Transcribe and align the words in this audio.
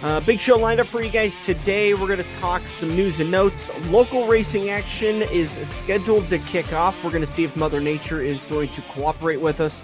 Uh, 0.00 0.20
big 0.20 0.38
show 0.38 0.56
lined 0.56 0.78
up 0.78 0.86
for 0.86 1.02
you 1.02 1.10
guys 1.10 1.36
today. 1.44 1.92
We're 1.92 2.06
going 2.06 2.22
to 2.22 2.30
talk 2.36 2.68
some 2.68 2.94
news 2.94 3.18
and 3.18 3.32
notes. 3.32 3.68
Local 3.86 4.28
racing 4.28 4.70
action 4.70 5.22
is 5.22 5.50
scheduled 5.68 6.28
to 6.30 6.38
kick 6.38 6.72
off. 6.72 7.02
We're 7.02 7.10
going 7.10 7.20
to 7.20 7.26
see 7.26 7.42
if 7.42 7.56
Mother 7.56 7.80
Nature 7.80 8.22
is 8.22 8.46
going 8.46 8.68
to 8.70 8.82
cooperate 8.82 9.40
with 9.40 9.60
us. 9.60 9.82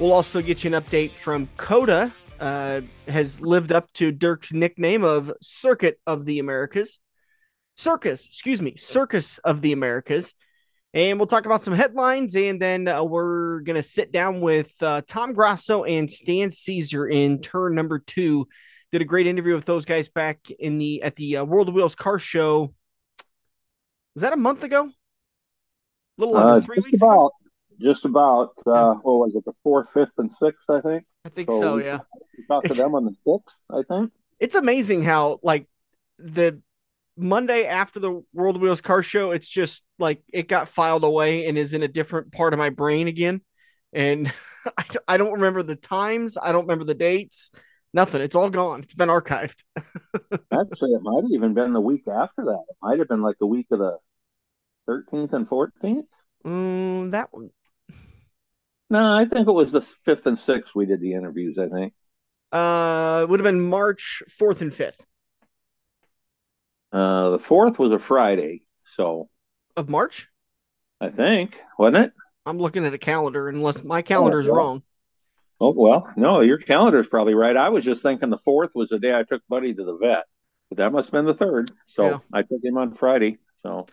We'll 0.00 0.14
also 0.14 0.40
get 0.40 0.64
you 0.64 0.74
an 0.74 0.82
update 0.82 1.10
from 1.10 1.50
COTA. 1.58 2.10
Uh, 2.40 2.80
has 3.06 3.42
lived 3.42 3.72
up 3.72 3.92
to 3.92 4.10
Dirk's 4.10 4.54
nickname 4.54 5.04
of 5.04 5.30
Circuit 5.42 6.00
of 6.06 6.24
the 6.24 6.38
Americas. 6.38 6.98
Circus, 7.76 8.26
excuse 8.26 8.62
me, 8.62 8.76
Circus 8.76 9.36
of 9.38 9.60
the 9.60 9.72
Americas. 9.72 10.32
And 10.94 11.20
we'll 11.20 11.26
talk 11.26 11.44
about 11.44 11.62
some 11.62 11.74
headlines, 11.74 12.34
and 12.36 12.60
then 12.60 12.88
uh, 12.88 13.04
we're 13.04 13.60
going 13.60 13.76
to 13.76 13.82
sit 13.82 14.12
down 14.12 14.40
with 14.40 14.72
uh, 14.82 15.02
Tom 15.06 15.34
Grasso 15.34 15.84
and 15.84 16.10
Stan 16.10 16.48
Cisar 16.48 17.06
in 17.12 17.38
turn 17.38 17.74
number 17.74 17.98
two 17.98 18.48
did 18.92 19.02
a 19.02 19.06
great 19.06 19.26
interview 19.26 19.54
with 19.54 19.64
those 19.64 19.84
guys 19.86 20.08
back 20.08 20.50
in 20.58 20.78
the 20.78 21.02
at 21.02 21.16
the 21.16 21.38
uh, 21.38 21.44
World 21.44 21.68
of 21.68 21.74
Wheels 21.74 21.94
car 21.94 22.18
show. 22.18 22.72
Was 24.14 24.20
that 24.22 24.34
a 24.34 24.36
month 24.36 24.62
ago? 24.62 24.84
A 24.84 26.20
little 26.20 26.36
over 26.36 26.48
Uh, 26.48 26.60
three 26.60 26.76
just 26.76 26.84
weeks 26.86 27.02
about, 27.02 27.12
ago. 27.14 27.30
just 27.80 28.04
about. 28.04 28.50
Uh, 28.66 28.94
what 28.96 29.26
was 29.26 29.34
it? 29.34 29.44
The 29.46 29.54
fourth, 29.62 29.90
fifth, 29.90 30.12
and 30.18 30.30
sixth, 30.30 30.68
I 30.68 30.82
think. 30.82 31.04
I 31.24 31.30
think 31.30 31.50
so. 31.50 31.76
we- 31.76 31.84
Yeah, 31.84 32.00
We 32.36 32.44
talked 32.46 32.66
to 32.66 32.72
It's- 32.72 32.78
them 32.78 32.94
on 32.94 33.06
the 33.06 33.14
sixth, 33.26 33.62
I 33.70 33.82
think. 33.88 34.12
it's 34.38 34.54
amazing 34.54 35.02
how 35.02 35.40
like 35.42 35.66
the 36.18 36.60
Monday 37.16 37.64
after 37.66 37.98
the 37.98 38.22
World 38.34 38.56
of 38.56 38.62
Wheels 38.62 38.80
car 38.82 39.02
show, 39.02 39.30
it's 39.30 39.48
just 39.48 39.84
like 39.98 40.22
it 40.32 40.48
got 40.48 40.68
filed 40.68 41.04
away 41.04 41.46
and 41.46 41.56
is 41.56 41.72
in 41.72 41.82
a 41.82 41.88
different 41.88 42.30
part 42.32 42.52
of 42.52 42.58
my 42.58 42.68
brain 42.70 43.08
again, 43.08 43.40
and 43.94 44.30
I, 44.76 44.84
I 45.08 45.16
don't 45.16 45.32
remember 45.32 45.62
the 45.62 45.76
times. 45.76 46.36
I 46.36 46.52
don't 46.52 46.64
remember 46.64 46.84
the 46.84 46.94
dates. 46.94 47.50
Nothing. 47.94 48.22
It's 48.22 48.36
all 48.36 48.48
gone. 48.50 48.80
It's 48.80 48.94
been 48.94 49.10
archived. 49.10 49.62
Actually, 49.76 50.92
it 50.92 51.02
might 51.02 51.22
have 51.22 51.30
even 51.32 51.52
been 51.54 51.72
the 51.72 51.80
week 51.80 52.08
after 52.08 52.44
that. 52.44 52.64
It 52.68 52.76
might 52.82 52.98
have 52.98 53.08
been 53.08 53.22
like 53.22 53.36
the 53.38 53.46
week 53.46 53.66
of 53.70 53.78
the 53.78 53.98
thirteenth 54.86 55.32
and 55.32 55.46
fourteenth. 55.46 56.06
Mm, 56.44 57.10
that 57.10 57.28
one. 57.32 57.50
No, 58.88 59.14
I 59.14 59.24
think 59.26 59.46
it 59.48 59.52
was 59.52 59.72
the 59.72 59.82
fifth 59.82 60.26
and 60.26 60.38
sixth. 60.38 60.74
We 60.74 60.86
did 60.86 61.00
the 61.00 61.12
interviews. 61.14 61.58
I 61.58 61.68
think. 61.68 61.92
Uh, 62.50 63.20
it 63.22 63.30
would 63.30 63.40
have 63.40 63.44
been 63.44 63.60
March 63.62 64.22
fourth 64.28 64.60
and 64.60 64.74
fifth 64.74 65.00
Uh, 66.92 67.30
the 67.30 67.38
fourth 67.38 67.78
was 67.78 67.92
a 67.92 67.98
Friday, 67.98 68.62
so 68.96 69.28
of 69.76 69.88
March. 69.88 70.28
I 71.00 71.08
think 71.08 71.58
wasn't 71.78 72.06
it? 72.06 72.12
I'm 72.44 72.58
looking 72.58 72.84
at 72.84 72.94
a 72.94 72.98
calendar, 72.98 73.48
unless 73.48 73.82
my 73.84 74.02
calendar 74.02 74.40
is 74.40 74.46
yeah. 74.46 74.52
wrong. 74.54 74.82
Oh 75.62 75.72
well, 75.76 76.10
no, 76.16 76.40
your 76.40 76.58
calendar's 76.58 77.06
probably 77.06 77.34
right. 77.34 77.56
I 77.56 77.68
was 77.68 77.84
just 77.84 78.02
thinking 78.02 78.30
the 78.30 78.38
fourth 78.38 78.72
was 78.74 78.88
the 78.88 78.98
day 78.98 79.16
I 79.16 79.22
took 79.22 79.42
Buddy 79.48 79.72
to 79.72 79.84
the 79.84 79.96
vet, 79.96 80.24
but 80.68 80.78
that 80.78 80.92
must 80.92 81.08
have 81.08 81.12
been 81.12 81.24
the 81.24 81.34
third. 81.34 81.70
So 81.86 82.08
Yeah. 82.08 82.18
I 82.32 82.42
took 82.42 82.64
him 82.64 82.76
on 82.76 82.94
Friday. 82.94 83.38
So 83.62 83.86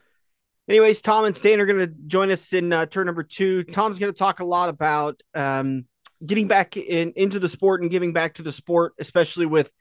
Anyways, 0.67 1.01
Tom 1.01 1.25
and 1.25 1.35
Stan 1.35 1.59
are 1.59 1.65
going 1.65 1.79
to 1.79 1.93
join 2.05 2.29
us 2.31 2.53
in 2.53 2.71
uh, 2.71 2.85
turn 2.85 3.07
number 3.07 3.23
two. 3.23 3.63
Tom's 3.63 3.97
going 3.97 4.11
to 4.11 4.17
talk 4.17 4.39
a 4.39 4.45
lot 4.45 4.69
about 4.69 5.21
um, 5.33 5.85
getting 6.23 6.47
back 6.47 6.75
in 6.77 7.13
into 7.15 7.39
the 7.39 7.49
sport 7.49 7.81
and 7.81 7.89
giving 7.89 8.13
back 8.13 8.35
to 8.35 8.43
the 8.43 8.51
sport, 8.51 8.93
especially 8.99 9.47
with 9.47 9.71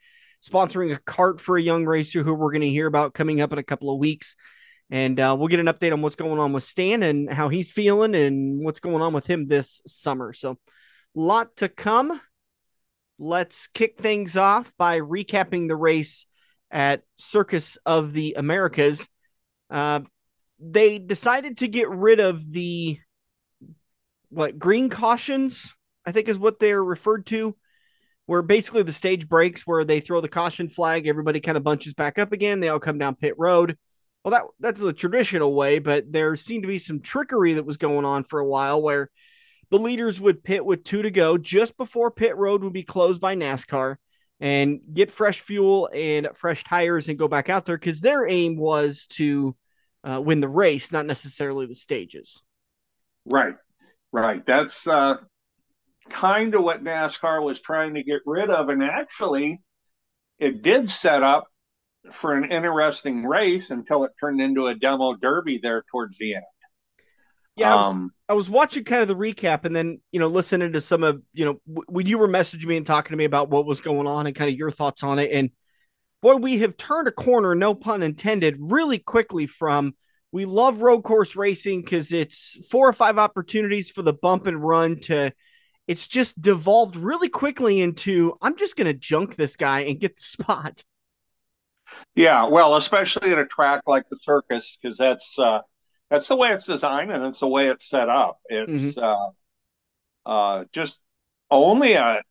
sponsoring 0.43 0.93
a 0.93 0.99
cart 0.99 1.39
for 1.39 1.57
a 1.57 1.61
young 1.61 1.85
racer 1.85 2.23
who 2.23 2.33
we're 2.33 2.51
going 2.51 2.61
to 2.61 2.69
hear 2.69 2.87
about 2.87 3.13
coming 3.13 3.41
up 3.41 3.51
in 3.51 3.59
a 3.59 3.63
couple 3.63 3.91
of 3.91 3.99
weeks. 3.99 4.35
And 4.89 5.19
uh, 5.19 5.35
we'll 5.37 5.47
get 5.47 5.59
an 5.59 5.67
update 5.67 5.93
on 5.93 6.01
what's 6.01 6.15
going 6.15 6.39
on 6.39 6.53
with 6.53 6.63
Stan 6.63 7.03
and 7.03 7.31
how 7.31 7.49
he's 7.49 7.71
feeling 7.71 8.15
and 8.15 8.63
what's 8.63 8.79
going 8.79 9.03
on 9.03 9.13
with 9.13 9.27
him 9.27 9.47
this 9.47 9.81
summer. 9.85 10.33
So, 10.33 10.57
lot 11.15 11.55
to 11.57 11.69
come. 11.69 12.19
Let's 13.17 13.67
kick 13.67 13.99
things 13.99 14.37
off 14.37 14.73
by 14.77 14.99
recapping 14.99 15.67
the 15.67 15.75
race 15.75 16.25
at 16.71 17.03
Circus 17.17 17.77
of 17.85 18.13
the 18.13 18.35
Americas. 18.37 19.09
Uh, 19.69 20.01
they 20.59 20.99
decided 20.99 21.57
to 21.59 21.67
get 21.67 21.89
rid 21.89 22.19
of 22.19 22.51
the 22.51 22.99
what 24.29 24.59
green 24.59 24.89
cautions 24.89 25.75
i 26.05 26.11
think 26.11 26.27
is 26.27 26.37
what 26.37 26.59
they're 26.59 26.83
referred 26.83 27.25
to 27.25 27.55
where 28.25 28.41
basically 28.41 28.83
the 28.83 28.91
stage 28.91 29.27
breaks 29.27 29.65
where 29.65 29.83
they 29.83 29.99
throw 29.99 30.21
the 30.21 30.27
caution 30.27 30.69
flag 30.69 31.07
everybody 31.07 31.39
kind 31.39 31.57
of 31.57 31.63
bunches 31.63 31.93
back 31.93 32.19
up 32.19 32.31
again 32.31 32.59
they 32.59 32.69
all 32.69 32.79
come 32.79 32.97
down 32.97 33.15
pit 33.15 33.33
road 33.37 33.77
well 34.23 34.31
that 34.31 34.43
that's 34.59 34.81
the 34.81 34.93
traditional 34.93 35.53
way 35.53 35.79
but 35.79 36.11
there 36.11 36.35
seemed 36.35 36.63
to 36.63 36.67
be 36.67 36.77
some 36.77 36.99
trickery 36.99 37.53
that 37.53 37.65
was 37.65 37.77
going 37.77 38.05
on 38.05 38.23
for 38.23 38.39
a 38.39 38.47
while 38.47 38.81
where 38.81 39.09
the 39.71 39.79
leaders 39.79 40.19
would 40.19 40.43
pit 40.43 40.65
with 40.65 40.83
two 40.83 41.01
to 41.01 41.11
go 41.11 41.37
just 41.37 41.77
before 41.77 42.11
pit 42.11 42.35
road 42.37 42.63
would 42.63 42.73
be 42.73 42.83
closed 42.83 43.21
by 43.21 43.35
nascar 43.35 43.97
and 44.39 44.79
get 44.93 45.11
fresh 45.11 45.41
fuel 45.41 45.89
and 45.93 46.29
fresh 46.33 46.63
tires 46.63 47.09
and 47.09 47.19
go 47.19 47.27
back 47.27 47.49
out 47.49 47.65
there 47.65 47.77
because 47.77 48.01
their 48.01 48.27
aim 48.27 48.57
was 48.57 49.05
to 49.07 49.55
uh, 50.03 50.21
win 50.23 50.39
the 50.39 50.49
race, 50.49 50.91
not 50.91 51.05
necessarily 51.05 51.65
the 51.65 51.75
stages. 51.75 52.41
Right, 53.25 53.55
right. 54.11 54.45
That's 54.45 54.87
uh, 54.87 55.17
kind 56.09 56.55
of 56.55 56.63
what 56.63 56.83
NASCAR 56.83 57.43
was 57.43 57.61
trying 57.61 57.95
to 57.95 58.03
get 58.03 58.21
rid 58.25 58.49
of. 58.49 58.69
And 58.69 58.81
actually, 58.81 59.61
it 60.39 60.61
did 60.61 60.89
set 60.89 61.21
up 61.21 61.47
for 62.21 62.33
an 62.33 62.49
interesting 62.51 63.25
race 63.25 63.71
until 63.71 64.05
it 64.05 64.11
turned 64.19 64.41
into 64.41 64.67
a 64.67 64.75
demo 64.75 65.15
derby 65.15 65.59
there 65.61 65.83
towards 65.91 66.17
the 66.17 66.35
end. 66.35 66.45
Yeah, 67.59 67.73
I 67.73 67.75
was, 67.75 67.95
Um, 67.95 68.13
I 68.29 68.33
was 68.33 68.49
watching 68.49 68.83
kind 68.83 69.01
of 69.01 69.07
the 69.07 69.15
recap 69.15 69.65
and 69.65 69.75
then, 69.75 69.99
you 70.11 70.19
know, 70.19 70.27
listening 70.27 70.73
to 70.73 70.81
some 70.81 71.03
of, 71.03 71.21
you 71.33 71.45
know, 71.45 71.61
w- 71.67 71.85
when 71.87 72.07
you 72.07 72.17
were 72.17 72.27
messaging 72.27 72.65
me 72.65 72.77
and 72.77 72.85
talking 72.85 73.11
to 73.11 73.17
me 73.17 73.25
about 73.25 73.49
what 73.49 73.65
was 73.65 73.81
going 73.81 74.07
on 74.07 74.27
and 74.27 74.35
kind 74.35 74.51
of 74.51 74.57
your 74.57 74.71
thoughts 74.71 75.03
on 75.03 75.19
it. 75.19 75.31
And 75.31 75.51
boy, 76.21 76.35
we 76.35 76.59
have 76.59 76.77
turned 76.77 77.07
a 77.07 77.11
corner, 77.11 77.55
no 77.55 77.73
pun 77.75 78.03
intended, 78.03 78.57
really 78.59 78.99
quickly 78.99 79.47
from 79.47 79.95
we 80.31 80.45
love 80.45 80.81
road 80.81 81.03
course 81.03 81.35
racing 81.35 81.81
because 81.81 82.13
it's 82.13 82.57
four 82.69 82.87
or 82.87 82.93
five 82.93 83.17
opportunities 83.17 83.91
for 83.91 84.03
the 84.03 84.13
bump 84.13 84.47
and 84.47 84.63
run 84.63 84.99
to 85.01 85.31
it's 85.87 86.07
just 86.07 86.41
devolved 86.41 86.95
really 86.95 87.29
quickly 87.29 87.81
into 87.81 88.37
I'm 88.41 88.57
just 88.57 88.77
going 88.77 88.87
to 88.87 88.93
junk 88.93 89.35
this 89.35 89.55
guy 89.55 89.81
and 89.81 89.99
get 89.99 90.17
the 90.17 90.21
spot. 90.21 90.83
yeah, 92.15 92.45
well, 92.45 92.75
especially 92.75 93.31
at 93.31 93.39
a 93.39 93.45
track 93.45 93.83
like 93.87 94.09
the 94.09 94.17
circus, 94.17 94.77
because 94.81 94.97
that's 94.97 95.37
uh, 95.39 95.59
that's 96.09 96.27
the 96.27 96.35
way 96.35 96.51
it's 96.51 96.65
designed 96.65 97.11
and 97.11 97.23
it's 97.25 97.39
the 97.39 97.47
way 97.47 97.67
it's 97.67 97.87
set 97.87 98.09
up. 98.09 98.39
It's 98.49 98.97
uh, 98.97 99.29
uh, 100.25 100.65
just 100.71 101.01
only 101.51 101.93
a 101.93 102.21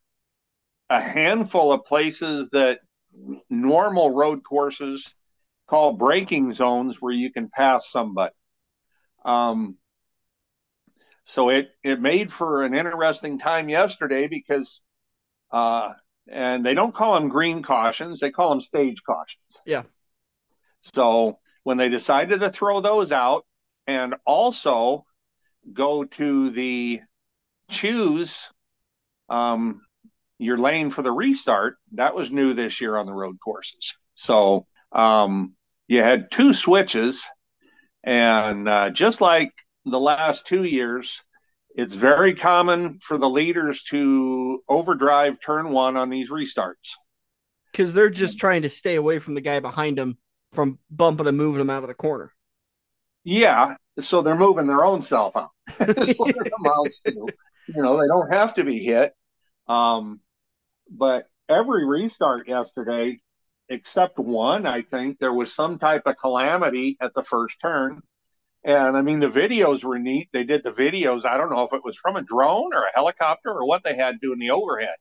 a 0.90 1.00
handful 1.00 1.72
of 1.72 1.84
places 1.84 2.48
that 2.52 2.80
normal 3.50 4.10
road 4.10 4.42
courses 4.42 5.12
call 5.66 5.92
braking 5.92 6.52
zones 6.52 7.00
where 7.00 7.12
you 7.12 7.30
can 7.30 7.50
pass 7.50 7.90
somebody. 7.90 8.34
Um, 9.24 9.76
so 11.34 11.50
it 11.50 11.70
it 11.82 12.00
made 12.00 12.32
for 12.32 12.64
an 12.64 12.74
interesting 12.74 13.38
time 13.38 13.68
yesterday 13.68 14.28
because, 14.28 14.80
uh, 15.52 15.92
and 16.26 16.64
they 16.64 16.74
don't 16.74 16.94
call 16.94 17.14
them 17.14 17.28
green 17.28 17.62
cautions; 17.62 18.20
they 18.20 18.30
call 18.30 18.48
them 18.48 18.60
stage 18.60 19.02
cautions. 19.04 19.42
Yeah. 19.66 19.82
So 20.94 21.38
when 21.64 21.76
they 21.76 21.90
decided 21.90 22.40
to 22.40 22.50
throw 22.50 22.80
those 22.80 23.12
out 23.12 23.44
and 23.88 24.14
also 24.24 25.04
go 25.72 26.04
to 26.04 26.50
the 26.50 27.00
choose 27.68 28.46
um, 29.28 29.80
your 30.38 30.58
lane 30.58 30.90
for 30.90 31.02
the 31.02 31.10
restart, 31.10 31.76
that 31.92 32.14
was 32.14 32.30
new 32.30 32.54
this 32.54 32.80
year 32.80 32.96
on 32.96 33.06
the 33.06 33.12
road 33.12 33.38
courses. 33.44 33.96
So 34.24 34.66
um, 34.92 35.54
you 35.88 36.02
had 36.02 36.30
two 36.30 36.52
switches, 36.52 37.24
and 38.04 38.68
uh, 38.68 38.90
just 38.90 39.20
like 39.20 39.52
the 39.84 39.98
last 39.98 40.46
two 40.46 40.62
years, 40.64 41.20
it's 41.74 41.94
very 41.94 42.34
common 42.34 42.98
for 43.00 43.18
the 43.18 43.28
leaders 43.28 43.82
to 43.90 44.62
overdrive 44.68 45.40
turn 45.40 45.70
one 45.70 45.96
on 45.96 46.10
these 46.10 46.30
restarts. 46.30 46.74
because 47.72 47.94
they're 47.94 48.10
just 48.10 48.38
trying 48.38 48.62
to 48.62 48.68
stay 48.70 48.96
away 48.96 49.18
from 49.18 49.34
the 49.34 49.40
guy 49.40 49.60
behind 49.60 49.98
them 49.98 50.18
from 50.52 50.78
bumping 50.90 51.26
and 51.26 51.36
moving 51.36 51.60
him 51.60 51.70
out 51.70 51.82
of 51.82 51.88
the 51.88 51.94
corner. 51.94 52.32
Yeah, 53.24 53.76
so 54.00 54.22
they're 54.22 54.36
moving 54.36 54.66
their 54.66 54.84
own 54.84 55.02
self 55.02 55.36
out. 55.36 55.50
Is 55.80 56.16
what 56.16 56.30
it 56.36 56.52
amounts 56.58 57.00
to. 57.06 57.28
You 57.68 57.82
know, 57.82 58.00
they 58.00 58.06
don't 58.06 58.32
have 58.32 58.54
to 58.54 58.64
be 58.64 58.78
hit. 58.78 59.12
Um, 59.66 60.20
but 60.90 61.26
every 61.48 61.84
restart 61.86 62.48
yesterday, 62.48 63.20
except 63.68 64.18
one, 64.18 64.66
I 64.66 64.82
think 64.82 65.18
there 65.18 65.32
was 65.32 65.54
some 65.54 65.78
type 65.78 66.02
of 66.06 66.16
calamity 66.16 66.96
at 67.00 67.14
the 67.14 67.22
first 67.22 67.56
turn. 67.60 68.00
And 68.64 68.96
I 68.96 69.02
mean, 69.02 69.20
the 69.20 69.30
videos 69.30 69.84
were 69.84 69.98
neat. 69.98 70.28
They 70.32 70.44
did 70.44 70.64
the 70.64 70.72
videos. 70.72 71.24
I 71.24 71.36
don't 71.36 71.50
know 71.50 71.64
if 71.64 71.72
it 71.72 71.84
was 71.84 71.96
from 71.96 72.16
a 72.16 72.22
drone 72.22 72.74
or 72.74 72.84
a 72.84 72.94
helicopter 72.94 73.50
or 73.50 73.66
what 73.66 73.84
they 73.84 73.96
had 73.96 74.20
doing 74.20 74.38
the 74.38 74.50
overhead, 74.50 74.96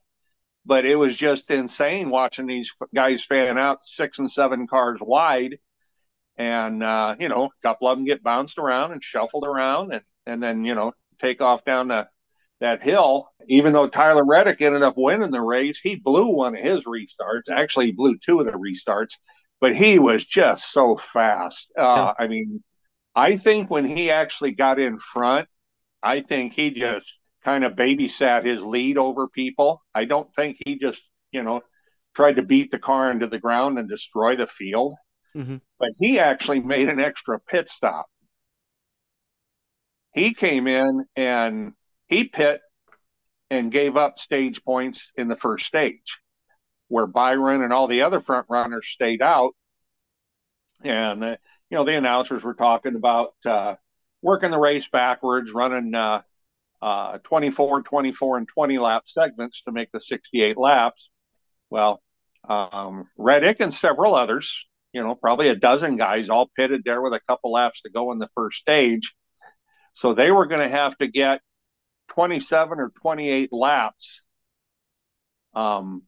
but 0.65 0.85
it 0.85 0.95
was 0.95 1.15
just 1.15 1.49
insane 1.51 2.09
watching 2.09 2.47
these 2.47 2.71
guys 2.93 3.23
fan 3.23 3.57
out 3.57 3.85
six 3.85 4.19
and 4.19 4.31
seven 4.31 4.67
cars 4.67 4.99
wide. 5.01 5.57
And, 6.37 6.83
uh, 6.83 7.15
you 7.19 7.29
know, 7.29 7.45
a 7.45 7.67
couple 7.67 7.87
of 7.87 7.97
them 7.97 8.05
get 8.05 8.23
bounced 8.23 8.57
around 8.57 8.91
and 8.91 9.03
shuffled 9.03 9.45
around 9.45 9.91
and, 9.91 10.03
and 10.25 10.41
then, 10.41 10.63
you 10.63 10.75
know, 10.75 10.93
take 11.19 11.41
off 11.41 11.65
down 11.65 11.87
the, 11.87 12.07
that 12.59 12.83
hill. 12.83 13.29
Even 13.47 13.73
though 13.73 13.87
Tyler 13.87 14.25
Reddick 14.25 14.61
ended 14.61 14.83
up 14.83 14.95
winning 14.97 15.31
the 15.31 15.41
race, 15.41 15.79
he 15.81 15.95
blew 15.95 16.27
one 16.27 16.55
of 16.55 16.63
his 16.63 16.83
restarts. 16.83 17.49
Actually, 17.49 17.87
he 17.87 17.91
blew 17.91 18.17
two 18.17 18.39
of 18.39 18.45
the 18.45 18.51
restarts, 18.51 19.13
but 19.59 19.75
he 19.75 19.99
was 19.99 20.25
just 20.25 20.71
so 20.71 20.97
fast. 20.97 21.71
Uh, 21.77 22.13
I 22.17 22.27
mean, 22.27 22.63
I 23.15 23.37
think 23.37 23.71
when 23.71 23.85
he 23.85 24.11
actually 24.11 24.51
got 24.51 24.79
in 24.79 24.99
front, 24.99 25.47
I 26.03 26.21
think 26.21 26.53
he 26.53 26.69
just 26.69 27.11
kind 27.43 27.63
of 27.63 27.73
babysat 27.73 28.45
his 28.45 28.61
lead 28.61 28.97
over 28.97 29.27
people. 29.27 29.81
I 29.95 30.05
don't 30.05 30.29
think 30.35 30.57
he 30.65 30.77
just, 30.77 31.01
you 31.31 31.41
know, 31.41 31.61
tried 32.15 32.35
to 32.35 32.43
beat 32.43 32.69
the 32.69 32.79
car 32.79 33.09
into 33.09 33.25
the 33.25 33.39
ground 33.39 33.79
and 33.79 33.89
destroy 33.89 34.35
the 34.35 34.45
field. 34.45 34.95
Mm-hmm. 35.37 35.57
But 35.79 35.89
he 35.99 36.19
actually 36.19 36.61
made 36.61 36.89
an 36.89 36.99
extra 36.99 37.39
pit 37.39 37.69
stop. 37.69 38.07
He 40.13 40.33
came 40.33 40.67
in 40.67 41.05
and 41.15 41.73
he 42.07 42.23
pit 42.23 42.61
and 43.49 43.71
gave 43.71 43.95
up 43.95 44.17
stage 44.17 44.63
points 44.63 45.11
in 45.15 45.27
the 45.27 45.35
first 45.35 45.65
stage, 45.67 46.19
where 46.87 47.05
Byron 47.05 47.61
and 47.61 47.71
all 47.71 47.87
the 47.87 48.01
other 48.01 48.19
front 48.19 48.47
runners 48.49 48.87
stayed 48.87 49.21
out. 49.21 49.51
And 50.83 51.23
uh, 51.23 51.37
you 51.69 51.77
know, 51.77 51.85
the 51.85 51.97
announcers 51.97 52.43
were 52.43 52.55
talking 52.55 52.95
about 52.95 53.33
uh, 53.45 53.75
working 54.21 54.51
the 54.51 54.59
race 54.59 54.87
backwards, 54.87 55.51
running 55.51 55.93
uh, 55.93 56.21
uh, 56.81 57.17
24, 57.19 57.83
24, 57.83 58.37
and 58.37 58.47
20 58.47 58.77
lap 58.79 59.03
segments 59.07 59.61
to 59.63 59.71
make 59.71 59.91
the 59.91 60.01
68 60.01 60.57
laps. 60.57 61.09
Well, 61.69 62.01
um, 62.47 63.09
Reddick 63.17 63.59
and 63.59 63.73
several 63.73 64.15
others, 64.15 64.67
you 64.97 65.03
know, 65.03 65.13
probably 65.13 65.49
a 65.49 65.55
dozen 65.55 65.95
guys 65.95 66.29
all 66.29 66.49
pitted 66.55 66.81
there 66.83 67.01
with 67.01 67.13
a 67.13 67.21
couple 67.27 67.51
laps 67.51 67.81
to 67.81 67.89
go 67.89 68.11
in 68.11 68.17
the 68.17 68.29
first 68.33 68.57
stage. 68.57 69.13
So 69.99 70.13
they 70.13 70.31
were 70.31 70.47
going 70.47 70.61
to 70.61 70.69
have 70.69 70.97
to 70.97 71.07
get 71.07 71.41
27 72.09 72.79
or 72.79 72.91
28 73.01 73.53
laps 73.53 74.23
um, 75.53 76.01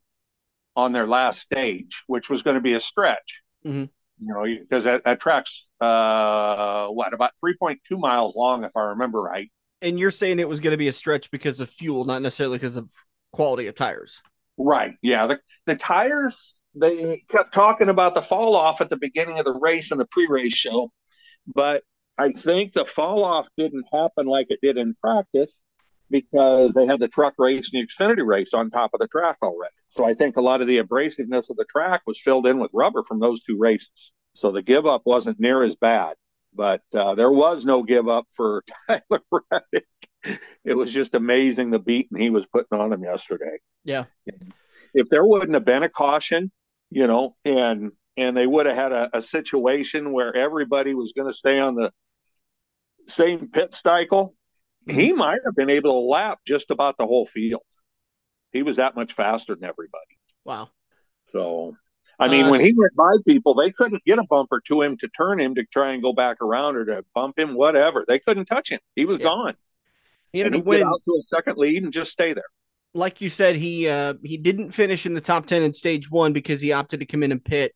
on 0.75 0.91
their 0.91 1.07
last 1.07 1.41
stage, 1.41 2.03
which 2.07 2.29
was 2.29 2.41
going 2.41 2.55
to 2.55 2.61
be 2.61 2.73
a 2.73 2.79
stretch. 2.79 3.43
Mm-hmm 3.65 3.85
you 4.19 4.33
know, 4.33 4.43
because 4.43 4.83
that, 4.83 5.03
that 5.05 5.19
track's 5.19 5.69
uh, 5.79 6.87
what 6.87 7.13
about 7.13 7.31
3.2 7.43 7.77
miles 7.97 8.35
long, 8.35 8.63
if 8.63 8.75
I 8.75 8.81
remember 8.81 9.21
right. 9.21 9.49
And 9.81 9.97
you're 9.97 10.11
saying 10.11 10.39
it 10.39 10.49
was 10.49 10.59
going 10.59 10.71
to 10.71 10.77
be 10.77 10.89
a 10.89 10.93
stretch 10.93 11.31
because 11.31 11.59
of 11.59 11.69
fuel, 11.69 12.03
not 12.03 12.21
necessarily 12.21 12.57
because 12.57 12.75
of 12.75 12.91
quality 13.31 13.67
of 13.67 13.75
tires. 13.75 14.21
Right. 14.57 14.95
Yeah. 15.01 15.27
The, 15.27 15.39
the 15.65 15.75
tires, 15.75 16.55
they 16.75 17.23
kept 17.29 17.53
talking 17.53 17.89
about 17.89 18.15
the 18.15 18.21
fall 18.21 18.55
off 18.55 18.81
at 18.81 18.89
the 18.89 18.97
beginning 18.97 19.39
of 19.39 19.45
the 19.45 19.53
race 19.53 19.91
and 19.91 19.99
the 19.99 20.05
pre 20.05 20.27
race 20.29 20.53
show, 20.53 20.91
but 21.47 21.83
I 22.17 22.31
think 22.31 22.73
the 22.73 22.85
fall 22.85 23.23
off 23.23 23.47
didn't 23.57 23.85
happen 23.91 24.27
like 24.27 24.47
it 24.49 24.59
did 24.61 24.77
in 24.77 24.95
practice 25.01 25.61
because 26.09 26.73
they 26.73 26.85
had 26.85 26.99
the 26.99 27.07
truck 27.07 27.33
race 27.37 27.69
and 27.71 27.81
the 27.81 27.87
Xfinity 27.87 28.25
race 28.25 28.53
on 28.53 28.69
top 28.69 28.91
of 28.93 28.99
the 28.99 29.07
track 29.07 29.37
already. 29.41 29.73
So 29.91 30.05
I 30.05 30.13
think 30.13 30.37
a 30.37 30.41
lot 30.41 30.61
of 30.61 30.67
the 30.67 30.81
abrasiveness 30.81 31.49
of 31.49 31.57
the 31.57 31.65
track 31.69 32.01
was 32.05 32.19
filled 32.19 32.45
in 32.45 32.59
with 32.59 32.71
rubber 32.73 33.03
from 33.03 33.19
those 33.19 33.43
two 33.43 33.57
races. 33.57 34.11
So 34.35 34.51
the 34.51 34.61
give 34.61 34.85
up 34.85 35.03
wasn't 35.05 35.39
near 35.39 35.63
as 35.63 35.75
bad, 35.75 36.15
but 36.53 36.81
uh, 36.93 37.15
there 37.15 37.31
was 37.31 37.65
no 37.65 37.83
give 37.83 38.07
up 38.07 38.25
for 38.31 38.63
Tyler 38.87 39.21
Reddick. 39.31 39.87
It 40.65 40.73
was 40.73 40.91
just 40.91 41.15
amazing 41.15 41.71
the 41.71 41.79
beating 41.79 42.19
he 42.19 42.29
was 42.29 42.45
putting 42.47 42.77
on 42.77 42.91
him 42.91 43.03
yesterday. 43.03 43.59
Yeah. 43.83 44.05
If 44.93 45.07
there 45.09 45.23
wouldn't 45.23 45.53
have 45.53 45.65
been 45.65 45.83
a 45.83 45.89
caution, 45.89 46.51
you 46.89 47.07
know, 47.07 47.35
and 47.45 47.91
and 48.17 48.35
they 48.35 48.47
would 48.47 48.65
have 48.65 48.75
had 48.75 48.91
a, 48.91 49.17
a 49.17 49.21
situation 49.21 50.11
where 50.11 50.35
everybody 50.35 50.93
was 50.93 51.13
going 51.15 51.31
to 51.31 51.37
stay 51.37 51.59
on 51.59 51.75
the 51.75 51.91
same 53.07 53.47
pit 53.47 53.73
cycle, 53.73 54.35
he 54.85 55.09
mm-hmm. 55.09 55.17
might 55.17 55.39
have 55.45 55.55
been 55.55 55.69
able 55.69 55.91
to 55.91 56.07
lap 56.07 56.39
just 56.45 56.71
about 56.71 56.97
the 56.97 57.05
whole 57.05 57.25
field. 57.25 57.61
He 58.51 58.63
was 58.63 58.77
that 58.77 58.95
much 58.95 59.13
faster 59.13 59.55
than 59.55 59.63
everybody. 59.63 60.17
Wow. 60.43 60.69
So, 61.31 61.75
I 62.19 62.27
mean, 62.27 62.45
uh, 62.45 62.51
when 62.51 62.59
he 62.59 62.73
went 62.75 62.95
by 62.95 63.13
people, 63.27 63.53
they 63.53 63.71
couldn't 63.71 64.03
get 64.03 64.19
a 64.19 64.23
bumper 64.23 64.61
to 64.67 64.81
him 64.81 64.97
to 64.97 65.07
turn 65.09 65.39
him 65.39 65.55
to 65.55 65.63
try 65.65 65.91
and 65.91 66.01
go 66.01 66.11
back 66.11 66.41
around 66.41 66.75
or 66.75 66.85
to 66.85 67.05
bump 67.13 67.37
him, 67.37 67.53
whatever. 67.53 68.03
They 68.07 68.19
couldn't 68.19 68.45
touch 68.45 68.69
him. 68.69 68.79
He 68.95 69.05
was 69.05 69.19
yeah. 69.19 69.25
gone. 69.25 69.53
He 70.33 70.41
ended 70.41 70.61
up 70.61 70.65
winning 70.65 70.87
out 70.87 71.01
to 71.05 71.11
a 71.11 71.35
second 71.35 71.57
lead 71.57 71.83
and 71.83 71.93
just 71.93 72.11
stay 72.11 72.33
there. 72.33 72.43
Like 72.93 73.21
you 73.21 73.29
said, 73.29 73.55
he 73.55 73.87
uh, 73.87 74.15
he 74.23 74.37
didn't 74.37 74.71
finish 74.71 75.05
in 75.05 75.13
the 75.13 75.21
top 75.21 75.45
ten 75.45 75.63
in 75.63 75.73
stage 75.73 76.09
one 76.09 76.33
because 76.33 76.61
he 76.61 76.71
opted 76.71 77.01
to 77.01 77.05
come 77.05 77.23
in 77.23 77.31
and 77.31 77.43
pit. 77.43 77.73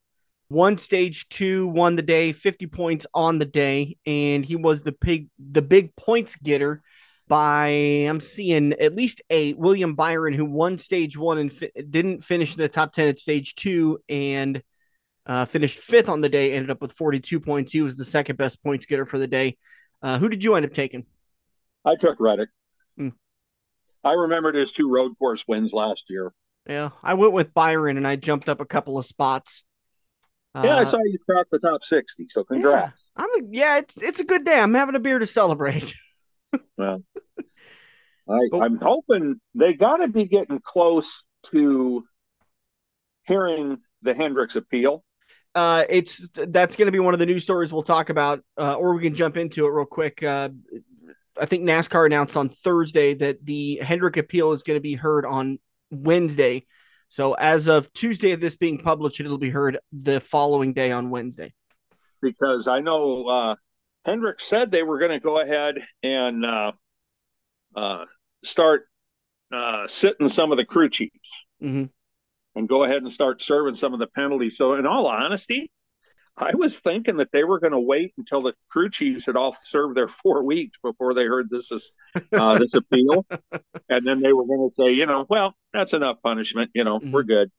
One 0.48 0.78
stage 0.78 1.30
two 1.30 1.68
won 1.68 1.96
the 1.96 2.02
day, 2.02 2.32
fifty 2.32 2.68
points 2.68 3.06
on 3.14 3.40
the 3.40 3.46
day, 3.46 3.98
and 4.06 4.44
he 4.44 4.56
was 4.56 4.84
the 4.84 4.96
big 5.00 5.30
the 5.38 5.62
big 5.62 5.96
points 5.96 6.36
getter 6.36 6.82
by 7.28 7.68
I'm 7.68 8.20
seeing 8.20 8.74
at 8.74 8.96
least 8.96 9.22
eight. 9.30 9.58
William 9.58 9.96
Byron, 9.96 10.34
who 10.34 10.46
won 10.46 10.78
stage 10.78 11.18
one 11.18 11.38
and 11.38 11.54
fi- 11.54 11.72
didn't 11.90 12.24
finish 12.24 12.56
in 12.56 12.62
the 12.62 12.70
top 12.70 12.92
ten 12.92 13.08
at 13.08 13.20
stage 13.20 13.56
two, 13.56 14.00
and 14.10 14.62
uh, 15.26 15.46
finished 15.46 15.80
fifth 15.80 16.10
on 16.10 16.22
the 16.22 16.30
day, 16.30 16.54
ended 16.54 16.70
up 16.70 16.82
with 16.82 16.92
42 16.92 17.40
points. 17.40 17.72
He 17.72 17.82
was 17.82 17.96
the 17.96 18.04
second 18.04 18.38
best 18.38 18.62
points 18.64 18.86
getter 18.86 19.06
for 19.06 19.18
the 19.18 19.28
day. 19.28 19.58
Uh, 20.02 20.18
who 20.18 20.28
did 20.28 20.44
you 20.44 20.56
end 20.56 20.66
up 20.66 20.74
taking? 20.74 21.06
I 21.86 21.96
took 21.96 22.20
Reddick. 22.20 22.50
I 24.04 24.14
remembered 24.14 24.56
his 24.56 24.72
two 24.72 24.90
road 24.90 25.18
course 25.18 25.46
wins 25.48 25.74
last 25.74 26.06
year. 26.10 26.34
Yeah, 26.68 26.90
I 27.02 27.14
went 27.14 27.34
with 27.34 27.54
Byron 27.54 27.98
and 27.98 28.08
I 28.08 28.16
jumped 28.16 28.50
up 28.50 28.62
a 28.62 28.66
couple 28.66 28.98
of 28.98 29.06
spots. 29.06 29.64
Yeah, 30.56 30.76
uh, 30.76 30.82
I 30.82 30.84
saw 30.84 31.00
you 31.04 31.18
crack 31.28 31.48
the 31.52 31.60
top 31.60 31.84
60, 31.84 32.28
so 32.28 32.44
congrats. 32.44 32.94
Yeah, 33.18 33.24
I'm 33.24 33.30
a, 33.30 33.48
yeah, 33.50 33.78
it's 33.80 34.02
it's 34.02 34.20
a 34.20 34.24
good 34.24 34.46
day. 34.46 34.60
I'm 34.60 34.74
having 34.74 34.96
a 34.96 35.00
beer 35.00 35.20
to 35.20 35.26
celebrate. 35.26 35.94
well, 36.78 37.04
I, 38.30 38.40
I'm 38.54 38.78
hoping 38.78 39.42
they 39.56 39.74
got 39.74 39.98
to 39.98 40.08
be 40.08 40.26
getting 40.26 40.60
close 40.60 41.26
to 41.52 42.04
hearing 43.24 43.80
the 44.02 44.14
Hendrick's 44.14 44.56
appeal. 44.56 45.04
Uh, 45.56 45.84
it's 45.90 46.30
that's 46.48 46.76
going 46.76 46.88
to 46.88 46.92
be 46.92 47.00
one 47.00 47.14
of 47.14 47.20
the 47.20 47.26
news 47.26 47.44
stories 47.44 47.72
we'll 47.72 47.84
talk 47.84 48.10
about, 48.10 48.44
uh, 48.58 48.74
or 48.74 48.96
we 48.96 49.02
can 49.02 49.14
jump 49.14 49.38
into 49.38 49.66
it 49.66 49.70
real 49.70 49.86
quick. 49.86 50.24
Uh, 50.24 50.50
I 51.40 51.46
think 51.46 51.64
NASCAR 51.64 52.06
announced 52.06 52.38
on 52.38 52.50
Thursday 52.50 53.14
that 53.16 53.46
the 53.46 53.78
Hendrick 53.78 54.18
appeal 54.18 54.52
is 54.52 54.64
going 54.64 54.78
to 54.78 54.82
be 54.82 54.94
heard 54.94 55.26
on 55.26 55.60
Wednesday. 55.90 56.66
So 57.08 57.34
as 57.34 57.68
of 57.68 57.92
Tuesday 57.94 58.32
of 58.32 58.42
this 58.42 58.56
being 58.56 58.78
published, 58.80 59.20
it'll 59.20 59.38
be 59.38 59.50
heard 59.50 59.80
the 59.92 60.20
following 60.20 60.74
day 60.74 60.92
on 60.92 61.10
Wednesday. 61.10 61.54
Because 62.22 62.68
I 62.68 62.80
know 62.80 63.26
uh, 63.26 63.56
Hendrick 64.06 64.40
said 64.40 64.72
they 64.72 64.84
were 64.84 65.00
going 65.00 65.12
to 65.12 65.20
go 65.20 65.40
ahead 65.40 65.76
and 66.02 66.46
uh, 66.46 66.72
uh, 67.76 68.06
start 68.44 68.88
uh, 69.52 69.88
sitting 69.88 70.28
some 70.28 70.52
of 70.52 70.58
the 70.58 70.66
crew 70.66 70.90
chiefs 70.90 71.46
mm-hmm. 71.62 71.86
and 72.56 72.70
go 72.70 72.84
ahead 72.84 73.04
and 73.04 73.12
start 73.12 73.42
serving 73.42 73.76
some 73.76 73.94
of 73.94 74.00
the 74.00 74.08
penalties. 74.08 74.58
So, 74.58 74.74
in 74.74 74.86
all 74.86 75.08
honesty, 75.08 75.72
I 76.36 76.56
was 76.56 76.80
thinking 76.80 77.18
that 77.18 77.32
they 77.32 77.44
were 77.44 77.60
going 77.60 77.74
to 77.74 77.80
wait 77.80 78.14
until 78.18 78.42
the 78.42 78.54
crew 78.70 78.90
chiefs 78.90 79.28
had 79.28 79.36
all 79.36 79.56
served 79.64 79.96
their 79.96 80.08
four 80.08 80.44
weeks 80.44 80.78
before 80.84 81.14
they 81.14 81.26
heard 81.26 81.48
this 81.50 81.72
is 81.72 81.92
uh, 82.34 82.58
this 82.58 82.72
appeal, 82.74 83.26
and 83.90 84.08
then 84.08 84.22
they 84.22 84.34
were 84.34 84.46
going 84.46 84.70
to 84.70 84.76
say, 84.76 84.94
you 84.94 85.06
know, 85.06 85.28
well, 85.30 85.56
that's 85.74 85.94
enough 85.94 86.18
punishment. 86.24 86.72
You 86.74 86.86
know, 86.86 87.00
mm-hmm. 87.00 87.12
we're 87.12 87.24
good. 87.24 87.52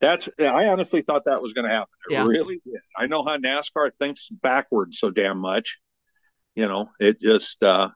That's 0.00 0.28
I 0.38 0.66
honestly 0.66 1.02
thought 1.02 1.24
that 1.24 1.42
was 1.42 1.52
going 1.52 1.68
to 1.68 1.74
happen. 1.74 1.88
It 2.08 2.14
yeah. 2.14 2.24
really 2.24 2.60
did. 2.64 2.80
I 2.96 3.06
know 3.06 3.24
how 3.24 3.36
NASCAR 3.36 3.90
thinks 3.98 4.28
backwards 4.28 5.00
so 5.00 5.10
damn 5.10 5.38
much. 5.38 5.78
You 6.54 6.68
know, 6.68 6.90
it 7.00 7.20
just 7.20 7.62
uh 7.64 7.88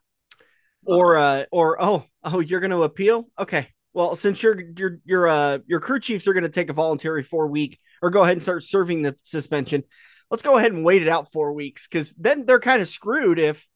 or 0.85 1.17
uh 1.17 1.45
or 1.53 1.81
oh 1.81 2.05
oh 2.25 2.41
you're 2.41 2.61
going 2.61 2.73
to 2.73 2.83
appeal? 2.83 3.29
Okay. 3.39 3.69
Well, 3.95 4.17
since 4.17 4.43
your 4.43 4.61
your 4.77 4.99
your 5.05 5.29
uh 5.29 5.59
your 5.67 5.81
crew 5.81 6.01
chiefs 6.01 6.27
are 6.27 6.33
going 6.33 6.45
to 6.45 6.49
take 6.49 6.71
a 6.71 6.75
voluntary 6.75 7.23
4 7.23 7.49
week 7.49 7.79
or 8.01 8.11
go 8.11 8.23
ahead 8.23 8.35
and 8.35 8.43
start 8.43 8.63
serving 8.63 9.03
the 9.03 9.17
suspension, 9.23 9.85
let's 10.31 10.43
go 10.43 10.57
ahead 10.57 10.73
and 10.73 10.85
wait 10.85 11.03
it 11.03 11.09
out 11.09 11.31
4 11.33 11.53
weeks 11.53 11.87
cuz 11.87 12.15
then 12.15 12.47
they're 12.47 12.61
kind 12.61 12.81
of 12.81 12.89
screwed 12.89 13.39
if 13.39 13.67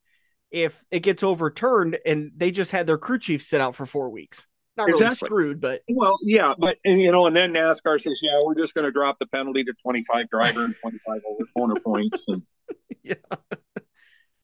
if 0.50 0.82
it 0.90 1.00
gets 1.00 1.23
overturned 1.23 1.99
and 2.06 2.32
they 2.37 2.50
just 2.50 2.73
had 2.73 2.87
their 2.87 2.99
crew 2.99 3.18
chiefs 3.18 3.46
sit 3.46 3.61
out 3.61 3.76
for 3.76 3.85
4 3.85 4.11
weeks. 4.11 4.46
Not 4.76 4.88
really 4.88 5.08
screwed, 5.14 5.61
but 5.61 5.80
well, 5.88 6.18
yeah, 6.23 6.52
but 6.58 6.76
and, 6.85 7.00
you 7.00 7.11
know, 7.11 7.26
and 7.26 7.35
then 7.35 7.54
NASCAR 7.54 7.99
says, 7.99 8.20
yeah, 8.23 8.38
we're 8.44 8.54
just 8.54 8.75
going 8.75 8.85
to 8.85 8.92
drop 8.92 9.18
the 9.18 9.26
penalty 9.26 9.64
to 9.64 9.73
25 9.82 10.28
driver 10.28 10.66
and 10.66 10.75
25 10.82 11.20
over 11.26 11.44
corner 11.56 11.80
points, 11.80 12.18
and 12.28 12.42
yeah, 13.02 13.14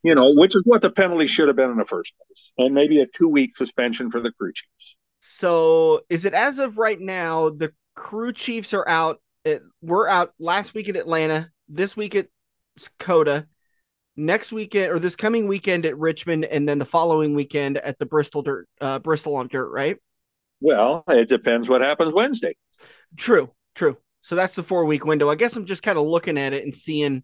you 0.02 0.14
know, 0.14 0.32
which 0.34 0.54
is 0.54 0.62
what 0.64 0.80
the 0.80 0.88
penalty 0.88 1.26
should 1.26 1.48
have 1.48 1.56
been 1.56 1.70
in 1.70 1.76
the 1.76 1.84
first 1.84 2.14
place, 2.16 2.52
and 2.66 2.74
maybe 2.74 3.00
a 3.00 3.06
two 3.06 3.28
week 3.28 3.58
suspension 3.58 4.10
for 4.10 4.20
the 4.20 4.32
crew 4.32 4.52
chiefs. 4.54 4.96
So, 5.24 6.00
is 6.10 6.24
it 6.24 6.34
as 6.34 6.58
of 6.58 6.78
right 6.78 7.00
now 7.00 7.48
the 7.50 7.72
crew 7.94 8.32
chiefs 8.32 8.74
are 8.74 8.86
out 8.88 9.20
it, 9.44 9.62
we're 9.80 10.08
out 10.08 10.32
last 10.40 10.74
week 10.74 10.88
at 10.88 10.96
Atlanta, 10.96 11.48
this 11.68 11.96
week 11.96 12.16
at 12.16 12.26
COTA, 12.98 13.46
next 14.16 14.52
weekend 14.52 14.90
or 14.92 14.98
this 14.98 15.14
coming 15.14 15.46
weekend 15.46 15.86
at 15.86 15.96
Richmond, 15.96 16.44
and 16.44 16.68
then 16.68 16.80
the 16.80 16.84
following 16.84 17.34
weekend 17.34 17.78
at 17.78 18.00
the 18.00 18.06
Bristol 18.06 18.42
dirt, 18.42 18.68
uh, 18.80 18.98
Bristol 18.98 19.36
on 19.36 19.46
dirt, 19.46 19.68
right? 19.70 19.96
Well, 20.60 21.04
it 21.08 21.28
depends 21.28 21.68
what 21.68 21.82
happens 21.82 22.12
Wednesday. 22.12 22.56
True, 23.16 23.52
true. 23.76 23.98
So 24.22 24.34
that's 24.34 24.56
the 24.56 24.64
four 24.64 24.84
week 24.86 25.04
window. 25.04 25.30
I 25.30 25.36
guess 25.36 25.56
I'm 25.56 25.66
just 25.66 25.84
kind 25.84 25.98
of 25.98 26.06
looking 26.06 26.38
at 26.38 26.52
it 26.52 26.64
and 26.64 26.74
seeing 26.74 27.22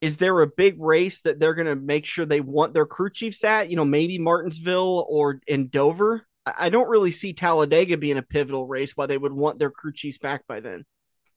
is 0.00 0.18
there 0.18 0.40
a 0.40 0.46
big 0.46 0.76
race 0.78 1.22
that 1.22 1.40
they're 1.40 1.54
going 1.54 1.66
to 1.66 1.76
make 1.76 2.04
sure 2.06 2.24
they 2.24 2.40
want 2.40 2.74
their 2.74 2.86
crew 2.86 3.10
chiefs 3.10 3.44
at? 3.44 3.70
You 3.70 3.76
know, 3.76 3.84
maybe 3.84 4.18
Martinsville 4.18 5.06
or 5.08 5.40
in 5.46 5.68
Dover. 5.68 6.25
I 6.46 6.68
don't 6.68 6.88
really 6.88 7.10
see 7.10 7.32
Talladega 7.32 7.96
being 7.98 8.18
a 8.18 8.22
pivotal 8.22 8.66
race. 8.66 8.92
Why 8.94 9.06
they 9.06 9.18
would 9.18 9.32
want 9.32 9.58
their 9.58 9.70
crew 9.70 9.92
chiefs 9.92 10.18
back 10.18 10.46
by 10.46 10.60
then? 10.60 10.84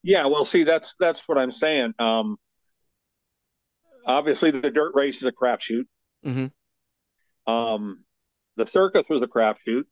Yeah, 0.04 0.28
well, 0.28 0.44
see, 0.44 0.64
that's 0.64 0.94
that's 1.00 1.28
what 1.28 1.38
I'm 1.38 1.52
saying. 1.52 1.94
Um, 1.98 2.38
obviously, 4.06 4.52
the 4.52 4.70
dirt 4.70 4.94
race 4.94 5.18
is 5.18 5.24
a 5.24 5.32
crapshoot. 5.32 5.86
Mm-hmm. 6.26 7.52
Um, 7.52 8.04
the 8.56 8.66
circus 8.66 9.10
was 9.10 9.22
a 9.24 9.28
crapshoot. 9.28 9.84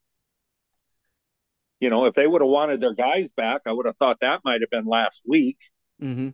You 1.79 1.89
know, 1.89 2.05
if 2.05 2.13
they 2.13 2.27
would 2.27 2.41
have 2.41 2.49
wanted 2.49 2.79
their 2.79 2.93
guys 2.93 3.29
back, 3.35 3.61
I 3.65 3.71
would 3.71 3.85
have 3.85 3.97
thought 3.97 4.19
that 4.21 4.41
might 4.45 4.61
have 4.61 4.69
been 4.69 4.85
last 4.85 5.21
week. 5.25 5.57
Mm-hmm. 6.01 6.29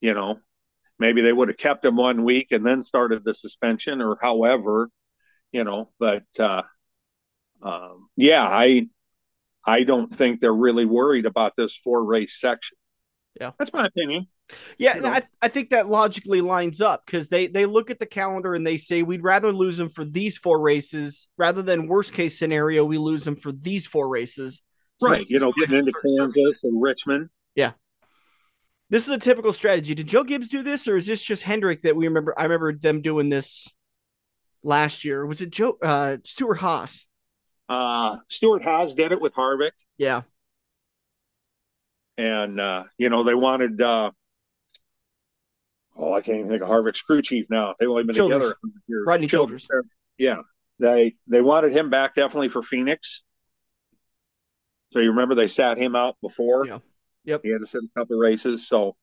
You 0.00 0.14
know, 0.14 0.38
maybe 0.98 1.20
they 1.20 1.32
would 1.32 1.48
have 1.48 1.56
kept 1.58 1.82
them 1.82 1.96
one 1.96 2.24
week 2.24 2.48
and 2.50 2.64
then 2.64 2.82
started 2.82 3.24
the 3.24 3.34
suspension, 3.34 4.00
or 4.00 4.16
however. 4.20 4.88
You 5.52 5.64
know, 5.64 5.92
but 5.98 6.24
uh, 6.38 6.62
um, 7.62 8.08
yeah, 8.16 8.44
I 8.44 8.88
I 9.64 9.84
don't 9.84 10.12
think 10.12 10.40
they're 10.40 10.52
really 10.52 10.86
worried 10.86 11.26
about 11.26 11.54
this 11.56 11.76
four 11.76 12.04
race 12.04 12.40
section. 12.40 12.76
Yeah, 13.40 13.52
that's 13.58 13.72
my 13.72 13.86
opinion. 13.86 14.26
Yeah, 14.78 14.96
you 14.96 15.02
know? 15.02 15.08
I, 15.08 15.22
I 15.42 15.48
think 15.48 15.70
that 15.70 15.88
logically 15.88 16.40
lines 16.40 16.80
up 16.80 17.04
because 17.04 17.28
they 17.28 17.46
they 17.46 17.66
look 17.66 17.90
at 17.90 17.98
the 17.98 18.06
calendar 18.06 18.54
and 18.54 18.66
they 18.66 18.76
say 18.76 19.02
we'd 19.02 19.22
rather 19.22 19.52
lose 19.52 19.76
them 19.76 19.88
for 19.88 20.04
these 20.04 20.38
four 20.38 20.60
races 20.60 21.28
rather 21.36 21.62
than 21.62 21.86
worst 21.86 22.14
case 22.14 22.38
scenario 22.38 22.84
we 22.84 22.98
lose 22.98 23.24
them 23.24 23.36
for 23.36 23.52
these 23.52 23.86
four 23.86 24.08
races. 24.08 24.62
So 25.00 25.10
right, 25.10 25.26
you 25.28 25.38
know, 25.38 25.52
getting 25.52 25.78
into 25.78 25.92
Kansas 26.06 26.60
and 26.62 26.80
Richmond. 26.80 27.28
Yeah, 27.54 27.72
this 28.90 29.06
is 29.06 29.10
a 29.10 29.18
typical 29.18 29.52
strategy. 29.52 29.94
Did 29.94 30.06
Joe 30.06 30.24
Gibbs 30.24 30.48
do 30.48 30.62
this, 30.62 30.88
or 30.88 30.96
is 30.96 31.06
this 31.06 31.22
just 31.22 31.42
Hendrick 31.42 31.82
that 31.82 31.94
we 31.94 32.08
remember? 32.08 32.34
I 32.38 32.44
remember 32.44 32.72
them 32.72 33.02
doing 33.02 33.28
this 33.28 33.68
last 34.62 35.04
year. 35.04 35.26
Was 35.26 35.40
it 35.40 35.50
Joe 35.50 35.76
uh, 35.82 36.16
Stewart 36.24 36.58
Haas? 36.58 37.06
Uh, 37.68 38.18
Stewart 38.28 38.62
Haas 38.62 38.94
did 38.94 39.12
it 39.12 39.20
with 39.20 39.34
Harvick. 39.34 39.72
Yeah, 39.98 40.22
and 42.16 42.60
uh, 42.60 42.84
you 42.98 43.08
know 43.08 43.22
they 43.24 43.34
wanted. 43.34 43.80
Uh, 43.80 44.10
oh, 45.96 46.12
I 46.12 46.20
can't 46.20 46.38
even 46.38 46.50
think 46.50 46.62
of 46.62 46.68
Harvick's 46.68 47.02
crew 47.02 47.22
chief 47.22 47.46
now. 47.50 47.74
They've 47.78 47.88
only 47.88 48.04
been 48.04 48.14
Childers. 48.14 48.38
together 48.38 48.56
years. 48.86 49.04
Rodney 49.06 49.26
Childers. 49.26 49.66
Childers. 49.66 49.90
Yeah, 50.18 50.42
they 50.78 51.14
they 51.26 51.40
wanted 51.40 51.72
him 51.72 51.90
back 51.90 52.14
definitely 52.14 52.48
for 52.48 52.62
Phoenix. 52.62 53.22
So 54.92 55.00
you 55.00 55.10
remember 55.10 55.34
they 55.34 55.48
sat 55.48 55.78
him 55.78 55.94
out 55.94 56.16
before. 56.20 56.66
Yeah. 56.66 56.78
Yep. 57.24 57.40
He 57.44 57.50
had 57.50 57.60
to 57.60 57.66
sit 57.66 57.82
a 57.84 57.98
couple 57.98 58.16
races, 58.16 58.66
so 58.66 58.96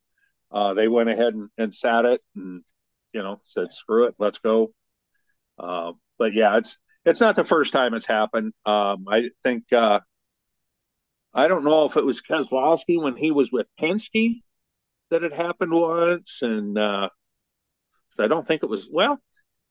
uh, 0.50 0.74
they 0.74 0.88
went 0.88 1.08
ahead 1.08 1.34
and, 1.34 1.48
and 1.56 1.72
sat 1.72 2.04
it, 2.04 2.20
and 2.34 2.64
you 3.12 3.22
know 3.22 3.40
said, 3.44 3.72
"Screw 3.72 4.06
it, 4.06 4.16
let's 4.18 4.38
go." 4.38 4.72
Uh, 5.58 5.92
but 6.18 6.34
yeah, 6.34 6.56
it's 6.56 6.78
it's 7.06 7.20
not 7.20 7.36
the 7.36 7.44
first 7.44 7.72
time 7.72 7.94
it's 7.94 8.04
happened. 8.04 8.52
Um, 8.66 9.06
I 9.08 9.30
think 9.42 9.72
uh, 9.72 10.00
I 11.32 11.48
don't 11.48 11.64
know 11.64 11.84
if 11.84 11.96
it 11.96 12.04
was 12.04 12.20
Keselowski 12.20 13.00
when 13.00 13.16
he 13.16 13.30
was 13.30 13.50
with 13.52 13.66
Penske 13.80 14.42
that 15.10 15.22
it 15.22 15.32
happened 15.32 15.72
once, 15.72 16.40
and 16.42 16.76
uh, 16.76 17.08
I 18.18 18.26
don't 18.26 18.46
think 18.46 18.62
it 18.62 18.68
was. 18.68 18.90
Well, 18.92 19.20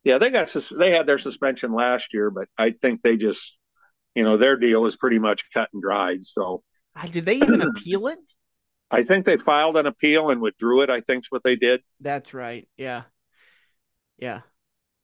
yeah, 0.04 0.18
they 0.18 0.30
got 0.30 0.50
sus- 0.50 0.70
they 0.76 0.92
had 0.92 1.08
their 1.08 1.18
suspension 1.18 1.74
last 1.74 2.14
year, 2.14 2.32
but 2.32 2.48
I 2.58 2.72
think 2.72 3.02
they 3.02 3.18
just, 3.18 3.58
you 4.16 4.24
know, 4.24 4.38
their 4.38 4.56
deal 4.56 4.86
is 4.86 4.96
pretty 4.96 5.20
much 5.20 5.44
cut 5.54 5.70
and 5.74 5.82
dried. 5.82 6.24
So, 6.24 6.64
did 7.12 7.26
they 7.26 7.36
even 7.36 7.62
appeal 7.62 8.08
it? 8.08 8.20
I 8.90 9.04
think 9.04 9.26
they 9.26 9.36
filed 9.36 9.76
an 9.76 9.88
appeal 9.88 10.30
and 10.30 10.40
withdrew 10.40 10.84
it. 10.84 10.90
I 10.90 11.02
think's 11.02 11.32
what 11.32 11.44
they 11.44 11.58
did. 11.58 11.82
That's 12.00 12.34
right. 12.34 12.68
Yeah, 12.78 13.04
yeah. 14.18 14.42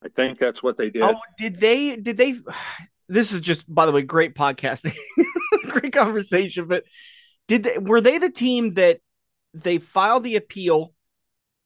I 0.03 0.09
think 0.09 0.39
that's 0.39 0.63
what 0.63 0.77
they 0.77 0.89
did. 0.89 1.03
Oh, 1.03 1.19
did 1.37 1.57
they? 1.57 1.95
Did 1.95 2.17
they? 2.17 2.35
This 3.07 3.33
is 3.33 3.41
just, 3.41 3.65
by 3.67 3.85
the 3.85 3.91
way, 3.91 4.03
great 4.03 4.35
podcasting, 4.35 4.95
great 5.67 5.91
conversation. 5.91 6.65
But 6.65 6.85
did 7.49 7.63
they? 7.63 7.77
Were 7.77 7.99
they 7.99 8.19
the 8.19 8.29
team 8.29 8.75
that 8.75 9.01
they 9.53 9.79
filed 9.79 10.23
the 10.23 10.37
appeal, 10.37 10.93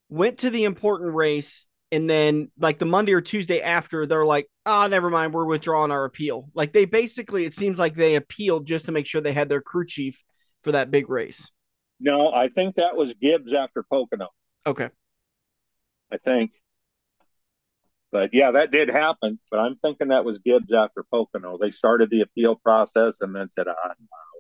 went 0.10 0.40
to 0.40 0.50
the 0.50 0.64
important 0.64 1.14
race, 1.14 1.68
and 1.92 2.10
then 2.10 2.50
like 2.58 2.80
the 2.80 2.88
Monday 2.88 3.14
or 3.14 3.22
Tuesday 3.22 3.62
after, 3.62 4.08
they're 4.08 4.26
like, 4.26 4.48
"Oh, 4.66 4.88
never 4.88 5.12
mind, 5.12 5.36
we're 5.36 5.46
withdrawing 5.46 5.92
our 5.92 6.04
appeal." 6.04 6.50
Like 6.56 6.74
they 6.74 6.86
basically, 6.86 7.46
it 7.46 7.54
seems 7.54 7.78
like 7.78 7.94
they 7.94 8.16
appealed 8.16 8.66
just 8.66 8.88
to 8.88 8.92
make 8.92 9.06
sure 9.06 9.22
they 9.22 9.32
had 9.32 9.48
their 9.48 9.62
crew 9.62 9.86
chief 9.86 10.24
for 10.64 10.72
that 10.72 10.90
big 10.90 11.12
race. 11.12 11.52
No, 12.00 12.34
I 12.34 12.48
think 12.48 12.76
that 12.76 12.96
was 12.96 13.14
Gibbs 13.14 13.54
after 13.54 13.84
Pocono. 13.84 14.30
Okay. 14.66 14.90
I 16.12 16.18
think. 16.18 16.52
But 18.16 18.30
yeah, 18.32 18.52
that 18.52 18.72
did 18.72 18.88
happen. 18.88 19.40
But 19.52 19.60
I'm 19.60 19.76
thinking 19.76 20.08
that 20.08 20.24
was 20.24 20.38
Gibbs 20.38 20.72
after 20.72 21.04
Pocono. 21.04 21.58
They 21.60 21.70
started 21.70 22.10
the 22.10 22.22
appeal 22.22 22.56
process 22.56 23.20
and 23.20 23.36
then 23.36 23.50
said, 23.50 23.68
ah, 23.68 23.74
no, 23.88 23.94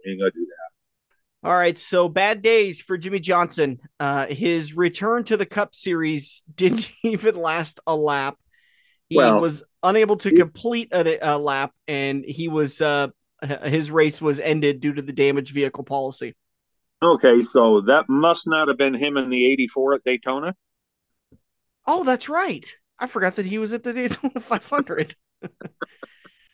we 0.06 0.12
ain't 0.12 0.22
going 0.22 0.32
to 0.32 0.40
do 0.40 0.46
that. 0.46 1.50
All 1.50 1.58
right. 1.58 1.78
So 1.78 2.08
bad 2.08 2.42
days 2.42 2.80
for 2.82 2.98
Jimmie 2.98 3.20
Johnson. 3.20 3.82
Uh, 4.00 4.28
his 4.28 4.78
return 4.78 5.26
to 5.26 5.36
the 5.36 5.46
Cup 5.46 5.76
Series 5.76 6.42
didn't 6.56 6.90
even 7.04 7.36
last 7.36 7.82
a 7.86 7.94
lap. 7.94 8.38
He 9.10 9.18
well, 9.18 9.42
was 9.42 9.62
unable 9.84 10.16
to 10.16 10.32
complete 10.32 10.94
a, 10.94 11.20
a 11.22 11.36
lap 11.38 11.74
and 11.86 12.24
he 12.24 12.48
was, 12.48 12.80
uh, 12.80 13.10
his 13.66 13.92
race 13.92 14.22
was 14.22 14.40
ended 14.40 14.80
due 14.80 14.94
to 14.94 15.02
the 15.02 15.12
damaged 15.12 15.54
vehicle 15.54 15.84
policy. 15.84 16.34
Okay, 17.04 17.42
so 17.42 17.82
that 17.82 18.08
must 18.08 18.44
not 18.46 18.70
have 18.70 18.78
been 18.78 18.94
him 18.94 19.18
in 19.18 19.30
the 19.30 19.46
84 19.52 19.96
at 19.96 20.04
Daytona. 20.06 20.56
Oh, 21.86 22.06
that's 22.06 22.30
right. 22.30 22.66
I 23.00 23.08
forgot 23.08 23.36
that 23.36 23.46
he 23.46 23.58
was 23.58 23.74
at 23.74 23.84
the 23.84 23.94
Daytona 23.94 24.40
500. 24.40 25.16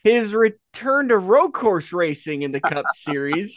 His 0.04 0.34
return 0.34 1.10
to 1.10 1.18
road 1.18 1.54
course 1.54 1.94
racing 1.94 2.42
in 2.42 2.52
the 2.52 2.62
Cup 2.62 2.86
Series. 2.94 3.56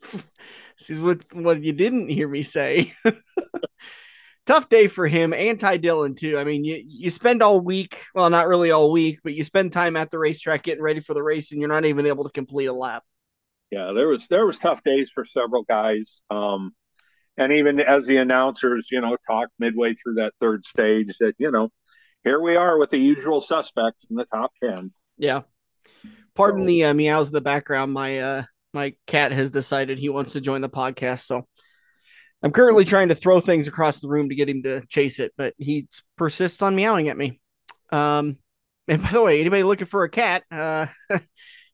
this 0.00 0.90
is 0.90 1.00
what, 1.00 1.24
what 1.34 1.62
you 1.62 1.72
didn't 1.72 2.08
hear 2.08 2.28
me 2.28 2.42
say. 2.42 2.92
Tough 4.46 4.68
day 4.68 4.88
for 4.88 5.06
him 5.06 5.32
and 5.32 5.58
Ty 5.58 5.78
Dillon, 5.78 6.14
too. 6.14 6.38
I 6.38 6.44
mean, 6.44 6.64
you, 6.64 6.82
you 6.86 7.10
spend 7.10 7.42
all 7.42 7.60
week, 7.60 7.98
well, 8.14 8.28
not 8.28 8.46
really 8.46 8.70
all 8.70 8.92
week, 8.92 9.20
but 9.24 9.34
you 9.34 9.42
spend 9.42 9.72
time 9.72 9.96
at 9.96 10.10
the 10.10 10.18
racetrack 10.18 10.62
getting 10.62 10.82
ready 10.82 11.00
for 11.00 11.14
the 11.14 11.22
race, 11.22 11.52
and 11.52 11.60
you're 11.60 11.70
not 11.70 11.86
even 11.86 12.06
able 12.06 12.24
to 12.24 12.30
complete 12.30 12.66
a 12.66 12.72
lap 12.72 13.04
yeah, 13.74 13.92
there 13.92 14.06
was 14.06 14.28
there 14.28 14.46
was 14.46 14.60
tough 14.60 14.84
days 14.84 15.10
for 15.10 15.24
several 15.24 15.64
guys. 15.64 16.22
Um, 16.30 16.74
and 17.36 17.52
even 17.52 17.80
as 17.80 18.06
the 18.06 18.18
announcers, 18.18 18.88
you 18.92 19.00
know, 19.00 19.16
talked 19.28 19.52
midway 19.58 19.94
through 19.94 20.14
that 20.14 20.32
third 20.40 20.64
stage 20.64 21.12
that, 21.18 21.34
you 21.38 21.50
know, 21.50 21.70
here 22.24 22.40
we 22.40 22.56
are 22.56 22.78
with 22.78 22.90
the 22.90 22.98
usual 22.98 23.38
suspects 23.38 24.06
in 24.10 24.16
the 24.16 24.24
top 24.24 24.52
10. 24.62 24.92
Yeah. 25.18 25.42
Pardon 26.34 26.62
so, 26.62 26.66
the 26.66 26.84
uh, 26.84 26.94
meows 26.94 27.28
in 27.28 27.34
the 27.34 27.40
background. 27.40 27.92
My 27.92 28.18
uh 28.18 28.42
my 28.72 28.94
cat 29.06 29.30
has 29.30 29.50
decided 29.52 29.98
he 29.98 30.08
wants 30.08 30.32
to 30.32 30.40
join 30.40 30.60
the 30.60 30.68
podcast, 30.68 31.20
so 31.20 31.46
I'm 32.42 32.50
currently 32.50 32.84
trying 32.84 33.08
to 33.08 33.14
throw 33.14 33.40
things 33.40 33.68
across 33.68 34.00
the 34.00 34.08
room 34.08 34.30
to 34.30 34.34
get 34.34 34.48
him 34.48 34.64
to 34.64 34.84
chase 34.88 35.20
it, 35.20 35.32
but 35.36 35.54
he 35.58 35.86
persists 36.16 36.60
on 36.60 36.74
meowing 36.74 37.08
at 37.08 37.16
me. 37.16 37.40
Um 37.92 38.38
and 38.88 39.00
by 39.02 39.10
the 39.12 39.22
way, 39.22 39.40
anybody 39.40 39.62
looking 39.62 39.86
for 39.86 40.02
a 40.02 40.10
cat, 40.10 40.42
uh 40.50 40.86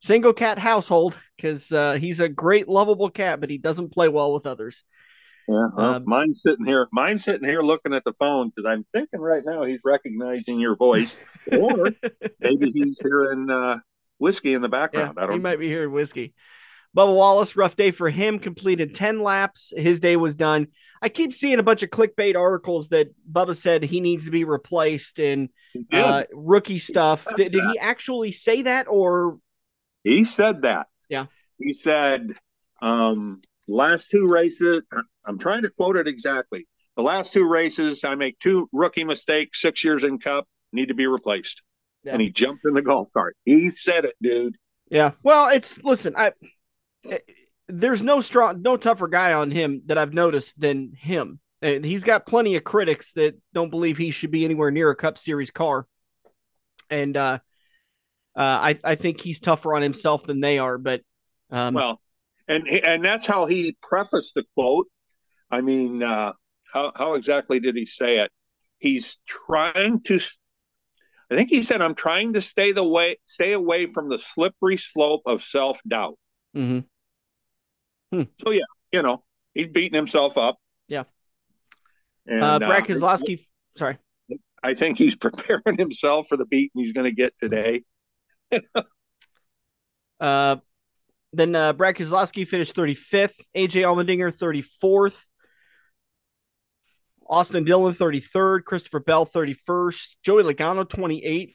single 0.02 0.32
cat 0.32 0.58
household 0.58 1.18
because 1.36 1.72
uh, 1.72 1.94
he's 1.94 2.20
a 2.20 2.28
great, 2.28 2.68
lovable 2.68 3.10
cat, 3.10 3.40
but 3.40 3.50
he 3.50 3.58
doesn't 3.58 3.92
play 3.92 4.08
well 4.08 4.32
with 4.32 4.46
others. 4.46 4.84
Yeah, 5.50 5.66
well, 5.74 5.94
um, 5.94 6.04
mine's 6.06 6.40
sitting 6.46 6.64
here. 6.64 6.86
Mine's 6.92 7.24
sitting 7.24 7.48
here 7.48 7.60
looking 7.60 7.92
at 7.92 8.04
the 8.04 8.12
phone 8.12 8.50
because 8.54 8.70
I'm 8.70 8.86
thinking 8.92 9.18
right 9.18 9.42
now 9.44 9.64
he's 9.64 9.80
recognizing 9.84 10.60
your 10.60 10.76
voice, 10.76 11.16
or 11.50 11.90
maybe 12.40 12.70
he's 12.70 12.96
hearing 13.02 13.50
uh, 13.50 13.78
whiskey 14.18 14.54
in 14.54 14.62
the 14.62 14.68
background. 14.68 15.14
Yeah, 15.16 15.24
I 15.24 15.26
don't. 15.26 15.34
He 15.34 15.40
might 15.40 15.58
be 15.58 15.66
hearing 15.66 15.90
whiskey. 15.90 16.34
Bubba 16.96 17.16
Wallace, 17.16 17.56
rough 17.56 17.74
day 17.74 17.90
for 17.90 18.08
him. 18.10 18.38
Completed 18.38 18.94
ten 18.94 19.24
laps. 19.24 19.72
His 19.76 19.98
day 19.98 20.16
was 20.16 20.36
done. 20.36 20.68
I 21.02 21.08
keep 21.08 21.32
seeing 21.32 21.58
a 21.58 21.64
bunch 21.64 21.82
of 21.82 21.90
clickbait 21.90 22.36
articles 22.36 22.90
that 22.90 23.08
Bubba 23.30 23.56
said 23.56 23.82
he 23.82 24.00
needs 24.00 24.26
to 24.26 24.30
be 24.30 24.44
replaced 24.44 25.18
and 25.18 25.48
uh, 25.92 26.24
rookie 26.32 26.78
stuff. 26.78 27.26
Did, 27.36 27.50
did 27.50 27.64
he 27.72 27.78
actually 27.80 28.30
say 28.30 28.62
that, 28.62 28.86
or 28.88 29.38
he 30.04 30.24
said 30.24 30.62
that. 30.62 30.86
Yeah. 31.08 31.26
He 31.58 31.78
said, 31.84 32.34
um, 32.80 33.40
last 33.68 34.10
two 34.10 34.26
races, 34.26 34.82
I'm 35.30 35.38
trying 35.38 35.62
to 35.62 35.70
quote 35.70 35.96
it 35.96 36.08
exactly. 36.08 36.66
The 36.96 37.02
last 37.02 37.32
two 37.32 37.48
races, 37.48 38.02
I 38.04 38.16
make 38.16 38.38
two 38.40 38.68
rookie 38.72 39.04
mistakes, 39.04 39.62
six 39.62 39.84
years 39.84 40.02
in 40.02 40.18
cup, 40.18 40.46
need 40.72 40.88
to 40.88 40.94
be 40.94 41.06
replaced. 41.06 41.62
Yeah. 42.02 42.12
And 42.12 42.20
he 42.20 42.30
jumped 42.30 42.64
in 42.64 42.74
the 42.74 42.82
golf 42.82 43.08
cart. 43.14 43.36
He 43.44 43.70
said 43.70 44.04
it, 44.04 44.16
dude. 44.20 44.56
Yeah. 44.90 45.12
Well, 45.22 45.48
it's 45.48 45.78
listen, 45.84 46.14
I 46.16 46.32
there's 47.68 48.02
no 48.02 48.20
strong, 48.20 48.62
no 48.62 48.76
tougher 48.76 49.06
guy 49.06 49.32
on 49.32 49.50
him 49.50 49.82
that 49.86 49.98
I've 49.98 50.12
noticed 50.12 50.60
than 50.60 50.92
him. 50.96 51.38
And 51.62 51.84
he's 51.84 52.04
got 52.04 52.26
plenty 52.26 52.56
of 52.56 52.64
critics 52.64 53.12
that 53.12 53.38
don't 53.52 53.70
believe 53.70 53.98
he 53.98 54.10
should 54.10 54.30
be 54.30 54.44
anywhere 54.44 54.70
near 54.70 54.90
a 54.90 54.96
Cup 54.96 55.18
Series 55.18 55.50
car. 55.50 55.86
And 56.88 57.16
uh, 57.16 57.38
uh, 58.34 58.40
I, 58.40 58.78
I 58.82 58.94
think 58.96 59.20
he's 59.20 59.40
tougher 59.40 59.74
on 59.74 59.82
himself 59.82 60.24
than 60.24 60.40
they 60.40 60.58
are. 60.58 60.78
But 60.78 61.02
um, 61.50 61.74
well, 61.74 62.00
and 62.48 62.66
and 62.66 63.04
that's 63.04 63.26
how 63.26 63.46
he 63.46 63.76
prefaced 63.82 64.34
the 64.34 64.44
quote. 64.54 64.88
I 65.50 65.60
mean, 65.60 66.02
uh, 66.02 66.32
how 66.72 66.92
how 66.94 67.14
exactly 67.14 67.60
did 67.60 67.76
he 67.76 67.86
say 67.86 68.18
it? 68.18 68.30
He's 68.78 69.18
trying 69.26 70.02
to. 70.04 70.20
I 71.30 71.36
think 71.36 71.50
he 71.50 71.62
said, 71.62 71.82
"I'm 71.82 71.94
trying 71.94 72.34
to 72.34 72.42
stay 72.42 72.72
the 72.72 72.84
way, 72.84 73.18
stay 73.24 73.52
away 73.52 73.86
from 73.86 74.08
the 74.08 74.18
slippery 74.18 74.76
slope 74.76 75.22
of 75.26 75.42
self 75.42 75.80
doubt." 75.86 76.18
Mm-hmm. 76.56 76.80
Hmm. 78.16 78.22
So 78.44 78.50
yeah, 78.50 78.64
you 78.92 79.02
know, 79.02 79.24
he's 79.54 79.68
beating 79.68 79.94
himself 79.94 80.36
up. 80.38 80.58
Yeah. 80.88 81.04
And, 82.26 82.42
uh, 82.42 82.58
Brad 82.58 82.82
uh, 82.82 82.86
Keselowski, 82.86 83.40
sorry. 83.76 83.98
I 84.62 84.74
think 84.74 84.98
he's 84.98 85.16
preparing 85.20 85.78
himself 85.78 86.28
for 86.28 86.36
the 86.36 86.44
beating 86.44 86.82
he's 86.82 86.92
going 86.92 87.04
to 87.04 87.12
get 87.12 87.34
today. 87.40 87.82
uh, 90.20 90.56
then 91.32 91.54
uh, 91.54 91.72
Brad 91.72 91.94
Keselowski 91.94 92.46
finished 92.46 92.74
35th, 92.74 93.34
AJ 93.56 93.84
Allmendinger 93.84 94.36
34th, 94.36 95.22
Austin 97.30 97.62
Dillon 97.62 97.94
33rd, 97.94 98.64
Christopher 98.64 98.98
Bell 98.98 99.24
31st, 99.24 100.16
Joey 100.24 100.42
Logano 100.42 100.84
28th. 100.84 101.54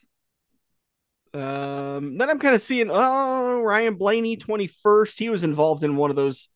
Um, 1.37 2.17
then 2.17 2.29
I'm 2.29 2.39
kind 2.39 2.55
of 2.55 2.61
seeing 2.61 2.89
oh 2.89 3.59
Ryan 3.61 3.95
Blaney 3.95 4.37
21st. 4.37 5.19
He 5.19 5.29
was 5.29 5.43
involved 5.43 5.83
in 5.83 5.97
one 5.97 6.09
of 6.09 6.15
those. 6.15 6.47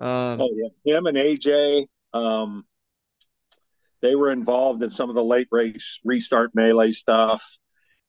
Uh, 0.00 0.38
oh 0.40 0.50
yeah, 0.54 0.96
him 0.96 1.04
and 1.04 1.18
AJ. 1.18 1.84
Um, 2.14 2.64
they 4.00 4.14
were 4.14 4.30
involved 4.30 4.82
in 4.82 4.90
some 4.90 5.10
of 5.10 5.14
the 5.14 5.22
late 5.22 5.48
race 5.50 6.00
restart 6.02 6.54
melee 6.54 6.92
stuff. 6.92 7.44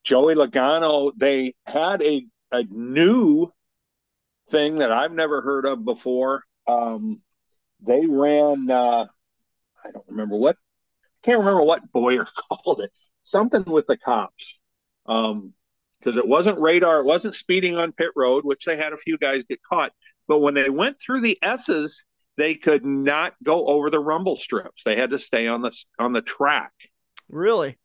Joey 0.05 0.35
Logano, 0.35 1.11
they 1.17 1.53
had 1.65 2.01
a 2.01 2.25
a 2.53 2.63
new 2.69 3.51
thing 4.49 4.77
that 4.77 4.93
I've 4.93 5.11
never 5.11 5.41
heard 5.41 5.65
of 5.65 5.83
before. 5.83 6.43
Um, 6.67 7.21
they 7.81 8.05
ran, 8.05 8.71
uh, 8.71 9.07
I 9.83 9.91
don't 9.91 10.05
remember 10.07 10.35
what, 10.35 10.57
I 11.03 11.25
can't 11.25 11.39
remember 11.39 11.63
what 11.63 11.91
Bowyer 11.91 12.25
called 12.49 12.81
it, 12.81 12.91
something 13.25 13.63
with 13.65 13.87
the 13.87 13.97
cops. 13.97 14.45
Um, 15.05 15.53
because 15.99 16.17
it 16.17 16.27
wasn't 16.27 16.59
radar, 16.59 16.99
it 16.99 17.05
wasn't 17.05 17.35
speeding 17.35 17.77
on 17.77 17.91
pit 17.91 18.09
road, 18.15 18.43
which 18.43 18.65
they 18.65 18.75
had 18.75 18.91
a 18.91 18.97
few 18.97 19.19
guys 19.19 19.43
get 19.47 19.59
caught. 19.61 19.91
But 20.27 20.39
when 20.39 20.55
they 20.55 20.69
went 20.69 20.99
through 20.99 21.21
the 21.21 21.37
S's, 21.43 22.05
they 22.37 22.55
could 22.55 22.83
not 22.83 23.35
go 23.43 23.67
over 23.67 23.89
the 23.89 23.99
rumble 23.99 24.35
strips. 24.35 24.83
They 24.83 24.95
had 24.95 25.11
to 25.11 25.19
stay 25.19 25.47
on 25.47 25.61
the 25.61 25.71
on 25.99 26.13
the 26.13 26.21
track. 26.21 26.71
Really? 27.29 27.77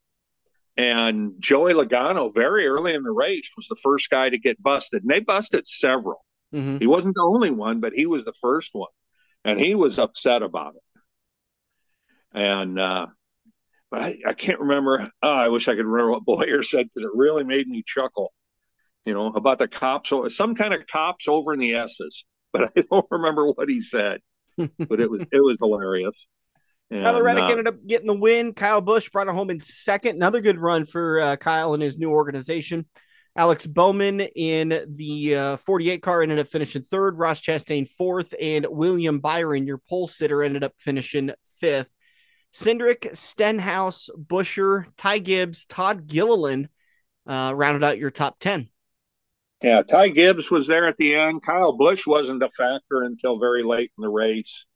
And 0.76 1.32
Joey 1.38 1.72
Logano, 1.72 2.34
very 2.34 2.66
early 2.66 2.94
in 2.94 3.02
the 3.02 3.10
race, 3.10 3.50
was 3.56 3.66
the 3.68 3.76
first 3.76 4.10
guy 4.10 4.28
to 4.28 4.38
get 4.38 4.62
busted. 4.62 5.02
And 5.02 5.10
they 5.10 5.20
busted 5.20 5.66
several. 5.66 6.24
Mm-hmm. 6.54 6.78
He 6.78 6.86
wasn't 6.86 7.14
the 7.14 7.22
only 7.22 7.50
one, 7.50 7.80
but 7.80 7.94
he 7.94 8.06
was 8.06 8.24
the 8.24 8.34
first 8.40 8.70
one. 8.72 8.90
And 9.44 9.58
he 9.58 9.74
was 9.74 9.98
upset 9.98 10.42
about 10.42 10.74
it. 10.74 10.82
And, 12.36 12.78
uh, 12.78 13.06
but 13.90 14.02
I, 14.02 14.18
I 14.26 14.32
can't 14.34 14.60
remember. 14.60 15.10
Oh, 15.22 15.32
I 15.32 15.48
wish 15.48 15.68
I 15.68 15.74
could 15.74 15.86
remember 15.86 16.12
what 16.12 16.24
Bowyer 16.26 16.62
said 16.62 16.86
because 16.86 17.04
it 17.04 17.16
really 17.16 17.44
made 17.44 17.66
me 17.66 17.82
chuckle, 17.84 18.32
you 19.04 19.14
know, 19.14 19.28
about 19.28 19.58
the 19.58 19.66
cops, 19.66 20.12
some 20.36 20.54
kind 20.54 20.74
of 20.74 20.86
cops 20.86 21.26
over 21.26 21.52
in 21.52 21.58
the 21.58 21.74
S's. 21.74 22.24
But 22.52 22.72
I 22.76 22.84
don't 22.90 23.06
remember 23.10 23.50
what 23.50 23.68
he 23.68 23.80
said. 23.80 24.20
but 24.56 25.00
it 25.00 25.10
was 25.10 25.20
it 25.32 25.40
was 25.40 25.56
hilarious. 25.60 26.14
And, 26.90 27.00
Tyler 27.00 27.24
Reddick 27.24 27.44
uh, 27.44 27.48
ended 27.48 27.68
up 27.68 27.84
getting 27.86 28.06
the 28.06 28.14
win. 28.14 28.54
Kyle 28.54 28.80
Busch 28.80 29.08
brought 29.08 29.26
it 29.26 29.34
home 29.34 29.50
in 29.50 29.60
second. 29.60 30.16
Another 30.16 30.40
good 30.40 30.58
run 30.58 30.84
for 30.84 31.20
uh, 31.20 31.36
Kyle 31.36 31.75
and 31.75 31.82
his 31.82 31.99
new 31.99 32.10
organization. 32.10 32.86
Alex 33.36 33.66
Bowman 33.66 34.20
in 34.20 34.86
the 34.88 35.36
uh, 35.36 35.56
48 35.58 36.00
car 36.00 36.22
ended 36.22 36.38
up 36.38 36.46
finishing 36.46 36.82
third. 36.82 37.18
Ross 37.18 37.40
Chastain 37.40 37.88
fourth, 37.88 38.32
and 38.40 38.66
William 38.70 39.18
Byron, 39.20 39.66
your 39.66 39.78
pole 39.78 40.06
sitter, 40.06 40.42
ended 40.42 40.64
up 40.64 40.72
finishing 40.78 41.32
fifth. 41.60 41.88
Cindric, 42.52 43.15
Stenhouse, 43.15 44.09
Buescher, 44.17 44.87
Ty 44.97 45.19
Gibbs, 45.19 45.67
Todd 45.67 46.06
Gilliland 46.06 46.69
uh, 47.26 47.52
rounded 47.54 47.85
out 47.85 47.99
your 47.99 48.11
top 48.11 48.39
10. 48.39 48.69
Yeah, 49.63 49.82
Ty 49.82 50.09
Gibbs 50.09 50.50
was 50.50 50.67
there 50.67 50.87
at 50.87 50.97
the 50.97 51.15
end. 51.15 51.43
Kyle 51.43 51.76
Busch 51.76 52.06
wasn't 52.06 52.43
a 52.43 52.50
factor 52.50 53.02
until 53.02 53.39
very 53.39 53.63
late 53.63 53.91
in 53.97 54.02
the 54.02 54.09
race. 54.09 54.67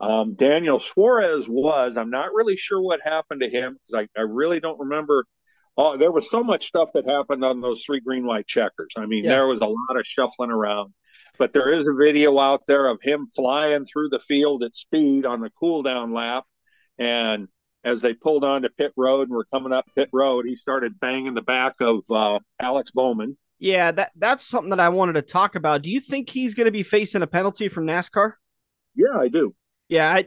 Um, 0.00 0.34
Daniel 0.34 0.80
Suarez 0.80 1.46
was. 1.46 1.96
I'm 1.96 2.10
not 2.10 2.32
really 2.32 2.56
sure 2.56 2.80
what 2.80 3.00
happened 3.04 3.42
to 3.42 3.50
him 3.50 3.76
because 3.86 4.08
I, 4.16 4.20
I 4.20 4.24
really 4.24 4.58
don't 4.58 4.80
remember. 4.80 5.26
Oh, 5.76 5.96
there 5.96 6.10
was 6.10 6.30
so 6.30 6.42
much 6.42 6.66
stuff 6.66 6.90
that 6.94 7.06
happened 7.06 7.44
on 7.44 7.60
those 7.60 7.82
three 7.84 8.00
green 8.00 8.26
white 8.26 8.46
checkers. 8.46 8.94
I 8.96 9.06
mean, 9.06 9.24
yeah. 9.24 9.30
there 9.30 9.46
was 9.46 9.60
a 9.60 9.66
lot 9.66 9.96
of 9.96 10.04
shuffling 10.06 10.50
around. 10.50 10.92
But 11.38 11.52
there 11.52 11.70
is 11.70 11.86
a 11.86 11.94
video 11.94 12.38
out 12.38 12.66
there 12.66 12.86
of 12.86 13.00
him 13.02 13.28
flying 13.34 13.86
through 13.86 14.10
the 14.10 14.18
field 14.18 14.62
at 14.62 14.76
speed 14.76 15.24
on 15.24 15.40
the 15.40 15.50
cool 15.58 15.82
down 15.82 16.12
lap. 16.12 16.44
And 17.00 17.48
as 17.82 18.02
they 18.02 18.14
pulled 18.14 18.44
onto 18.44 18.68
pit 18.68 18.92
road 18.96 19.28
and 19.28 19.36
were 19.36 19.46
coming 19.52 19.72
up 19.72 19.86
pit 19.96 20.10
road, 20.12 20.44
he 20.46 20.54
started 20.54 21.00
banging 21.00 21.34
the 21.34 21.42
back 21.42 21.80
of 21.80 22.04
uh, 22.10 22.38
Alex 22.60 22.90
Bowman. 22.92 23.36
Yeah, 23.58 23.90
that 23.92 24.12
that's 24.16 24.46
something 24.46 24.70
that 24.70 24.80
I 24.80 24.90
wanted 24.90 25.14
to 25.14 25.22
talk 25.22 25.54
about. 25.54 25.82
Do 25.82 25.90
you 25.90 26.00
think 26.00 26.30
he's 26.30 26.54
going 26.54 26.66
to 26.66 26.70
be 26.70 26.82
facing 26.82 27.22
a 27.22 27.26
penalty 27.26 27.68
from 27.68 27.86
NASCAR? 27.86 28.34
Yeah, 28.94 29.18
I 29.18 29.28
do. 29.28 29.54
Yeah, 29.88 30.08
I, 30.10 30.26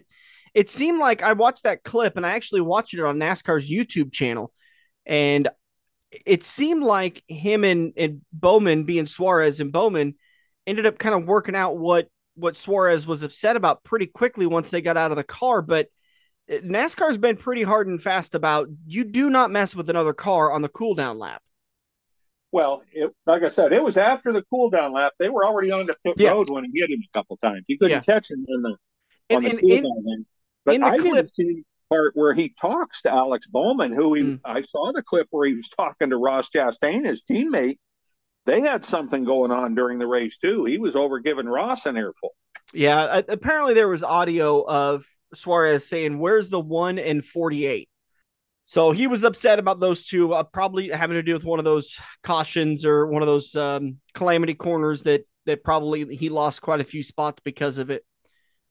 it 0.53 0.69
seemed 0.69 0.99
like 0.99 1.23
I 1.23 1.33
watched 1.33 1.63
that 1.63 1.83
clip 1.83 2.17
and 2.17 2.25
I 2.25 2.31
actually 2.31 2.61
watched 2.61 2.93
it 2.93 2.99
on 2.99 3.17
NASCAR's 3.17 3.69
YouTube 3.69 4.11
channel. 4.11 4.51
And 5.05 5.49
it 6.25 6.43
seemed 6.43 6.83
like 6.83 7.23
him 7.27 7.63
and, 7.63 7.93
and 7.97 8.21
Bowman 8.31 8.83
being 8.83 9.05
Suarez 9.05 9.59
and 9.59 9.71
Bowman 9.71 10.15
ended 10.67 10.85
up 10.85 10.99
kind 10.99 11.15
of 11.15 11.25
working 11.25 11.55
out 11.55 11.77
what 11.77 12.07
what 12.35 12.57
Suarez 12.57 13.05
was 13.05 13.21
upset 13.21 13.55
about 13.55 13.83
pretty 13.83 14.07
quickly 14.07 14.47
once 14.47 14.69
they 14.69 14.81
got 14.81 14.97
out 14.97 15.11
of 15.11 15.17
the 15.17 15.23
car. 15.23 15.61
But 15.61 15.87
NASCAR's 16.49 17.17
been 17.17 17.37
pretty 17.37 17.63
hard 17.63 17.87
and 17.87 18.01
fast 18.01 18.35
about 18.35 18.67
you 18.85 19.03
do 19.03 19.29
not 19.29 19.51
mess 19.51 19.75
with 19.75 19.89
another 19.89 20.13
car 20.13 20.51
on 20.51 20.61
the 20.61 20.69
cool 20.69 20.93
down 20.93 21.17
lap. 21.19 21.41
Well, 22.51 22.83
it, 22.91 23.11
like 23.25 23.43
I 23.43 23.47
said, 23.47 23.73
it 23.73 23.83
was 23.83 23.97
after 23.97 24.31
the 24.31 24.43
cool 24.49 24.69
down 24.69 24.93
lap. 24.93 25.13
They 25.17 25.29
were 25.29 25.45
already 25.45 25.71
on 25.71 25.87
the 25.87 25.95
pit 26.03 26.15
yeah. 26.17 26.31
road 26.31 26.49
when 26.49 26.65
he 26.65 26.71
hit 26.73 26.91
him 26.91 27.01
a 27.01 27.17
couple 27.17 27.37
times. 27.37 27.63
He 27.67 27.77
couldn't 27.77 27.91
yeah. 27.91 28.01
catch 28.01 28.29
him 28.29 28.45
in 28.47 28.61
the 28.61 28.75
and, 29.29 29.45
and, 29.45 29.59
in, 29.59 30.25
but 30.65 30.75
in 30.75 30.81
the 30.81 30.87
I 30.87 30.97
clip, 30.97 31.13
didn't 31.13 31.35
see 31.35 31.63
part 31.89 32.11
where 32.15 32.33
he 32.33 32.53
talks 32.59 33.01
to 33.03 33.11
Alex 33.11 33.47
Bowman, 33.47 33.91
who 33.91 34.13
he, 34.13 34.21
mm. 34.21 34.39
I 34.45 34.61
saw 34.61 34.91
the 34.93 35.01
clip 35.01 35.27
where 35.31 35.47
he 35.47 35.53
was 35.53 35.69
talking 35.69 36.09
to 36.09 36.17
Ross 36.17 36.49
Chastain, 36.49 37.05
his 37.05 37.23
teammate. 37.29 37.79
They 38.45 38.61
had 38.61 38.83
something 38.83 39.23
going 39.23 39.51
on 39.51 39.73
during 39.73 39.99
the 39.99 40.07
race 40.07 40.37
too. 40.37 40.65
He 40.65 40.77
was 40.77 40.95
over 40.95 41.19
giving 41.19 41.47
Ross 41.47 41.85
an 41.85 41.97
earful. 41.97 42.35
Yeah, 42.73 43.21
apparently 43.27 43.73
there 43.73 43.87
was 43.87 44.03
audio 44.03 44.63
of 44.67 45.05
Suarez 45.35 45.87
saying, 45.87 46.19
"Where's 46.19 46.49
the 46.49 46.59
one 46.59 46.99
and 46.99 47.23
48?" 47.23 47.89
So 48.65 48.91
he 48.91 49.07
was 49.07 49.23
upset 49.23 49.59
about 49.59 49.79
those 49.79 50.05
two, 50.05 50.33
uh, 50.33 50.43
probably 50.43 50.89
having 50.89 51.15
to 51.15 51.23
do 51.23 51.33
with 51.33 51.43
one 51.43 51.59
of 51.59 51.65
those 51.65 51.99
cautions 52.23 52.85
or 52.85 53.07
one 53.07 53.21
of 53.21 53.27
those 53.27 53.55
um, 53.55 53.97
calamity 54.13 54.53
corners 54.53 55.03
that 55.03 55.25
that 55.45 55.63
probably 55.63 56.15
he 56.15 56.29
lost 56.29 56.61
quite 56.61 56.79
a 56.79 56.85
few 56.85 57.03
spots 57.03 57.41
because 57.43 57.77
of 57.77 57.89
it. 57.89 58.05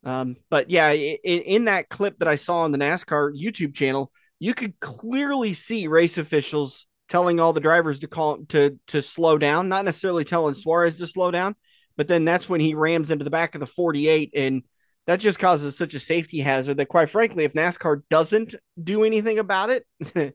Um, 0.04 0.36
but 0.50 0.70
yeah, 0.70 0.90
in, 0.90 1.42
in 1.42 1.64
that 1.66 1.88
clip 1.88 2.18
that 2.18 2.28
I 2.28 2.36
saw 2.36 2.60
on 2.60 2.72
the 2.72 2.78
NASCAR 2.78 3.32
YouTube 3.38 3.74
channel, 3.74 4.10
you 4.38 4.54
could 4.54 4.80
clearly 4.80 5.52
see 5.52 5.86
race 5.86 6.18
officials 6.18 6.86
telling 7.08 7.38
all 7.38 7.52
the 7.52 7.60
drivers 7.60 8.00
to 8.00 8.08
call 8.08 8.38
to 8.46 8.78
to 8.88 9.02
slow 9.02 9.36
down, 9.36 9.68
not 9.68 9.84
necessarily 9.84 10.24
telling 10.24 10.54
Suarez 10.54 10.98
to 10.98 11.06
slow 11.06 11.30
down, 11.30 11.54
but 11.96 12.08
then 12.08 12.24
that's 12.24 12.48
when 12.48 12.60
he 12.60 12.74
rams 12.74 13.10
into 13.10 13.24
the 13.24 13.30
back 13.30 13.54
of 13.54 13.60
the 13.60 13.66
48 13.66 14.30
and 14.34 14.62
that 15.06 15.20
just 15.20 15.38
causes 15.38 15.76
such 15.76 15.94
a 15.94 16.00
safety 16.00 16.40
hazard 16.40 16.76
that 16.76 16.86
quite 16.86 17.10
frankly 17.10 17.44
if 17.44 17.54
NASCAR 17.54 18.02
doesn't 18.08 18.54
do 18.82 19.04
anything 19.04 19.38
about 19.38 19.70
it, 19.70 19.86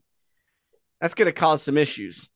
that's 1.00 1.14
going 1.16 1.28
to 1.28 1.32
cause 1.32 1.64
some 1.64 1.78
issues. 1.78 2.28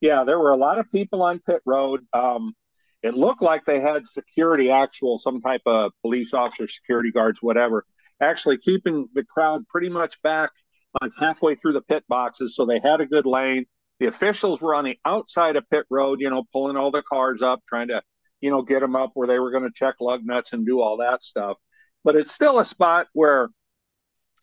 Yeah, 0.00 0.24
there 0.24 0.38
were 0.38 0.50
a 0.50 0.56
lot 0.56 0.78
of 0.78 0.90
people 0.92 1.22
on 1.22 1.40
pit 1.40 1.60
road. 1.66 2.04
Um, 2.12 2.54
it 3.02 3.14
looked 3.14 3.42
like 3.42 3.64
they 3.64 3.80
had 3.80 4.06
security, 4.06 4.70
actual 4.70 5.18
some 5.18 5.40
type 5.40 5.62
of 5.66 5.92
police 6.02 6.34
officer, 6.34 6.66
security 6.66 7.10
guards, 7.12 7.40
whatever, 7.40 7.84
actually 8.20 8.58
keeping 8.58 9.08
the 9.14 9.24
crowd 9.24 9.66
pretty 9.68 9.88
much 9.88 10.20
back, 10.22 10.50
like 11.00 11.12
halfway 11.18 11.54
through 11.54 11.74
the 11.74 11.82
pit 11.82 12.04
boxes. 12.08 12.56
So 12.56 12.66
they 12.66 12.80
had 12.80 13.00
a 13.00 13.06
good 13.06 13.26
lane. 13.26 13.66
The 14.00 14.06
officials 14.06 14.60
were 14.60 14.74
on 14.74 14.84
the 14.84 14.98
outside 15.04 15.56
of 15.56 15.68
pit 15.70 15.86
road, 15.90 16.20
you 16.20 16.30
know, 16.30 16.44
pulling 16.52 16.76
all 16.76 16.90
the 16.90 17.02
cars 17.02 17.42
up, 17.42 17.62
trying 17.68 17.88
to, 17.88 18.02
you 18.40 18.50
know, 18.50 18.62
get 18.62 18.80
them 18.80 18.96
up 18.96 19.10
where 19.14 19.26
they 19.26 19.38
were 19.38 19.50
going 19.50 19.64
to 19.64 19.72
check 19.74 19.96
lug 20.00 20.24
nuts 20.24 20.52
and 20.52 20.66
do 20.66 20.80
all 20.80 20.96
that 20.98 21.22
stuff. 21.22 21.56
But 22.08 22.16
it's 22.16 22.32
still 22.32 22.58
a 22.58 22.64
spot 22.64 23.06
where 23.12 23.50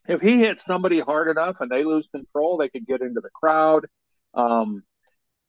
if 0.07 0.21
he 0.21 0.37
hits 0.37 0.63
somebody 0.63 0.99
hard 0.99 1.31
enough 1.31 1.61
and 1.61 1.71
they 1.71 1.83
lose 1.83 2.07
control, 2.07 2.57
they 2.57 2.69
could 2.69 2.85
get 2.85 3.01
into 3.01 3.21
the 3.21 3.31
crowd. 3.33 3.87
Um, 4.35 4.83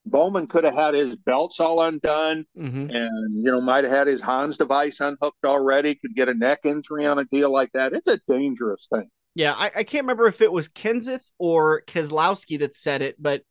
Bowman 0.07 0.47
could 0.47 0.65
have 0.65 0.73
had 0.73 0.95
his 0.95 1.15
belts 1.15 1.61
all 1.61 1.83
undone 1.83 2.47
Mhm. 2.57 2.91
and, 2.91 3.45
you 3.45 3.53
know, 3.53 3.61
might 3.61 3.85
have 3.85 3.93
had 3.93 4.07
his 4.07 4.23
Hans 4.23 4.57
device 4.57 4.99
unhooked 5.01 5.45
already, 5.45 5.95
could 5.95 6.15
get 6.15 6.31
a 6.31 6.33
neck 6.33 6.61
injury 6.65 7.05
on 7.05 7.19
a 7.19 7.27
deal 7.27 7.53
like 7.53 7.73
that. 7.73 7.93
It's 7.93 8.09
a 8.09 8.19
dangerous 8.27 8.89
thing. 8.91 9.11
Yeah, 9.35 9.53
I, 9.53 9.67
I 9.77 9.85
can't 9.85 10.05
remember 10.05 10.27
if 10.27 10.41
it 10.41 10.51
was 10.51 10.69
Kenseth 10.69 11.31
or 11.37 11.83
Keselowski 11.87 12.61
that 12.61 12.75
said 12.75 13.03
it, 13.03 13.17
but 13.19 13.43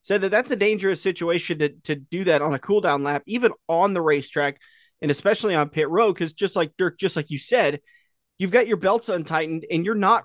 said 0.00 0.22
that 0.22 0.30
that's 0.30 0.50
a 0.50 0.56
dangerous 0.56 1.02
situation 1.02 1.58
to 1.58 1.68
to 1.84 1.96
do 1.96 2.24
that 2.24 2.40
on 2.40 2.54
a 2.54 2.58
cool 2.58 2.80
down 2.80 3.02
lap, 3.02 3.22
even 3.26 3.52
on 3.68 3.92
the 3.92 4.00
racetrack, 4.00 4.58
and 5.02 5.10
especially 5.10 5.54
on 5.54 5.68
pit 5.68 5.90
road, 5.90 6.14
because 6.14 6.32
just 6.32 6.56
like 6.56 6.72
Dirk, 6.78 6.98
just 6.98 7.16
like 7.16 7.30
you 7.30 7.38
said, 7.38 7.80
you've 8.38 8.50
got 8.50 8.66
your 8.66 8.76
belts 8.76 9.08
untightened 9.08 9.66
and 9.70 9.84
you're 9.84 9.94
not 9.94 10.24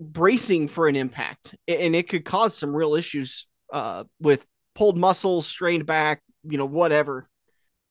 bracing 0.00 0.68
for 0.68 0.88
an 0.88 0.96
impact, 0.96 1.54
and 1.66 1.94
it 1.96 2.08
could 2.08 2.24
cause 2.24 2.56
some 2.56 2.74
real 2.74 2.94
issues 2.94 3.46
uh, 3.72 4.04
with 4.20 4.44
pulled 4.74 4.96
muscles, 4.96 5.46
strained 5.46 5.86
back, 5.86 6.22
you 6.44 6.58
know, 6.58 6.66
whatever. 6.66 7.28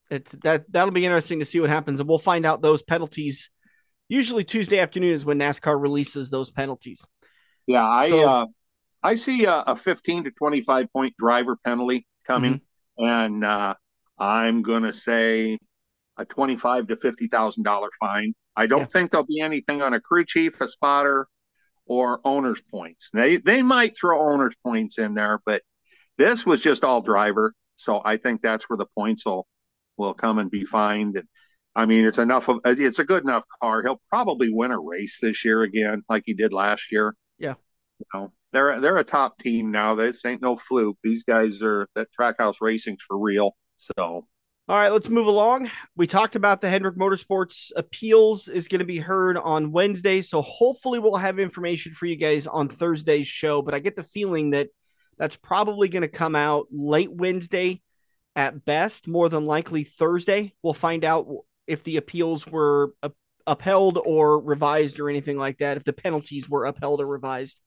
It, 0.09 0.25
that 0.43 0.71
that'll 0.71 0.91
be 0.93 1.05
interesting 1.05 1.39
to 1.39 1.45
see 1.45 1.59
what 1.59 1.69
happens, 1.69 1.99
and 1.99 2.07
we'll 2.07 2.17
find 2.17 2.45
out 2.45 2.61
those 2.61 2.81
penalties. 2.81 3.49
Usually 4.07 4.45
Tuesday 4.45 4.79
afternoon 4.79 5.11
is 5.11 5.25
when 5.25 5.37
NASCAR 5.37 5.81
releases 5.81 6.29
those 6.29 6.49
penalties. 6.49 7.05
Yeah, 7.65 7.85
I 7.85 8.09
So- 8.09 8.29
uh, 8.29 8.45
I 9.03 9.15
see 9.15 9.45
a, 9.45 9.59
a 9.59 9.75
15 9.75 10.23
to 10.23 10.31
25 10.31 10.91
point 10.91 11.13
driver 11.17 11.57
penalty 11.63 12.07
coming, 12.25 12.61
and 12.97 13.43
uh, 13.43 13.75
I'm 14.17 14.61
going 14.63 14.83
to 14.83 14.93
say 14.93 15.59
a 16.17 16.25
25 16.25 16.87
to 16.87 16.95
50 16.95 17.27
thousand 17.27 17.63
dollar 17.63 17.89
fine. 17.99 18.33
I 18.55 18.65
don't 18.67 18.79
Yeah. 18.81 18.85
think 18.85 19.11
there'll 19.11 19.25
be 19.25 19.41
anything 19.41 19.81
on 19.81 19.93
a 19.93 19.99
crew 20.01 20.25
chief, 20.25 20.59
a 20.61 20.67
spotter, 20.67 21.27
or 21.85 22.19
owners 22.25 22.61
points. 22.61 23.09
They 23.13 23.37
they 23.37 23.61
might 23.63 23.97
throw 23.97 24.31
owners 24.31 24.55
points 24.63 24.97
in 24.97 25.13
there, 25.13 25.39
but 25.45 25.61
this 26.17 26.45
was 26.45 26.59
just 26.61 26.83
all 26.83 27.01
driver, 27.01 27.53
so 27.75 28.01
I 28.03 28.17
think 28.17 28.41
that's 28.41 28.69
where 28.69 28.77
the 28.77 28.87
points 28.97 29.25
will 29.25 29.47
will 29.97 30.13
come 30.13 30.39
and 30.39 30.49
be 30.51 30.63
fined. 30.63 31.17
And 31.17 31.27
I 31.75 31.85
mean, 31.85 32.05
it's 32.05 32.17
enough 32.17 32.49
of 32.49 32.59
it's 32.65 32.99
a 32.99 33.03
good 33.03 33.23
enough 33.23 33.43
car. 33.61 33.83
He'll 33.83 34.01
probably 34.09 34.51
win 34.51 34.71
a 34.71 34.79
race 34.79 35.19
this 35.21 35.45
year 35.45 35.61
again, 35.61 36.03
like 36.09 36.23
he 36.25 36.33
did 36.33 36.51
last 36.53 36.91
year. 36.91 37.15
Yeah. 37.37 37.53
You 37.99 38.05
know, 38.13 38.33
they're 38.51 38.81
they're 38.81 38.97
a 38.97 39.03
top 39.03 39.37
team 39.39 39.69
now. 39.71 39.93
This 39.93 40.25
ain't 40.25 40.41
no 40.41 40.55
fluke. 40.55 40.97
These 41.03 41.23
guys 41.23 41.61
are 41.61 41.87
that 41.95 42.07
Trackhouse 42.19 42.55
Racing's 42.61 43.03
for 43.07 43.17
real. 43.19 43.55
So 43.95 44.27
All 44.69 44.77
right, 44.77 44.91
let's 44.91 45.07
move 45.07 45.27
along. 45.27 45.71
We 45.95 46.07
talked 46.07 46.35
about 46.35 46.59
the 46.59 46.69
Hendrick 46.69 46.97
Motorsports 46.97 47.71
appeals 47.77 48.49
is 48.49 48.67
going 48.67 48.79
to 48.79 48.85
be 48.85 48.97
heard 48.97 49.37
on 49.37 49.71
Wednesday, 49.71 50.19
so 50.19 50.41
hopefully 50.41 50.99
we'll 50.99 51.15
have 51.15 51.39
information 51.39 51.93
for 51.93 52.05
you 52.05 52.17
guys 52.17 52.47
on 52.47 52.67
Thursday's 52.67 53.29
show. 53.29 53.61
But 53.61 53.75
I 53.75 53.79
get 53.79 53.95
the 53.95 54.03
feeling 54.03 54.49
that 54.49 54.67
that's 55.17 55.37
probably 55.37 55.87
going 55.87 56.01
to 56.01 56.09
come 56.09 56.35
out 56.35 56.67
late 56.69 57.09
Wednesday 57.09 57.81
at 58.35 58.65
best, 58.65 59.07
more 59.07 59.29
than 59.29 59.45
likely 59.45 59.85
Thursday. 59.85 60.53
We'll 60.61 60.73
find 60.73 61.05
out 61.05 61.29
if 61.65 61.85
the 61.85 61.95
appeals 61.95 62.45
were 62.45 62.93
up- 63.01 63.15
upheld 63.45 63.97
or 64.03 64.37
revised 64.37 64.99
or 64.99 65.09
anything 65.09 65.37
like 65.37 65.59
that. 65.59 65.77
If 65.77 65.85
the 65.85 65.93
penalties 65.93 66.49
were 66.49 66.65
upheld 66.65 66.99
or 66.99 67.07
revised. 67.07 67.57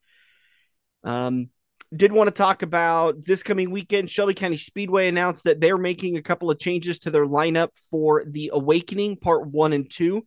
Um, 1.03 1.49
did 1.95 2.13
want 2.13 2.29
to 2.29 2.33
talk 2.33 2.63
about 2.63 3.25
this 3.25 3.43
coming 3.43 3.71
weekend. 3.71 4.09
Shelby 4.09 4.35
County 4.35 4.57
Speedway 4.57 5.09
announced 5.09 5.45
that 5.45 5.61
they're 5.61 5.79
making 5.79 6.17
a 6.17 6.23
couple 6.23 6.51
of 6.51 6.59
changes 6.59 7.01
to 7.01 7.11
their 7.11 7.27
lineup 7.27 7.71
for 7.91 8.25
the 8.25 8.51
Awakening 8.53 9.17
Part 9.17 9.47
1 9.47 9.73
and 9.73 9.91
2. 9.91 10.25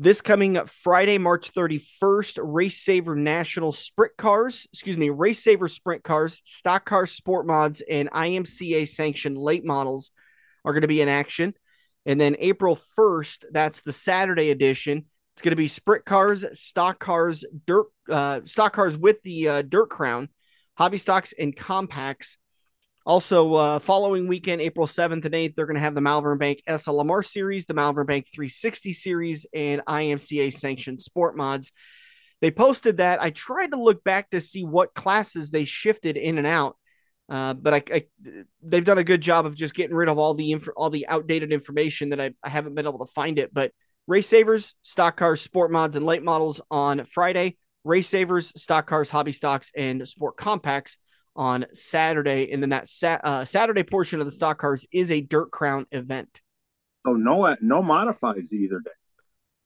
This 0.00 0.20
coming 0.20 0.60
Friday, 0.66 1.18
March 1.18 1.52
31st, 1.52 2.38
Race 2.42 2.78
Saver 2.78 3.16
National 3.16 3.72
Sprint 3.72 4.16
Cars, 4.16 4.66
excuse 4.72 4.96
me, 4.96 5.10
Race 5.10 5.42
Saver 5.42 5.68
Sprint 5.68 6.04
Cars, 6.04 6.40
Stock 6.44 6.84
Car 6.84 7.06
Sport 7.06 7.46
Mods, 7.46 7.80
and 7.80 8.10
IMCA 8.10 8.86
sanctioned 8.88 9.38
late 9.38 9.64
models 9.64 10.12
are 10.64 10.72
going 10.72 10.82
to 10.82 10.88
be 10.88 11.00
in 11.00 11.08
action. 11.08 11.54
And 12.06 12.20
then 12.20 12.36
April 12.38 12.78
1st, 12.98 13.46
that's 13.52 13.82
the 13.82 13.92
Saturday 13.92 14.50
edition. 14.50 15.04
It's 15.34 15.42
going 15.42 15.50
to 15.50 15.56
be 15.56 15.68
sprint 15.68 16.04
cars, 16.04 16.44
stock 16.58 16.98
cars, 16.98 17.44
dirt, 17.66 17.86
uh, 18.08 18.40
stock 18.44 18.72
cars 18.72 18.96
with 18.96 19.22
the 19.22 19.48
uh, 19.48 19.62
dirt 19.62 19.90
crown, 19.90 20.28
hobby 20.78 20.96
stocks, 20.96 21.34
and 21.36 21.54
compacts. 21.54 22.36
Also, 23.04 23.54
uh, 23.54 23.78
following 23.80 24.28
weekend, 24.28 24.60
April 24.60 24.86
7th 24.86 25.24
and 25.24 25.34
8th, 25.34 25.54
they're 25.54 25.66
going 25.66 25.74
to 25.74 25.82
have 25.82 25.94
the 25.94 26.00
Malvern 26.00 26.38
Bank 26.38 26.62
SLMR 26.68 27.26
series, 27.26 27.66
the 27.66 27.74
Malvern 27.74 28.06
Bank 28.06 28.26
360 28.32 28.92
series, 28.92 29.46
and 29.52 29.82
IMCA 29.88 30.52
sanctioned 30.52 31.02
sport 31.02 31.36
mods. 31.36 31.72
They 32.40 32.52
posted 32.52 32.98
that. 32.98 33.20
I 33.20 33.30
tried 33.30 33.72
to 33.72 33.82
look 33.82 34.04
back 34.04 34.30
to 34.30 34.40
see 34.40 34.64
what 34.64 34.94
classes 34.94 35.50
they 35.50 35.64
shifted 35.64 36.16
in 36.16 36.38
and 36.38 36.46
out. 36.46 36.76
Uh, 37.28 37.54
but 37.54 37.74
I, 37.74 37.82
I, 37.92 38.04
they've 38.62 38.84
done 38.84 38.98
a 38.98 39.04
good 39.04 39.20
job 39.20 39.46
of 39.46 39.56
just 39.56 39.74
getting 39.74 39.96
rid 39.96 40.08
of 40.08 40.18
all 40.18 40.34
the 40.34 40.52
inf- 40.52 40.68
all 40.76 40.90
the 40.90 41.08
outdated 41.08 41.52
information 41.52 42.10
that 42.10 42.20
I, 42.20 42.30
I 42.42 42.48
haven't 42.48 42.74
been 42.74 42.86
able 42.86 43.04
to 43.04 43.12
find 43.12 43.38
it. 43.38 43.52
But 43.52 43.72
race 44.06 44.28
savers, 44.28 44.74
stock 44.82 45.16
cars, 45.16 45.42
sport 45.42 45.72
mods, 45.72 45.96
and 45.96 46.06
late 46.06 46.22
models 46.22 46.60
on 46.70 47.04
Friday. 47.04 47.56
Race 47.84 48.08
savers, 48.08 48.48
stock 48.60 48.86
cars, 48.86 49.10
hobby 49.10 49.32
stocks, 49.32 49.72
and 49.76 50.06
sport 50.06 50.36
compacts 50.36 50.98
on 51.36 51.66
Saturday. 51.72 52.50
And 52.52 52.62
then 52.62 52.70
that 52.70 52.88
sa- 52.88 53.20
uh, 53.22 53.44
Saturday 53.44 53.84
portion 53.84 54.20
of 54.20 54.26
the 54.26 54.32
stock 54.32 54.58
cars 54.58 54.86
is 54.92 55.10
a 55.10 55.20
dirt 55.20 55.50
crown 55.50 55.86
event. 55.92 56.40
oh 57.06 57.14
no 57.14 57.56
no 57.60 57.82
modifieds 57.82 58.52
either 58.52 58.80
day. 58.80 58.90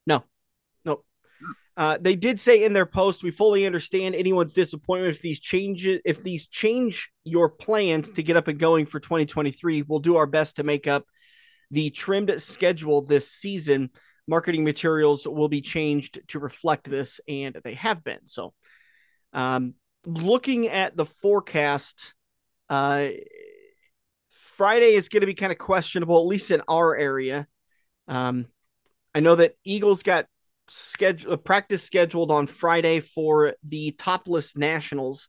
No, 0.06 0.24
no. 0.84 1.02
Uh, 1.76 1.96
they 1.98 2.14
did 2.14 2.38
say 2.38 2.64
in 2.64 2.74
their 2.74 2.84
post, 2.86 3.22
we 3.22 3.30
fully 3.30 3.64
understand 3.64 4.14
anyone's 4.14 4.52
disappointment 4.52 5.14
if 5.14 5.22
these 5.22 5.40
changes, 5.40 6.00
if 6.04 6.22
these 6.22 6.46
change 6.46 7.10
your 7.24 7.48
plans 7.48 8.10
to 8.10 8.22
get 8.22 8.36
up 8.36 8.48
and 8.48 8.58
going 8.58 8.84
for 8.84 9.00
2023. 9.00 9.82
We'll 9.82 10.00
do 10.00 10.16
our 10.16 10.26
best 10.26 10.56
to 10.56 10.64
make 10.64 10.86
up 10.86 11.06
the 11.70 11.88
trimmed 11.88 12.42
schedule 12.42 13.00
this 13.00 13.30
season. 13.30 13.88
Marketing 14.28 14.64
materials 14.64 15.26
will 15.26 15.48
be 15.48 15.60
changed 15.60 16.20
to 16.28 16.38
reflect 16.38 16.88
this, 16.88 17.20
and 17.28 17.58
they 17.64 17.74
have 17.74 18.04
been. 18.04 18.26
So, 18.26 18.54
um, 19.32 19.74
looking 20.06 20.68
at 20.68 20.96
the 20.96 21.06
forecast, 21.06 22.14
uh, 22.68 23.08
Friday 24.28 24.94
is 24.94 25.08
going 25.08 25.22
to 25.22 25.26
be 25.26 25.34
kind 25.34 25.52
of 25.52 25.58
questionable, 25.58 26.18
at 26.18 26.26
least 26.26 26.50
in 26.50 26.62
our 26.68 26.96
area. 26.96 27.46
Um, 28.08 28.46
I 29.14 29.20
know 29.20 29.34
that 29.34 29.54
Eagles 29.64 30.02
got 30.02 30.26
schedule 30.68 31.36
practice 31.36 31.82
scheduled 31.82 32.30
on 32.30 32.46
Friday 32.46 33.00
for 33.00 33.54
the 33.66 33.92
topless 33.92 34.56
nationals. 34.56 35.28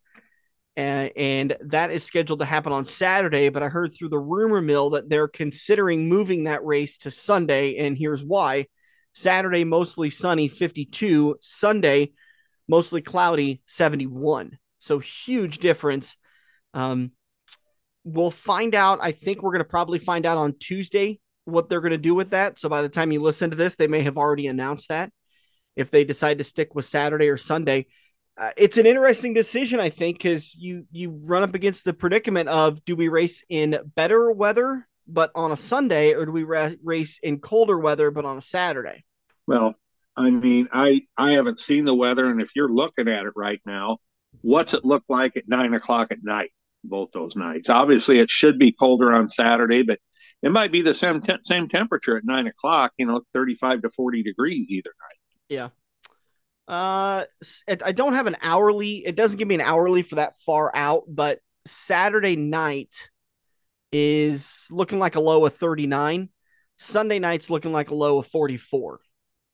Uh, 0.75 1.10
and 1.15 1.56
that 1.62 1.91
is 1.91 2.03
scheduled 2.03 2.39
to 2.39 2.45
happen 2.45 2.73
on 2.73 2.86
Saturday. 2.86 3.49
But 3.49 3.62
I 3.62 3.67
heard 3.67 3.93
through 3.93 4.10
the 4.10 4.19
rumor 4.19 4.62
mill 4.62 4.91
that 4.91 5.10
they're 5.10 5.27
considering 5.27 6.10
moving 6.10 6.45
that 6.45 6.65
race 6.65 6.97
to 6.99 7.12
Sunday. 7.12 7.77
And 7.77 7.97
here's 7.97 8.23
why 8.23 8.67
Saturday, 9.13 9.63
mostly 9.63 10.10
sunny, 10.10 10.47
52. 10.47 11.38
Sunday, 11.39 12.12
mostly 12.67 13.02
cloudy, 13.02 13.62
71. 13.67 14.58
So 14.80 14.99
huge 14.99 15.60
difference. 15.60 16.17
Um, 16.73 17.12
we'll 18.04 18.32
find 18.32 18.76
out. 18.76 18.99
I 19.02 19.12
think 19.12 19.41
we're 19.41 19.52
going 19.52 19.60
to 19.60 19.65
probably 19.65 19.99
find 19.99 20.26
out 20.26 20.38
on 20.38 20.56
Tuesday 20.60 21.19
what 21.45 21.69
they're 21.69 21.82
going 21.82 21.91
to 21.91 21.97
do 21.97 22.15
with 22.15 22.32
that. 22.32 22.60
So 22.60 22.69
by 22.69 22.82
the 22.82 22.89
time 22.89 23.12
you 23.12 23.21
listen 23.21 23.49
to 23.52 23.56
this, 23.56 23.76
they 23.76 23.88
may 23.88 24.02
have 24.02 24.17
already 24.17 24.47
announced 24.47 24.89
that 24.89 25.12
if 25.76 25.91
they 25.91 26.04
decide 26.04 26.38
to 26.38 26.43
stick 26.43 26.76
with 26.76 26.86
Saturday 26.86 27.30
or 27.30 27.38
Sunday. 27.38 27.88
Uh, 28.36 28.49
it's 28.58 28.78
an 28.78 28.86
interesting 28.86 29.34
decision, 29.34 29.80
I 29.80 29.89
think, 29.89 30.17
because 30.17 30.56
you 30.56 30.88
you 30.91 31.21
run 31.23 31.43
up 31.43 31.54
against 31.54 31.86
the 31.86 31.93
predicament 31.93 32.49
of 32.49 32.84
do 32.84 32.95
we 32.95 33.08
race 33.08 33.43
in 33.47 33.78
better 33.95 34.32
weather 34.32 34.88
but 35.08 35.32
on 35.36 35.52
a 35.52 35.58
Sunday, 35.58 36.13
or 36.13 36.26
do 36.26 36.32
we 36.32 36.44
ra- 36.44 36.72
race 36.84 37.20
in 37.22 37.39
colder 37.39 37.78
weather 37.78 38.12
but 38.12 38.26
on 38.26 38.38
a 38.38 38.42
Saturday? 38.42 39.04
Well, 39.48 39.76
I 40.16 40.30
mean, 40.30 40.70
I 40.72 41.02
I 41.18 41.32
haven't 41.32 41.60
seen 41.60 41.86
the 41.86 41.96
weather, 41.96 42.26
and 42.30 42.42
if 42.42 42.52
you're 42.56 42.74
looking 42.74 43.08
at 43.08 43.26
it 43.26 43.34
right 43.36 43.62
now, 43.66 43.98
what's 44.42 44.74
it 44.74 44.86
look 44.86 45.04
like 45.10 45.36
at 45.38 45.48
nine 45.48 45.74
o'clock 45.74 46.12
at 46.12 46.24
night? 46.24 46.52
Both 46.84 47.12
those 47.13 47.36
nights. 47.36 47.70
Obviously, 47.70 48.20
it 48.20 48.30
should 48.30 48.60
be 48.60 48.72
colder 48.72 49.13
on 49.13 49.28
Saturday, 49.28 49.84
but 49.84 50.00
it 50.42 50.52
might 50.52 50.72
be 50.72 50.82
the 50.82 50.94
same 50.94 51.22
te- 51.22 51.38
same 51.44 51.68
temperature 51.68 52.18
at 52.18 52.26
nine 52.26 52.48
o'clock. 52.48 52.92
You 52.98 53.06
know, 53.06 53.22
thirty-five 53.34 53.82
to 53.82 53.89
forty 53.89 54.22
degrees 54.22 54.66
either 54.70 54.92
night. 55.02 55.20
Yeah. 55.50 55.70
Uh, 56.68 57.26
I 57.68 57.92
don't 57.92 58.13
have 58.13 58.28
an 58.28 58.38
hourly. 58.42 59.06
It 59.06 59.16
doesn't 59.16 59.38
give 59.38 59.48
me 59.48 59.56
an 59.56 59.62
hourly 59.62 60.02
for 60.02 60.16
that 60.16 60.34
far 60.46 60.72
out, 60.74 61.04
but 61.08 61.39
Saturday 61.66 62.36
night 62.36 63.10
is 63.93 64.67
looking 64.71 64.99
like 64.99 65.15
a 65.15 65.19
low 65.21 65.45
of 65.45 65.56
39. 65.56 66.29
Sunday 66.77 67.19
night's 67.19 67.49
looking 67.49 67.71
like 67.71 67.91
a 67.91 67.95
low 67.95 68.17
of 68.17 68.27
44. 68.27 68.99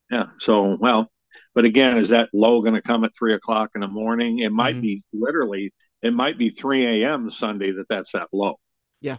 Yeah. 0.09 0.27
So, 0.39 0.77
well, 0.79 1.11
but 1.53 1.65
again, 1.65 1.97
is 1.97 2.09
that 2.09 2.29
low 2.33 2.61
going 2.61 2.73
to 2.73 2.81
come 2.81 3.03
at 3.03 3.11
three 3.17 3.33
o'clock 3.33 3.71
in 3.75 3.81
the 3.81 3.87
morning? 3.87 4.39
It 4.39 4.51
might 4.51 4.77
Mhm. 4.77 4.81
be 4.81 5.03
literally, 5.13 5.73
it 6.01 6.13
might 6.13 6.37
be 6.37 6.49
3 6.49 7.03
a.m. 7.03 7.29
Sunday 7.29 7.71
that 7.73 7.87
that's 7.89 8.13
that 8.13 8.29
low. 8.31 8.59
Yeah. 9.01 9.17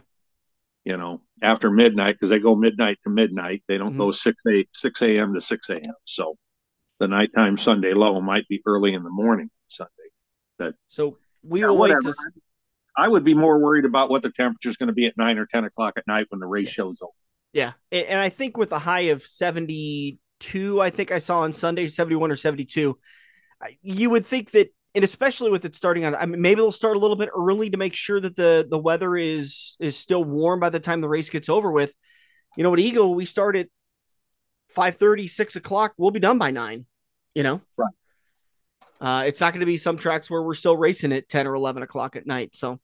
You 0.83 0.97
know, 0.97 1.21
after 1.43 1.69
midnight, 1.69 2.15
because 2.15 2.29
they 2.29 2.39
go 2.39 2.55
midnight 2.55 2.97
to 3.03 3.09
midnight. 3.11 3.63
They 3.67 3.77
don't 3.77 3.93
Mhm. 3.93 3.97
go 3.97 4.11
6 4.11 4.41
a, 4.47 4.65
6 4.75 5.01
a.m. 5.03 5.35
to 5.35 5.41
6 5.41 5.69
a.m. 5.69 5.93
So 6.05 6.37
the 6.99 7.07
nighttime 7.07 7.57
Sunday 7.57 7.93
low 7.93 8.19
might 8.19 8.47
be 8.47 8.61
early 8.65 8.93
in 8.93 9.03
the 9.03 9.09
morning 9.11 9.51
Sunday. 9.67 9.91
That, 10.57 10.73
So 10.87 11.19
we 11.43 11.61
Yeah, 11.61 11.67
will 11.67 11.77
wait 11.77 11.95
to. 12.01 12.13
I 13.01 13.07
would 13.07 13.23
be 13.23 13.33
more 13.33 13.57
worried 13.57 13.85
about 13.85 14.11
what 14.11 14.21
the 14.21 14.29
temperature 14.29 14.69
is 14.69 14.77
going 14.77 14.87
to 14.87 14.93
be 14.93 15.07
at 15.07 15.17
nine 15.17 15.39
or 15.39 15.47
ten 15.47 15.65
o'clock 15.65 15.93
at 15.97 16.05
night 16.05 16.27
when 16.29 16.39
the 16.39 16.45
race 16.45 16.69
shows 16.69 16.99
over. 17.01 17.11
Yeah, 17.51 17.71
and 17.91 18.19
I 18.19 18.29
think 18.29 18.57
with 18.57 18.71
a 18.71 18.77
high 18.77 19.09
of 19.09 19.23
seventy-two, 19.23 20.79
I 20.79 20.91
think 20.91 21.11
I 21.11 21.17
saw 21.17 21.39
on 21.39 21.51
Sunday 21.51 21.87
seventy-one 21.87 22.31
or 22.31 22.35
seventy-two, 22.35 22.99
you 23.81 24.09
would 24.11 24.23
think 24.23 24.51
that, 24.51 24.71
and 24.93 25.03
especially 25.03 25.49
with 25.49 25.65
it 25.65 25.75
starting 25.75 26.05
on, 26.05 26.13
I 26.13 26.27
mean, 26.27 26.41
maybe 26.41 26.61
they'll 26.61 26.71
start 26.71 26.95
a 26.95 26.99
little 26.99 27.15
bit 27.15 27.29
early 27.35 27.71
to 27.71 27.77
make 27.77 27.95
sure 27.95 28.19
that 28.19 28.35
the 28.35 28.67
the 28.69 28.77
weather 28.77 29.15
is 29.15 29.75
is 29.79 29.97
still 29.97 30.23
warm 30.23 30.59
by 30.59 30.69
the 30.69 30.79
time 30.79 31.01
the 31.01 31.09
race 31.09 31.29
gets 31.31 31.49
over 31.49 31.71
with. 31.71 31.95
You 32.55 32.63
know, 32.63 32.71
at 32.71 32.79
Eagle, 32.79 33.15
we 33.15 33.25
start 33.25 33.55
at 33.55 33.67
5 34.69 34.97
6 35.27 35.55
o'clock. 35.55 35.93
We'll 35.97 36.11
be 36.11 36.19
done 36.19 36.37
by 36.37 36.51
nine. 36.51 36.85
You 37.33 37.41
know, 37.41 37.61
right. 37.77 37.93
Uh, 39.01 39.23
it's 39.25 39.41
not 39.41 39.51
going 39.53 39.61
to 39.61 39.65
be 39.65 39.77
some 39.77 39.97
tracks 39.97 40.29
where 40.29 40.43
we're 40.43 40.53
still 40.53 40.77
racing 40.77 41.11
at 41.11 41.27
10 41.27 41.47
or 41.47 41.55
11 41.55 41.81
o'clock 41.81 42.15
at 42.15 42.27
night. 42.27 42.55
So 42.55 42.79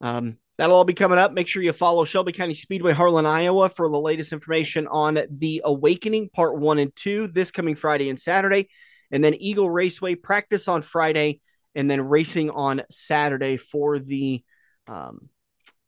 um, 0.00 0.36
that'll 0.56 0.76
all 0.76 0.84
be 0.84 0.94
coming 0.94 1.18
up. 1.18 1.32
Make 1.32 1.48
sure 1.48 1.62
you 1.62 1.72
follow 1.72 2.04
Shelby 2.04 2.32
County 2.32 2.54
Speedway, 2.54 2.92
Harlan, 2.92 3.26
Iowa 3.26 3.68
for 3.68 3.88
the 3.88 4.00
latest 4.00 4.32
information 4.32 4.86
on 4.86 5.20
the 5.30 5.62
Awakening 5.64 6.30
Part 6.30 6.58
1 6.58 6.78
and 6.78 6.94
2 6.94 7.28
this 7.28 7.50
coming 7.50 7.76
Friday 7.76 8.10
and 8.10 8.18
Saturday. 8.18 8.68
And 9.10 9.24
then 9.24 9.34
Eagle 9.34 9.70
Raceway 9.70 10.16
practice 10.16 10.68
on 10.68 10.82
Friday 10.82 11.40
and 11.74 11.90
then 11.90 12.02
racing 12.02 12.50
on 12.50 12.82
Saturday 12.90 13.56
for 13.56 13.98
the 13.98 14.42
um, 14.86 15.28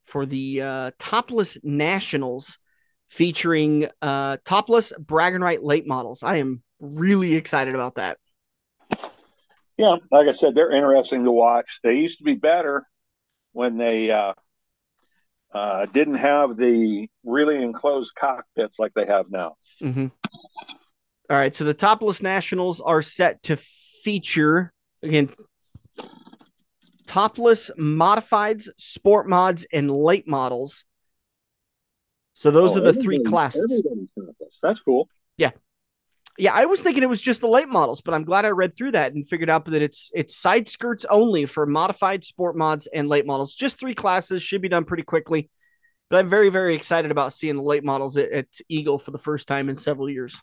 for 0.05 0.27
the 0.27 0.63
uh, 0.63 0.91
topless 0.99 1.59
nationals 1.63 2.59
featuring 3.09 3.89
uh, 4.03 4.37
topless 4.45 4.93
brag 4.99 5.35
and 5.35 5.43
right 5.43 5.63
late 5.63 5.87
models. 5.87 6.23
I 6.23 6.37
am 6.37 6.63
really 6.81 7.35
excited 7.35 7.75
about 7.75 7.97
that. 7.97 8.19
Yeah, 9.77 9.97
like 10.13 10.29
I 10.29 10.33
said, 10.33 10.55
they're 10.55 10.73
interesting 10.73 11.25
to 11.25 11.31
watch. 11.31 11.81
They 11.83 11.99
used 11.99 12.19
to 12.19 12.25
be 12.25 12.35
better 12.35 12.87
when 13.53 13.77
they 13.77 14.11
uh, 14.11 14.35
uh, 15.53 15.87
didn't 15.87 16.15
have 16.15 16.57
the 16.57 17.09
really 17.25 17.63
enclosed 17.63 18.15
cockpits 18.15 18.79
like 18.79 18.93
they 18.95 19.07
have 19.07 19.31
now. 19.31 19.57
Mm-hmm. 19.83 20.07
All 21.31 21.37
right, 21.37 21.55
so 21.55 21.65
the 21.65 21.75
topless 21.75 22.23
nationals 22.23 22.81
are 22.81 23.03
set 23.03 23.43
to 23.45 23.57
feature 23.57 24.73
again 25.03 25.31
topless 27.07 27.73
modifieds, 27.77 28.69
sport 28.77 29.29
mods, 29.29 29.67
and 29.73 29.91
late 29.91 30.29
models. 30.29 30.85
So 32.33 32.51
those 32.51 32.77
oh, 32.77 32.81
are 32.81 32.93
the 32.93 33.01
three 33.01 33.23
classes. 33.25 33.83
That's 34.63 34.81
cool. 34.81 35.09
Yeah, 35.37 35.51
yeah, 36.41 36.55
I 36.55 36.65
was 36.65 36.81
thinking 36.81 37.03
it 37.03 37.09
was 37.09 37.21
just 37.21 37.43
the 37.43 37.49
late 37.49 37.69
models, 37.69 38.01
but 38.01 38.15
I'm 38.15 38.25
glad 38.25 38.47
I 38.47 38.49
read 38.49 38.75
through 38.75 38.93
that 38.93 39.13
and 39.13 39.29
figured 39.29 39.51
out 39.51 39.67
that 39.67 39.83
it's 39.83 40.11
it's 40.15 40.35
side 40.35 40.69
skirts 40.69 41.05
only 41.05 41.45
for 41.45 41.67
modified 41.67 42.25
sport 42.25 42.57
mods 42.57 42.87
and 42.87 43.09
late 43.09 43.27
models. 43.27 43.55
Just 43.55 43.79
three 43.79 43.95
classes 43.95 44.43
should 44.43 44.63
be 44.63 44.69
done 44.69 44.85
pretty 44.87 45.03
quickly. 45.03 45.51
But 46.09 46.19
I'm 46.19 46.31
very 46.31 46.49
very 46.49 46.75
excited 46.75 47.11
about 47.11 47.35
seeing 47.35 47.57
the 47.57 47.63
late 47.63 47.85
models 47.85 48.17
at, 48.17 48.33
at 48.33 48.47
Eagle 48.69 48.99
for 48.99 49.11
the 49.11 49.19
first 49.19 49.49
time 49.49 49.69
in 49.69 49.77
several 49.77 50.09
years. 50.09 50.41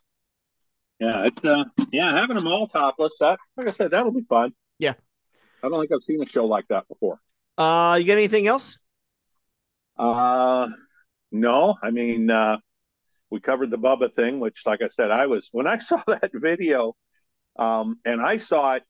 Yeah, 1.00 1.26
it's 1.26 1.44
uh, 1.44 1.64
yeah, 1.90 2.12
having 2.12 2.36
them 2.36 2.46
all 2.46 2.68
topless. 2.68 3.18
That 3.18 3.38
like 3.56 3.66
I 3.66 3.72
said, 3.72 3.90
that'll 3.90 4.12
be 4.12 4.22
fun. 4.22 4.54
Yeah, 4.78 4.94
I 5.64 5.68
don't 5.68 5.80
think 5.80 5.90
I've 5.92 6.04
seen 6.06 6.22
a 6.22 6.26
show 6.26 6.46
like 6.46 6.68
that 6.68 6.86
before. 6.86 7.18
Uh, 7.56 7.96
you 8.00 8.06
got 8.06 8.12
anything 8.12 8.46
else? 8.46 8.78
Uh, 9.98 10.68
no. 11.32 11.76
I 11.82 11.90
mean, 11.90 12.30
uh, 12.30 12.58
we 13.30 13.40
covered 13.40 13.70
the 13.70 13.78
Bubba 13.78 14.14
thing, 14.14 14.40
which, 14.40 14.62
like 14.66 14.82
I 14.82 14.86
said, 14.86 15.10
I 15.10 15.26
was 15.26 15.48
when 15.52 15.66
I 15.66 15.78
saw 15.78 16.02
that 16.06 16.30
video, 16.34 16.94
um, 17.58 17.98
and 18.04 18.20
I 18.20 18.36
saw 18.36 18.74
it 18.74 18.84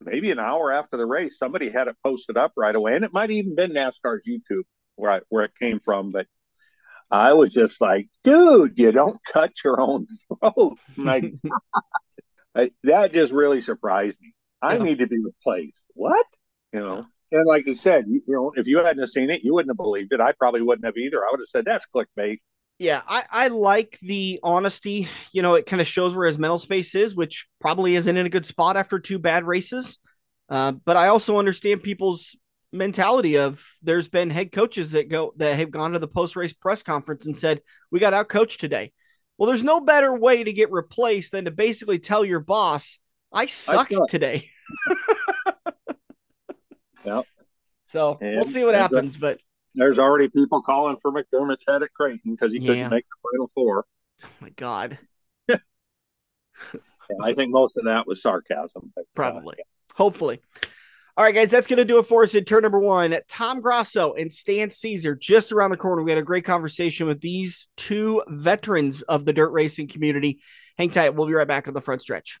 maybe 0.00 0.30
an 0.30 0.38
hour 0.38 0.72
after 0.72 0.96
the 0.96 1.06
race. 1.06 1.38
Somebody 1.38 1.70
had 1.70 1.88
it 1.88 1.96
posted 2.04 2.36
up 2.36 2.52
right 2.56 2.74
away, 2.74 2.94
and 2.94 3.04
it 3.04 3.12
might 3.12 3.30
even 3.30 3.54
been 3.54 3.72
NASCAR's 3.72 4.26
YouTube 4.26 4.64
where 4.96 5.10
I, 5.10 5.20
where 5.28 5.44
it 5.44 5.52
came 5.58 5.80
from. 5.80 6.10
But 6.10 6.26
I 7.10 7.34
was 7.34 7.52
just 7.52 7.80
like, 7.80 8.08
dude, 8.24 8.78
you 8.78 8.92
don't 8.92 9.18
cut 9.32 9.52
your 9.64 9.80
own 9.80 10.06
throat. 10.40 10.78
Like 12.54 12.74
that 12.84 13.14
just 13.14 13.32
really 13.32 13.62
surprised 13.62 14.18
me. 14.20 14.34
I 14.60 14.76
yeah. 14.76 14.82
need 14.82 14.98
to 14.98 15.06
be 15.06 15.18
replaced. 15.18 15.82
What? 15.94 16.26
You 16.70 16.80
know. 16.80 17.06
And 17.30 17.46
like 17.46 17.66
you 17.66 17.74
said, 17.74 18.04
you, 18.06 18.22
you 18.28 18.34
know, 18.34 18.52
if 18.54 18.66
you 18.66 18.84
hadn't 18.84 19.06
seen 19.06 19.30
it, 19.30 19.42
you 19.42 19.54
wouldn't 19.54 19.70
have 19.70 19.82
believed 19.82 20.12
it. 20.12 20.20
I 20.20 20.32
probably 20.32 20.60
wouldn't 20.60 20.84
have 20.84 20.98
either. 20.98 21.24
I 21.24 21.28
would 21.30 21.40
have 21.40 21.48
said 21.48 21.64
that's 21.64 21.86
clickbait. 21.94 22.40
Yeah, 22.82 23.02
I, 23.06 23.22
I 23.30 23.46
like 23.46 23.96
the 24.02 24.40
honesty. 24.42 25.08
You 25.30 25.40
know, 25.40 25.54
it 25.54 25.66
kind 25.66 25.80
of 25.80 25.86
shows 25.86 26.16
where 26.16 26.26
his 26.26 26.36
mental 26.36 26.58
space 26.58 26.96
is, 26.96 27.14
which 27.14 27.46
probably 27.60 27.94
isn't 27.94 28.16
in 28.16 28.26
a 28.26 28.28
good 28.28 28.44
spot 28.44 28.76
after 28.76 28.98
two 28.98 29.20
bad 29.20 29.44
races. 29.44 30.00
Uh, 30.48 30.72
but 30.72 30.96
I 30.96 31.06
also 31.06 31.38
understand 31.38 31.84
people's 31.84 32.34
mentality 32.72 33.38
of 33.38 33.64
there's 33.82 34.08
been 34.08 34.30
head 34.30 34.50
coaches 34.50 34.90
that 34.92 35.08
go 35.08 35.32
that 35.36 35.60
have 35.60 35.70
gone 35.70 35.92
to 35.92 36.00
the 36.00 36.08
post 36.08 36.34
race 36.34 36.52
press 36.52 36.82
conference 36.82 37.24
and 37.24 37.36
said 37.36 37.60
we 37.92 38.00
got 38.00 38.14
out 38.14 38.28
coached 38.28 38.60
today. 38.60 38.90
Well, 39.38 39.46
there's 39.46 39.62
no 39.62 39.80
better 39.80 40.12
way 40.12 40.42
to 40.42 40.52
get 40.52 40.72
replaced 40.72 41.30
than 41.30 41.44
to 41.44 41.52
basically 41.52 42.00
tell 42.00 42.24
your 42.24 42.40
boss 42.40 42.98
I 43.32 43.46
sucked 43.46 43.94
I 43.94 44.06
today. 44.08 44.50
yep. 47.04 47.26
So 47.86 48.18
and, 48.20 48.34
we'll 48.34 48.44
see 48.44 48.64
what 48.64 48.74
happens, 48.74 49.16
but 49.16 49.38
there's 49.74 49.98
already 49.98 50.28
people 50.28 50.62
calling 50.62 50.96
for 51.00 51.12
McDermott's 51.12 51.64
head 51.66 51.82
at 51.82 51.92
Creighton 51.92 52.32
because 52.32 52.52
he 52.52 52.60
couldn't 52.60 52.76
yeah. 52.76 52.88
make 52.88 53.04
the 53.04 53.30
final 53.32 53.50
four. 53.54 53.86
Oh 54.24 54.28
my 54.40 54.50
God. 54.50 54.98
I 55.50 57.34
think 57.34 57.50
most 57.50 57.76
of 57.76 57.84
that 57.84 58.06
was 58.06 58.22
sarcasm. 58.22 58.92
But, 58.94 59.02
uh, 59.02 59.14
Probably. 59.14 59.56
Uh, 59.58 59.96
Hopefully. 59.96 60.40
All 61.14 61.24
right, 61.24 61.34
guys, 61.34 61.50
that's 61.50 61.66
going 61.66 61.76
to 61.76 61.84
do 61.84 61.98
it 61.98 62.06
for 62.06 62.22
us 62.22 62.34
in 62.34 62.44
turn 62.44 62.62
number 62.62 62.78
one. 62.78 63.14
Tom 63.28 63.60
Grasso 63.60 64.14
and 64.14 64.32
Stan 64.32 64.70
Cisar 64.70 65.18
just 65.18 65.52
around 65.52 65.70
the 65.70 65.76
corner. 65.76 66.02
We 66.02 66.10
had 66.10 66.18
a 66.18 66.22
great 66.22 66.46
conversation 66.46 67.06
with 67.06 67.20
these 67.20 67.66
two 67.76 68.22
veterans 68.28 69.02
of 69.02 69.26
the 69.26 69.34
dirt 69.34 69.50
racing 69.50 69.88
community. 69.88 70.40
Hang 70.78 70.88
tight. 70.88 71.10
We'll 71.10 71.26
be 71.26 71.34
right 71.34 71.46
back 71.46 71.68
on 71.68 71.74
the 71.74 71.82
front 71.82 72.00
stretch. 72.00 72.40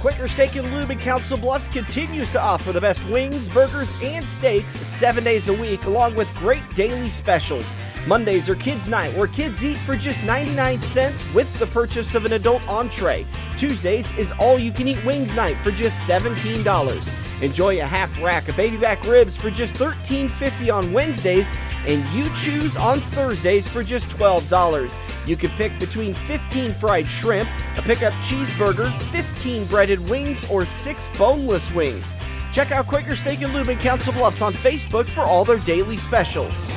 Quaker 0.00 0.28
Steak 0.28 0.54
and 0.54 0.72
Lube 0.72 0.92
in 0.92 0.98
Council 0.98 1.36
Bluffs 1.36 1.66
continues 1.66 2.30
to 2.30 2.40
offer 2.40 2.72
the 2.72 2.80
best 2.80 3.04
wings, 3.06 3.48
burgers, 3.48 3.96
and 4.00 4.26
steaks 4.26 4.74
seven 4.74 5.24
days 5.24 5.48
a 5.48 5.52
week, 5.52 5.86
along 5.86 6.14
with 6.14 6.32
great 6.36 6.62
daily 6.76 7.08
specials. 7.08 7.74
Mondays 8.06 8.48
are 8.48 8.54
kids' 8.54 8.88
night, 8.88 9.12
where 9.16 9.26
kids 9.26 9.64
eat 9.64 9.76
for 9.78 9.96
just 9.96 10.22
99 10.22 10.80
cents 10.80 11.24
with 11.34 11.52
the 11.58 11.66
purchase 11.66 12.14
of 12.14 12.24
an 12.24 12.34
adult 12.34 12.66
entree. 12.68 13.26
Tuesdays 13.56 14.16
is 14.16 14.30
all 14.38 14.56
you 14.56 14.70
can 14.70 14.86
eat 14.86 15.04
wings 15.04 15.34
night 15.34 15.56
for 15.56 15.72
just 15.72 16.08
$17. 16.08 17.12
Enjoy 17.42 17.80
a 17.80 17.84
half 17.84 18.16
rack 18.22 18.48
of 18.48 18.56
baby 18.56 18.76
back 18.76 19.04
ribs 19.04 19.36
for 19.36 19.50
just 19.50 19.74
$13.50 19.74 20.72
on 20.72 20.92
Wednesdays, 20.92 21.50
and 21.88 22.06
you 22.10 22.28
choose 22.34 22.76
on 22.76 23.00
Thursdays 23.00 23.66
for 23.66 23.82
just 23.82 24.06
$12. 24.10 24.98
You 25.26 25.36
can 25.36 25.50
pick 25.52 25.76
between 25.78 26.12
15 26.12 26.74
fried 26.74 27.08
shrimp, 27.08 27.48
a 27.76 27.82
pickup 27.82 28.12
cheeseburger, 28.14 28.92
15 29.10 29.64
breaded 29.66 30.06
wings, 30.08 30.48
or 30.50 30.66
6 30.66 31.08
boneless 31.16 31.72
wings. 31.72 32.14
Check 32.52 32.72
out 32.72 32.86
Quaker 32.86 33.16
Steak 33.16 33.40
and 33.40 33.54
Lube 33.54 33.70
in 33.70 33.78
Council 33.78 34.12
Bluffs 34.12 34.42
on 34.42 34.52
Facebook 34.52 35.06
for 35.06 35.22
all 35.22 35.44
their 35.44 35.58
daily 35.58 35.96
specials. 35.96 36.68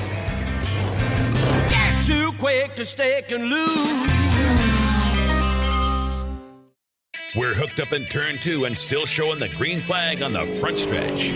Get 1.69 2.06
to 2.06 2.32
Quaker 2.39 2.86
Steak 2.86 3.32
and 3.32 3.50
Lube. 3.50 4.08
We're 7.36 7.54
hooked 7.54 7.80
up 7.80 7.93
in 7.93 8.06
turn 8.06 8.38
two 8.39 8.65
and 8.65 8.78
still 8.78 9.06
showing 9.06 9.39
the 9.39 9.50
green 9.58 9.80
flag 9.80 10.21
on 10.21 10.34
the 10.34 10.45
front 10.45 10.80
stretch. 10.80 11.34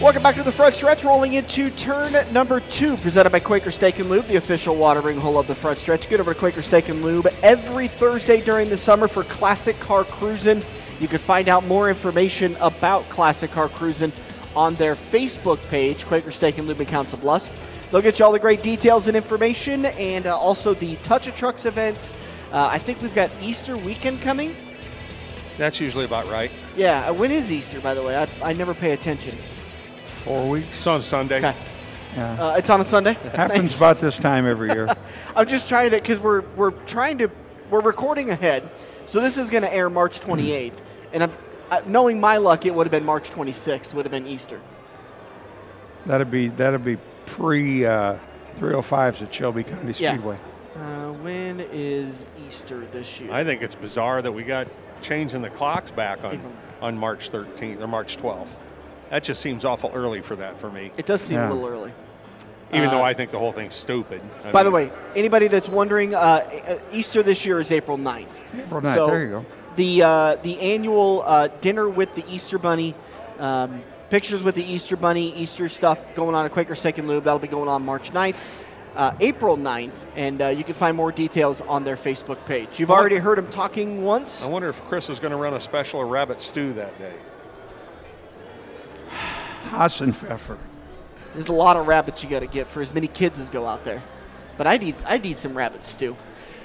Welcome 0.00 0.22
back 0.22 0.36
to 0.36 0.44
the 0.44 0.52
front 0.52 0.76
stretch, 0.76 1.02
rolling 1.02 1.32
into 1.32 1.70
turn 1.70 2.12
number 2.32 2.60
two, 2.60 2.96
presented 2.98 3.30
by 3.30 3.40
Quaker 3.40 3.72
Steak 3.72 3.98
and 3.98 4.08
Lube, 4.08 4.28
the 4.28 4.36
official 4.36 4.76
watering 4.76 5.18
hole 5.18 5.40
of 5.40 5.48
the 5.48 5.56
front 5.56 5.76
stretch. 5.76 6.08
Get 6.08 6.20
over 6.20 6.34
to 6.34 6.38
Quaker 6.38 6.62
Steak 6.62 6.88
and 6.88 7.02
Lube 7.02 7.26
every 7.42 7.88
Thursday 7.88 8.40
during 8.40 8.70
the 8.70 8.76
summer 8.76 9.08
for 9.08 9.24
classic 9.24 9.80
car 9.80 10.04
cruising. 10.04 10.62
You 11.00 11.08
can 11.08 11.18
find 11.18 11.48
out 11.48 11.66
more 11.66 11.90
information 11.90 12.56
about 12.60 13.08
classic 13.08 13.50
car 13.50 13.68
cruising 13.68 14.12
on 14.54 14.76
their 14.76 14.94
Facebook 14.94 15.60
page, 15.66 16.06
Quaker 16.06 16.30
Steak 16.30 16.58
and 16.58 16.68
Lube 16.68 16.80
in 16.80 16.86
Council 16.86 17.18
Bluffs. 17.18 17.50
They'll 17.90 18.00
get 18.00 18.20
you 18.20 18.24
all 18.24 18.30
the 18.30 18.38
great 18.38 18.62
details 18.62 19.08
and 19.08 19.16
information, 19.16 19.86
and 19.86 20.26
uh, 20.28 20.38
also 20.38 20.74
the 20.74 20.94
Touch 20.98 21.26
of 21.26 21.34
Trucks 21.34 21.66
events. 21.66 22.14
Uh, 22.52 22.68
I 22.70 22.78
think 22.78 23.02
we've 23.02 23.14
got 23.16 23.32
Easter 23.42 23.76
weekend 23.76 24.20
coming. 24.20 24.54
That's 25.56 25.80
usually 25.80 26.04
about 26.04 26.28
right. 26.28 26.52
Yeah, 26.76 27.08
uh, 27.08 27.14
when 27.14 27.32
is 27.32 27.50
Easter, 27.50 27.80
by 27.80 27.94
the 27.94 28.02
way? 28.04 28.16
I, 28.16 28.28
I 28.44 28.52
never 28.52 28.74
pay 28.74 28.92
attention. 28.92 29.36
Four 30.18 30.48
weeks. 30.48 30.68
It's 30.68 30.86
on 30.86 31.02
Sunday. 31.02 31.38
Okay. 31.38 31.54
Yeah. 32.16 32.32
Uh, 32.42 32.56
it's 32.56 32.70
on 32.70 32.80
a 32.80 32.84
Sunday. 32.84 33.14
Happens 33.34 33.58
Nice. 33.62 33.76
about 33.76 33.98
this 34.00 34.18
time 34.18 34.46
every 34.46 34.70
year. 34.70 34.88
I'm 35.36 35.46
just 35.46 35.68
trying 35.68 35.90
to 35.90 35.96
because 35.96 36.20
we're 36.20 36.40
we're 36.56 36.70
trying 36.86 37.18
to 37.18 37.30
we're 37.70 37.80
recording 37.80 38.30
ahead, 38.30 38.68
so 39.06 39.20
this 39.20 39.36
is 39.36 39.50
going 39.50 39.62
to 39.62 39.72
air 39.72 39.90
March 39.90 40.20
28th, 40.20 40.72
and 41.12 41.24
I'm, 41.24 41.32
uh, 41.70 41.82
knowing 41.86 42.18
my 42.18 42.38
luck, 42.38 42.64
it 42.66 42.74
would 42.74 42.86
have 42.86 42.90
been 42.90 43.04
March 43.04 43.30
26th. 43.30 43.92
Would 43.94 44.06
have 44.06 44.12
been 44.12 44.26
Easter. 44.26 44.60
That'd 46.06 46.30
be 46.30 46.48
that'd 46.48 46.84
be 46.84 46.96
pre 47.26 47.84
uh, 47.86 48.16
305s 48.56 49.22
at 49.22 49.32
Shelby 49.34 49.62
County 49.64 49.92
Yeah. 49.98 50.12
Speedway. 50.14 50.38
Uh, 50.76 51.12
when 51.22 51.60
is 51.72 52.24
Easter 52.48 52.80
this 52.92 53.20
year? 53.20 53.30
I 53.32 53.44
think 53.44 53.62
it's 53.62 53.74
bizarre 53.74 54.22
that 54.22 54.32
we 54.32 54.42
got 54.44 54.68
changing 55.02 55.42
the 55.42 55.50
clocks 55.50 55.90
back 55.90 56.24
on, 56.24 56.40
on 56.80 56.96
March 56.96 57.30
13th 57.30 57.80
or 57.80 57.86
March 57.86 58.16
12th. 58.16 58.48
That 59.10 59.22
just 59.22 59.40
seems 59.40 59.64
awful 59.64 59.90
early 59.94 60.20
for 60.20 60.36
that 60.36 60.58
for 60.60 60.70
me. 60.70 60.92
it 60.96 61.06
does 61.06 61.20
seem 61.22 61.38
Yeah. 61.38 61.50
a 61.50 61.52
little 61.52 61.68
early. 61.68 61.92
Even 62.72 62.88
Uh, 62.88 62.92
though 62.92 63.02
I 63.02 63.14
think 63.14 63.30
the 63.30 63.38
whole 63.38 63.52
thing's 63.52 63.74
stupid. 63.74 64.20
I 64.44 64.50
By 64.50 64.62
the 64.62 64.70
way, 64.70 64.90
anybody 65.16 65.48
that's 65.48 65.70
wondering, 65.70 66.14
uh, 66.14 66.18
uh, 66.18 66.74
Easter 66.92 67.22
this 67.22 67.46
year 67.46 67.60
is 67.60 67.72
April 67.72 67.96
9th. 67.96 68.26
April 68.58 68.82
9th, 68.82 68.94
So 68.94 69.06
there 69.06 69.22
you 69.22 69.30
go. 69.30 69.44
The 69.76 70.02
uh, 70.02 70.36
the 70.42 70.60
annual 70.60 71.22
uh, 71.24 71.48
dinner 71.62 71.88
with 71.88 72.14
the 72.14 72.24
Easter 72.30 72.58
Bunny, 72.58 72.94
um, 73.38 73.82
pictures 74.10 74.42
with 74.42 74.54
the 74.54 74.64
Easter 74.64 74.96
Bunny, 74.96 75.32
Easter 75.34 75.68
stuff 75.70 76.14
going 76.14 76.34
on 76.34 76.44
at 76.44 76.50
Quaker 76.52 76.74
Steak 76.74 76.98
and 76.98 77.08
Lube. 77.08 77.24
That'll 77.24 77.38
be 77.38 77.48
going 77.48 77.68
on 77.70 77.86
March 77.86 78.12
9th, 78.12 78.36
uh, 78.96 79.12
April 79.20 79.56
9th, 79.56 79.92
and 80.16 80.42
uh, 80.42 80.48
you 80.48 80.64
can 80.64 80.74
find 80.74 80.94
more 80.94 81.10
details 81.12 81.62
on 81.62 81.84
their 81.84 81.96
Facebook 81.96 82.36
page. 82.44 82.78
You've 82.78 82.90
Well, 82.90 82.98
already 82.98 83.16
heard 83.16 83.38
him 83.38 83.46
talking 83.46 84.04
once. 84.04 84.42
I 84.44 84.46
wonder 84.48 84.68
if 84.68 84.84
Chris 84.88 85.08
is 85.08 85.18
going 85.20 85.30
to 85.32 85.38
run 85.38 85.54
a 85.54 85.60
special 85.60 86.04
rabbit 86.04 86.40
stew 86.42 86.74
that 86.74 86.98
day. 86.98 87.14
Hasenpfeffer. 89.70 90.56
There's 91.34 91.48
a 91.48 91.52
lot 91.52 91.76
of 91.76 91.86
rabbits 91.86 92.22
you 92.24 92.30
got 92.30 92.40
to 92.40 92.46
get 92.46 92.66
for 92.66 92.80
as 92.82 92.92
many 92.94 93.06
kids 93.06 93.38
as 93.38 93.48
go 93.48 93.66
out 93.66 93.84
there. 93.84 94.02
But 94.56 94.66
I 94.66 94.76
need 94.76 94.96
I 95.06 95.18
need 95.18 95.36
some 95.36 95.56
rabbits 95.56 95.94
too. 95.94 96.16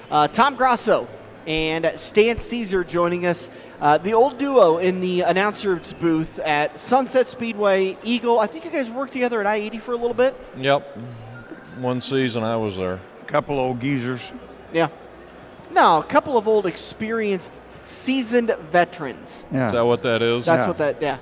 Uh, 0.10 0.28
Tom 0.28 0.56
Grasso 0.56 1.08
and 1.46 1.86
Stan 1.98 2.38
Cisar 2.38 2.88
joining 2.88 3.26
us. 3.26 3.50
Uh, 3.82 3.98
the 3.98 4.14
old 4.14 4.38
duo 4.38 4.78
in 4.78 5.02
the 5.02 5.22
announcers 5.22 5.94
booth 5.94 6.40
at 6.40 6.80
Sunset 6.80 7.28
Speedway, 7.28 7.98
Eagle. 8.04 8.40
I 8.40 8.48
think 8.48 8.66
you 8.66 8.72
guys 8.72 8.90
worked 8.90 9.14
together 9.14 9.42
at 9.42 9.48
I-80 9.48 9.82
for 9.82 9.92
a 9.92 9.98
little 9.98 10.14
bit. 10.14 10.36
Yep. 10.58 10.98
One 11.80 12.00
season 12.00 12.44
I 12.44 12.56
was 12.56 12.78
there. 12.78 13.00
A 13.22 13.26
couple 13.26 13.60
old 13.60 13.82
geezers. 13.82 14.32
Yeah. 14.72 14.88
No, 15.72 16.00
a 16.00 16.04
couple 16.04 16.38
of 16.38 16.48
old 16.48 16.66
experienced, 16.66 17.60
seasoned 17.84 18.56
veterans. 18.72 19.46
Yeah. 19.52 19.66
Is 19.68 19.72
that 19.74 19.82
what 19.86 20.02
that 20.04 20.22
is? 20.22 20.46
That's 20.46 20.62
Yeah. 20.62 20.68
what 20.68 20.78
that, 20.78 21.02
yeah. 21.02 21.18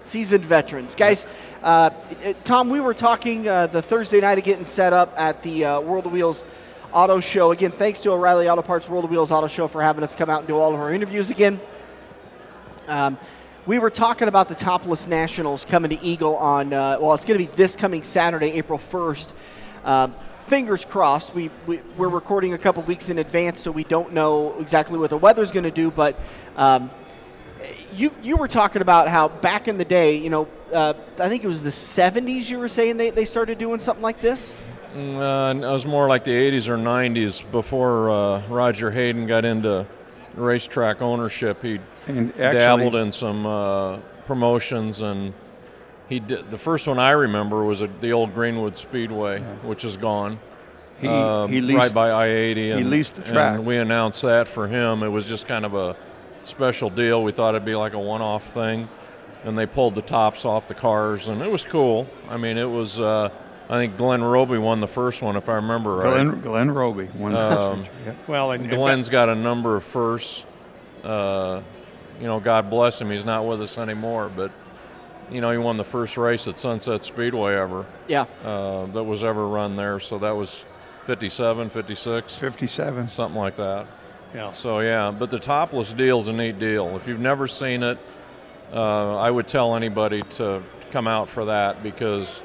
Seasoned 0.00 0.44
veterans. 0.44 0.94
Guys, 0.94 1.26
uh, 1.62 1.90
Tom, 2.44 2.70
we 2.70 2.80
were 2.80 2.94
talking 2.94 3.48
uh, 3.48 3.66
the 3.66 3.82
Thursday 3.82 4.20
night 4.20 4.38
of 4.38 4.44
getting 4.44 4.64
set 4.64 4.92
up 4.92 5.12
at 5.18 5.42
the 5.42 5.64
uh, 5.64 5.80
World 5.80 6.06
of 6.06 6.12
Wheels 6.12 6.44
Auto 6.92 7.18
Show. 7.18 7.50
Again, 7.50 7.72
thanks 7.72 8.00
to 8.02 8.12
O'Reilly 8.12 8.48
Auto 8.48 8.62
Parts 8.62 8.88
World 8.88 9.04
of 9.04 9.10
Wheels 9.10 9.32
Auto 9.32 9.48
Show 9.48 9.66
for 9.66 9.82
having 9.82 10.04
us 10.04 10.14
come 10.14 10.30
out 10.30 10.40
and 10.40 10.48
do 10.48 10.56
all 10.56 10.72
of 10.72 10.80
our 10.80 10.92
interviews 10.92 11.30
again. 11.30 11.60
Um, 12.86 13.18
we 13.66 13.80
were 13.80 13.90
talking 13.90 14.28
about 14.28 14.48
the 14.48 14.54
Topless 14.54 15.08
Nationals 15.08 15.64
coming 15.64 15.90
to 15.90 16.02
Eagle 16.02 16.36
on, 16.36 16.72
uh, 16.72 16.98
well, 17.00 17.12
it's 17.14 17.24
going 17.24 17.40
to 17.40 17.44
be 17.44 17.52
this 17.56 17.74
coming 17.74 18.04
Saturday, 18.04 18.52
April 18.52 18.78
1st. 18.78 19.28
Uh, 19.84 20.08
fingers 20.46 20.84
crossed. 20.84 21.34
We, 21.34 21.50
we, 21.66 21.80
we're 21.96 22.08
recording 22.08 22.54
a 22.54 22.58
couple 22.58 22.84
weeks 22.84 23.10
in 23.10 23.18
advance, 23.18 23.60
so 23.60 23.72
we 23.72 23.84
don't 23.84 24.12
know 24.12 24.56
exactly 24.60 24.96
what 24.96 25.10
the 25.10 25.18
weather's 25.18 25.50
going 25.50 25.64
to 25.64 25.72
do, 25.72 25.90
but. 25.90 26.18
Um, 26.56 26.90
you 27.94 28.14
you 28.22 28.36
were 28.36 28.48
talking 28.48 28.82
about 28.82 29.08
how 29.08 29.28
back 29.28 29.68
in 29.68 29.78
the 29.78 29.84
day, 29.84 30.16
you 30.16 30.30
know, 30.30 30.48
uh, 30.72 30.94
I 31.18 31.28
think 31.28 31.44
it 31.44 31.48
was 31.48 31.62
the 31.62 31.70
70s. 31.70 32.48
You 32.48 32.58
were 32.58 32.68
saying 32.68 32.96
they, 32.96 33.10
they 33.10 33.24
started 33.24 33.58
doing 33.58 33.80
something 33.80 34.02
like 34.02 34.20
this. 34.20 34.54
Uh, 34.94 35.54
it 35.56 35.60
was 35.60 35.86
more 35.86 36.08
like 36.08 36.24
the 36.24 36.32
80s 36.32 36.66
or 36.68 36.76
90s 36.76 37.48
before 37.50 38.10
uh, 38.10 38.42
Roger 38.48 38.90
Hayden 38.90 39.26
got 39.26 39.44
into 39.44 39.86
racetrack 40.34 41.02
ownership. 41.02 41.62
He 41.62 41.78
And 42.06 42.34
dabbled 42.34 42.94
in 42.94 43.12
some 43.12 43.46
uh, 43.46 43.98
promotions, 44.26 45.02
and 45.02 45.34
he 46.08 46.20
did. 46.20 46.50
The 46.50 46.58
first 46.58 46.86
one 46.86 46.98
I 46.98 47.10
remember 47.10 47.64
was 47.64 47.82
at 47.82 48.00
the 48.00 48.12
old 48.12 48.34
Greenwood 48.34 48.76
Speedway, 48.76 49.40
which 49.62 49.84
is 49.84 49.96
gone. 49.96 50.40
he, 51.00 51.06
uh, 51.06 51.46
he 51.46 51.60
leased, 51.60 51.78
right 51.78 51.94
by 51.94 52.10
I-80. 52.10 52.76
And, 52.76 52.90
leased 52.90 53.16
the 53.16 53.22
track. 53.22 53.56
And 53.56 53.66
we 53.66 53.76
announced 53.76 54.22
that 54.22 54.48
for 54.48 54.66
him. 54.66 55.02
It 55.02 55.08
was 55.08 55.26
just 55.26 55.46
kind 55.46 55.64
of 55.66 55.74
a 55.74 55.96
special 56.48 56.90
deal. 56.90 57.22
We 57.22 57.32
thought 57.32 57.54
it'd 57.54 57.64
be 57.64 57.74
like 57.76 57.92
a 57.94 57.98
one-off 57.98 58.52
thing, 58.52 58.88
and 59.44 59.56
they 59.58 59.66
pulled 59.66 59.94
the 59.94 60.02
tops 60.02 60.44
off 60.44 60.66
the 60.68 60.74
cars, 60.74 61.28
and 61.28 61.42
it 61.42 61.50
was 61.50 61.64
cool. 61.64 62.06
I 62.28 62.36
mean, 62.36 62.58
it 62.58 62.68
was. 62.68 62.98
Uh, 62.98 63.30
I 63.70 63.74
think 63.74 63.98
Glenn 63.98 64.24
Roby 64.24 64.56
won 64.56 64.80
the 64.80 64.88
first 64.88 65.20
one, 65.20 65.36
if 65.36 65.46
I 65.48 65.56
remember 65.56 65.96
right. 65.96 66.02
Glenn, 66.14 66.40
Glenn 66.40 66.70
Roby 66.70 67.08
won 67.14 67.32
the 67.32 67.38
first 67.38 67.58
Um, 67.60 67.78
one. 67.80 67.88
Yeah. 68.06 68.12
Well, 68.26 68.50
and, 68.52 68.62
and 68.64 68.72
Glenn's 68.72 69.10
got 69.10 69.28
a 69.28 69.34
number 69.34 69.76
of 69.76 69.84
firsts. 69.84 70.46
Uh, 71.04 71.60
you 72.18 72.26
know, 72.26 72.40
God 72.40 72.70
bless 72.70 72.98
him. 73.00 73.10
He's 73.10 73.26
not 73.26 73.46
with 73.46 73.60
us 73.60 73.76
anymore, 73.78 74.30
but 74.34 74.50
you 75.30 75.42
know, 75.42 75.50
he 75.52 75.58
won 75.58 75.76
the 75.76 75.84
first 75.84 76.16
race 76.16 76.48
at 76.48 76.56
Sunset 76.58 77.04
Speedway 77.04 77.54
ever 77.54 77.84
Yeah. 78.06 78.24
uh, 78.42 78.86
that 78.86 79.04
was 79.04 79.22
ever 79.22 79.46
run 79.46 79.76
there. 79.76 80.00
So 80.00 80.18
that 80.18 80.34
was 80.34 80.64
57, 81.04 81.68
56, 81.68 82.36
57. 82.36 83.08
something 83.08 83.38
like 83.38 83.56
that. 83.56 83.86
Yeah. 84.34 84.52
So 84.52 84.80
yeah, 84.80 85.10
but 85.10 85.30
the 85.30 85.38
topless 85.38 85.92
deal 85.92 86.18
is 86.20 86.28
a 86.28 86.32
neat 86.32 86.58
deal. 86.58 86.96
If 86.96 87.06
you've 87.06 87.20
never 87.20 87.46
seen 87.46 87.82
it, 87.82 87.98
uh, 88.72 89.16
I 89.16 89.30
would 89.30 89.48
tell 89.48 89.74
anybody 89.74 90.22
to 90.22 90.62
come 90.90 91.06
out 91.06 91.28
for 91.28 91.46
that 91.46 91.82
because, 91.82 92.42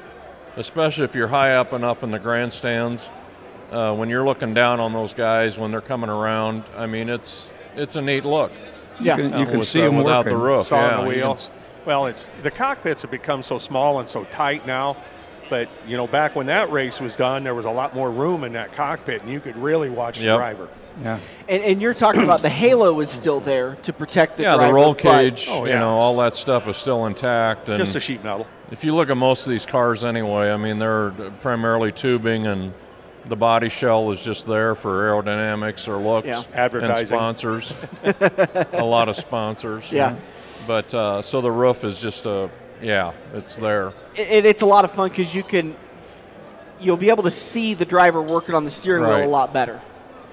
especially 0.56 1.04
if 1.04 1.14
you're 1.14 1.28
high 1.28 1.54
up 1.54 1.72
enough 1.72 2.02
in 2.02 2.10
the 2.10 2.18
grandstands, 2.18 3.10
uh, 3.70 3.94
when 3.94 4.08
you're 4.08 4.24
looking 4.24 4.54
down 4.54 4.80
on 4.80 4.92
those 4.92 5.14
guys 5.14 5.58
when 5.58 5.70
they're 5.70 5.80
coming 5.80 6.10
around, 6.10 6.64
I 6.76 6.86
mean 6.86 7.08
it's 7.08 7.50
it's 7.76 7.96
a 7.96 8.02
neat 8.02 8.24
look. 8.24 8.52
Yeah. 9.00 9.16
You 9.16 9.28
can, 9.28 9.38
you 9.40 9.46
can 9.46 9.58
with, 9.58 9.68
see 9.68 9.82
uh, 9.82 9.86
them 9.86 9.96
without 9.96 10.24
working. 10.24 10.38
the 10.38 10.44
roof. 10.44 10.66
saw 10.66 10.76
yeah, 10.76 10.88
the 10.88 11.02
you 11.02 11.20
can 11.20 11.28
wheel. 11.28 11.38
Well, 11.84 12.06
it's 12.06 12.30
the 12.42 12.50
cockpits 12.50 13.02
have 13.02 13.10
become 13.10 13.42
so 13.42 13.58
small 13.58 14.00
and 14.00 14.08
so 14.08 14.24
tight 14.24 14.66
now. 14.66 14.96
But 15.50 15.68
you 15.86 15.96
know, 15.96 16.06
back 16.06 16.34
when 16.34 16.46
that 16.46 16.70
race 16.70 17.00
was 17.00 17.16
done, 17.16 17.44
there 17.44 17.54
was 17.54 17.66
a 17.66 17.70
lot 17.70 17.94
more 17.94 18.10
room 18.10 18.44
in 18.44 18.54
that 18.54 18.72
cockpit, 18.72 19.22
and 19.22 19.30
you 19.30 19.40
could 19.40 19.56
really 19.56 19.90
watch 19.90 20.18
the 20.18 20.24
driver. 20.24 20.68
Yeah. 21.02 21.18
And, 21.48 21.62
and 21.62 21.82
you're 21.82 21.94
talking 21.94 22.22
about 22.22 22.42
the 22.42 22.48
halo 22.62 23.00
is 23.00 23.10
still 23.10 23.40
there 23.40 23.74
to 23.82 23.92
protect 23.92 24.36
the 24.36 24.44
yeah, 24.44 24.54
driver. 24.54 24.68
the 24.68 24.74
roll 24.74 24.94
cage, 24.94 25.46
Oh, 25.48 25.64
you 25.64 25.74
know, 25.74 25.98
all 25.98 26.16
that 26.18 26.36
stuff 26.36 26.68
is 26.68 26.76
still 26.76 27.06
intact. 27.06 27.68
And 27.68 27.78
Just 27.78 27.96
a 27.96 28.00
sheet 28.00 28.22
metal. 28.22 28.46
If 28.70 28.84
you 28.84 28.94
look 28.94 29.10
at 29.10 29.16
most 29.16 29.46
of 29.46 29.50
these 29.50 29.66
cars 29.66 30.04
anyway, 30.04 30.50
I 30.50 30.56
mean, 30.56 30.78
they're 30.78 31.10
primarily 31.40 31.92
tubing 31.92 32.46
and 32.46 32.72
the 33.26 33.36
body 33.36 33.68
shell 33.68 34.10
is 34.12 34.20
just 34.22 34.46
there 34.46 34.74
for 34.74 35.00
aerodynamics 35.08 35.88
or 35.88 35.96
looks. 35.96 36.26
Yeah. 36.26 36.42
Advertising. 36.52 37.00
And 37.00 37.08
sponsors. 37.08 37.84
a 38.72 38.84
lot 38.84 39.08
of 39.08 39.16
sponsors. 39.16 39.90
Yeah. 39.90 40.16
But 40.66 40.92
uh, 40.94 41.22
so 41.22 41.40
the 41.40 41.50
roof 41.50 41.84
is 41.84 41.98
just 41.98 42.26
a, 42.26 42.50
yeah, 42.82 43.12
it's 43.32 43.56
there. 43.56 43.92
It, 44.14 44.44
it's 44.46 44.62
a 44.62 44.66
lot 44.66 44.84
of 44.84 44.92
fun 44.92 45.08
because 45.08 45.34
you 45.34 45.42
can, 45.42 45.74
you'll 46.80 46.96
be 46.96 47.10
able 47.10 47.22
to 47.24 47.30
see 47.30 47.74
the 47.74 47.84
driver 47.84 48.20
working 48.22 48.54
on 48.54 48.64
the 48.64 48.70
steering 48.70 49.02
Right. 49.02 49.20
wheel 49.20 49.28
a 49.28 49.30
lot 49.30 49.52
better. 49.52 49.80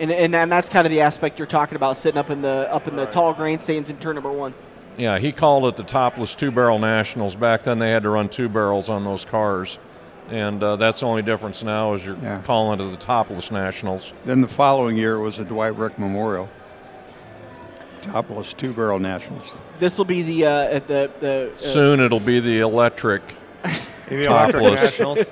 And, 0.01 0.11
and, 0.11 0.35
and 0.35 0.51
that's 0.51 0.67
kind 0.67 0.85
of 0.85 0.91
the 0.91 0.99
aspect 1.01 1.37
you're 1.39 1.45
talking 1.45 1.75
about, 1.77 1.95
sitting 1.95 2.17
up 2.17 2.29
in 2.29 2.41
the 2.41 2.67
up 2.73 2.87
in 2.87 2.95
the 2.95 3.05
tall 3.05 3.33
grandstands 3.33 3.89
in 3.89 3.97
turn 3.97 4.15
number 4.15 4.31
one. 4.31 4.53
Yeah, 4.97 5.19
he 5.19 5.31
called 5.31 5.63
it 5.65 5.75
the 5.77 5.83
topless 5.83 6.35
two 6.35 6.51
barrel 6.51 6.79
nationals. 6.79 7.35
Back 7.35 7.63
then 7.63 7.79
they 7.79 7.91
had 7.91 8.03
to 8.03 8.09
run 8.09 8.27
two 8.27 8.49
barrels 8.49 8.89
on 8.89 9.03
those 9.05 9.23
cars. 9.23 9.77
And 10.29 10.61
uh, 10.63 10.75
that's 10.77 11.01
the 11.01 11.05
only 11.05 11.21
difference 11.21 11.61
now 11.63 11.93
is 11.93 12.05
you're 12.05 12.17
Yeah. 12.17 12.41
calling 12.45 12.79
it 12.81 12.89
the 12.91 12.97
topless 12.97 13.51
nationals. 13.51 14.11
Then 14.25 14.41
the 14.41 14.47
following 14.47 14.97
year 14.97 15.19
was 15.19 15.37
the 15.37 15.45
Dwight 15.45 15.75
Rick 15.75 15.99
Memorial. 15.99 16.49
Topless 18.01 18.53
two 18.53 18.73
barrel 18.73 18.99
nationals. 18.99 19.59
This 19.79 19.97
will 19.97 20.05
be 20.05 20.23
the 20.23 20.45
uh, 20.45 20.49
at 20.75 20.87
the 20.87 21.11
the 21.19 21.51
uh, 21.53 21.57
Soon 21.59 21.99
it'll 21.99 22.19
be 22.19 22.39
the 22.39 22.59
electric 22.59 23.21
The 24.09 24.25
Electric 24.25 24.63
Topless. 24.63 24.81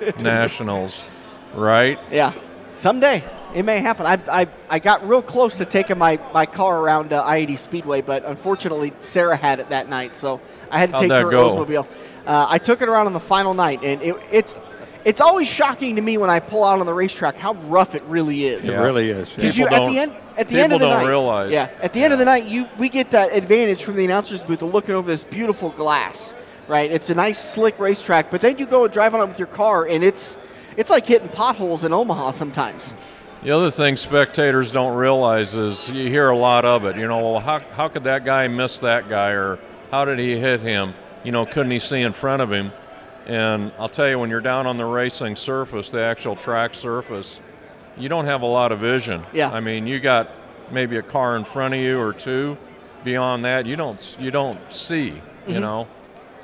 nationals, 0.22 1.08
right? 1.54 1.98
Yeah, 2.12 2.32
someday 2.80 3.22
it 3.54 3.64
may 3.64 3.80
happen. 3.80 4.06
I, 4.06 4.18
I, 4.30 4.48
I 4.68 4.78
got 4.78 5.06
real 5.06 5.22
close 5.22 5.56
to 5.58 5.64
taking 5.64 5.98
my, 5.98 6.18
my 6.32 6.46
car 6.46 6.80
around 6.80 7.12
uh, 7.12 7.24
I-80 7.24 7.58
Speedway, 7.58 8.00
but 8.00 8.24
unfortunately 8.24 8.92
Sarah 9.00 9.36
had 9.36 9.60
it 9.60 9.68
that 9.70 9.88
night, 9.88 10.16
so 10.16 10.40
I 10.70 10.78
had 10.78 10.90
to 10.90 10.96
How'd 10.96 11.02
take 11.02 11.12
her 11.12 11.30
go? 11.30 11.56
Oldsmobile. 11.56 11.86
Uh, 12.26 12.46
I 12.48 12.58
took 12.58 12.80
it 12.82 12.88
around 12.88 13.06
on 13.06 13.12
the 13.12 13.20
final 13.20 13.54
night, 13.54 13.82
and 13.82 14.00
it, 14.02 14.16
it's 14.30 14.56
it's 15.02 15.20
always 15.20 15.48
shocking 15.48 15.96
to 15.96 16.02
me 16.02 16.18
when 16.18 16.28
I 16.28 16.40
pull 16.40 16.62
out 16.62 16.78
on 16.78 16.84
the 16.84 16.92
racetrack 16.92 17.34
how 17.34 17.54
rough 17.54 17.94
it 17.94 18.02
really 18.02 18.44
is. 18.44 18.68
It 18.68 18.78
really 18.78 19.08
is. 19.08 19.34
Because 19.34 19.56
People 19.56 19.72
you 19.72 19.84
at 19.84 19.88
the 19.88 19.98
end 19.98 20.12
at 20.36 20.48
the 20.48 20.60
end 20.60 20.72
of 20.74 20.80
the 20.80 20.86
don't 20.86 20.98
night, 20.98 21.08
realize. 21.08 21.52
yeah, 21.52 21.70
at 21.80 21.94
the 21.94 22.04
end 22.04 22.12
of 22.12 22.18
the 22.18 22.26
night, 22.26 22.44
you 22.44 22.68
we 22.78 22.88
get 22.88 23.10
that 23.12 23.34
advantage 23.34 23.82
from 23.82 23.96
the 23.96 24.04
announcers 24.04 24.42
booth 24.42 24.62
of 24.62 24.72
looking 24.72 24.94
over 24.94 25.10
this 25.10 25.24
beautiful 25.24 25.70
glass, 25.70 26.34
right? 26.68 26.90
It's 26.90 27.08
a 27.08 27.14
nice 27.14 27.38
slick 27.38 27.78
racetrack, 27.78 28.30
but 28.30 28.42
then 28.42 28.58
you 28.58 28.66
go 28.66 28.84
and 28.84 28.92
drive 28.92 29.14
on 29.14 29.22
it 29.22 29.26
with 29.26 29.38
your 29.38 29.48
car, 29.48 29.86
and 29.86 30.04
it's 30.04 30.36
it's 30.80 30.90
like 30.90 31.04
hitting 31.04 31.28
potholes 31.28 31.84
in 31.84 31.92
Omaha 31.92 32.30
sometimes. 32.30 32.94
The 33.42 33.50
other 33.50 33.70
thing 33.70 33.96
spectators 33.96 34.72
don't 34.72 34.96
realize 34.96 35.54
is 35.54 35.88
you 35.90 36.08
hear 36.08 36.30
a 36.30 36.36
lot 36.36 36.64
of 36.64 36.84
it. 36.86 36.96
You 36.96 37.06
know, 37.06 37.18
well, 37.32 37.40
how, 37.40 37.58
how 37.60 37.88
could 37.88 38.04
that 38.04 38.24
guy 38.24 38.48
miss 38.48 38.80
that 38.80 39.08
guy, 39.08 39.30
or 39.30 39.58
how 39.90 40.04
did 40.06 40.18
he 40.18 40.38
hit 40.38 40.60
him? 40.60 40.94
You 41.22 41.32
know, 41.32 41.44
couldn't 41.44 41.70
he 41.70 41.78
see 41.78 42.00
in 42.00 42.12
front 42.14 42.40
of 42.40 42.50
him? 42.50 42.72
And 43.26 43.72
I'll 43.78 43.88
tell 43.90 44.08
you, 44.08 44.18
when 44.18 44.30
you're 44.30 44.40
down 44.40 44.66
on 44.66 44.78
the 44.78 44.86
racing 44.86 45.36
surface, 45.36 45.90
the 45.90 46.00
actual 46.00 46.34
track 46.34 46.74
surface, 46.74 47.40
you 47.98 48.08
don't 48.08 48.24
have 48.24 48.40
a 48.42 48.46
lot 48.46 48.72
of 48.72 48.78
vision. 48.80 49.22
Yeah. 49.34 49.50
I 49.50 49.60
mean, 49.60 49.86
you 49.86 50.00
got 50.00 50.30
maybe 50.70 50.96
a 50.96 51.02
car 51.02 51.36
in 51.36 51.44
front 51.44 51.74
of 51.74 51.80
you 51.80 51.98
or 52.00 52.12
two. 52.14 52.56
Beyond 53.04 53.44
that, 53.44 53.66
you 53.66 53.76
don't 53.76 54.16
you 54.18 54.30
don't 54.30 54.58
see. 54.72 55.20
You 55.46 55.54
Mhm. 55.56 55.60
know, 55.60 55.86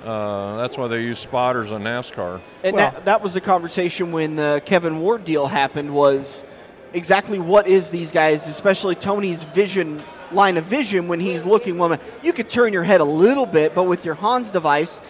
uh, 0.05 0.57
that's 0.59 0.77
why 0.77 0.89
they 0.89 1.01
use 1.03 1.19
spotters 1.19 1.71
in 1.71 1.83
NASCAR. 1.83 2.41
And 2.63 2.79
that, 2.79 3.05
that 3.07 3.23
was 3.23 3.35
the 3.35 3.41
conversation 3.41 4.13
when 4.13 4.37
the 4.37 4.63
Kevin 4.65 5.01
Ward 5.01 5.25
deal 5.25 5.47
happened 5.47 5.95
was 5.95 6.45
exactly 6.93 7.39
what 7.39 7.67
is 7.67 7.91
these 7.91 8.13
guys, 8.13 8.47
especially 8.47 8.95
Tony's 8.95 9.43
vision 9.45 10.03
line 10.33 10.57
of 10.57 10.65
vision 10.65 11.09
when 11.09 11.21
he's 11.21 11.45
looking 11.45 11.79
woman. 11.79 12.01
You 12.23 12.33
could 12.33 12.49
turn 12.51 12.73
your 12.73 12.83
head 12.85 13.01
a 13.01 13.05
little 13.05 13.47
bit, 13.47 13.75
but 13.75 13.85
with 13.85 14.05
your 14.05 14.15
Hans 14.15 14.51
device 14.51 15.01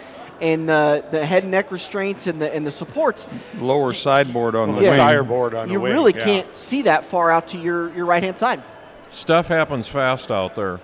and 0.40 0.68
the, 0.68 1.04
the 1.10 1.24
head 1.24 1.44
and 1.44 1.52
neck 1.52 1.70
restraints 1.72 2.26
and 2.26 2.40
the 2.40 2.54
and 2.54 2.66
the 2.66 2.70
supports, 2.70 3.26
Lower 3.58 3.94
sideboard 3.94 4.54
on 4.54 4.72
the 4.72 4.82
Yeah. 4.82 4.90
wing. 4.90 4.98
Sire 4.98 5.24
board 5.24 5.54
on 5.54 5.68
you 5.68 5.74
the 5.74 5.80
wing. 5.80 5.92
really 5.92 6.14
yeah. 6.14 6.24
can't 6.24 6.56
see 6.56 6.82
that 6.82 7.04
far 7.06 7.30
out 7.30 7.48
to 7.48 7.58
your, 7.58 7.94
your 7.94 8.04
right 8.04 8.22
hand 8.22 8.36
side. 8.38 8.62
Stuff 9.10 9.48
happens 9.48 9.88
fast 9.88 10.30
out 10.30 10.54
there, 10.54 10.80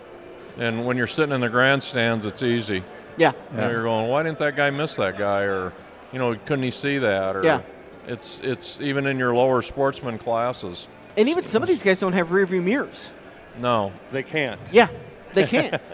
and 0.57 0.86
when 0.86 0.96
you're 0.96 1.07
sitting 1.07 1.34
in 1.34 1.42
the 1.42 1.50
grandstands, 1.50 2.24
it's 2.24 2.42
easy. 2.42 2.82
Yeah. 3.17 3.33
You 3.53 3.57
know, 3.59 3.71
you're 3.71 3.83
going, 3.83 4.09
why 4.09 4.23
didn't 4.23 4.39
that 4.39 4.57
guy 4.57 4.71
miss 4.71 4.97
that 4.97 5.19
guy, 5.19 5.43
or 5.43 5.73
you 6.13 6.19
know, 6.19 6.35
couldn't 6.35 6.63
he 6.65 6.71
see 6.71 6.99
that? 6.99 7.37
Or 7.37 7.45
Yeah. 7.45 7.61
it's 8.07 8.41
it's 8.41 8.81
even 8.81 9.07
in 9.07 9.19
your 9.19 9.35
lower 9.35 9.63
sportsman 9.63 10.19
classes. 10.19 10.89
And 11.17 11.29
even 11.29 11.45
some 11.45 11.63
of 11.63 11.69
these 11.69 11.83
guys 11.83 12.01
don't 12.01 12.15
have 12.15 12.31
rear 12.33 12.47
view 12.47 12.63
mirrors. 12.63 13.11
No, 13.59 13.93
They 14.13 14.23
can't. 14.23 14.59
Yeah, 14.73 14.89
they 15.35 15.47
can't. 15.47 15.81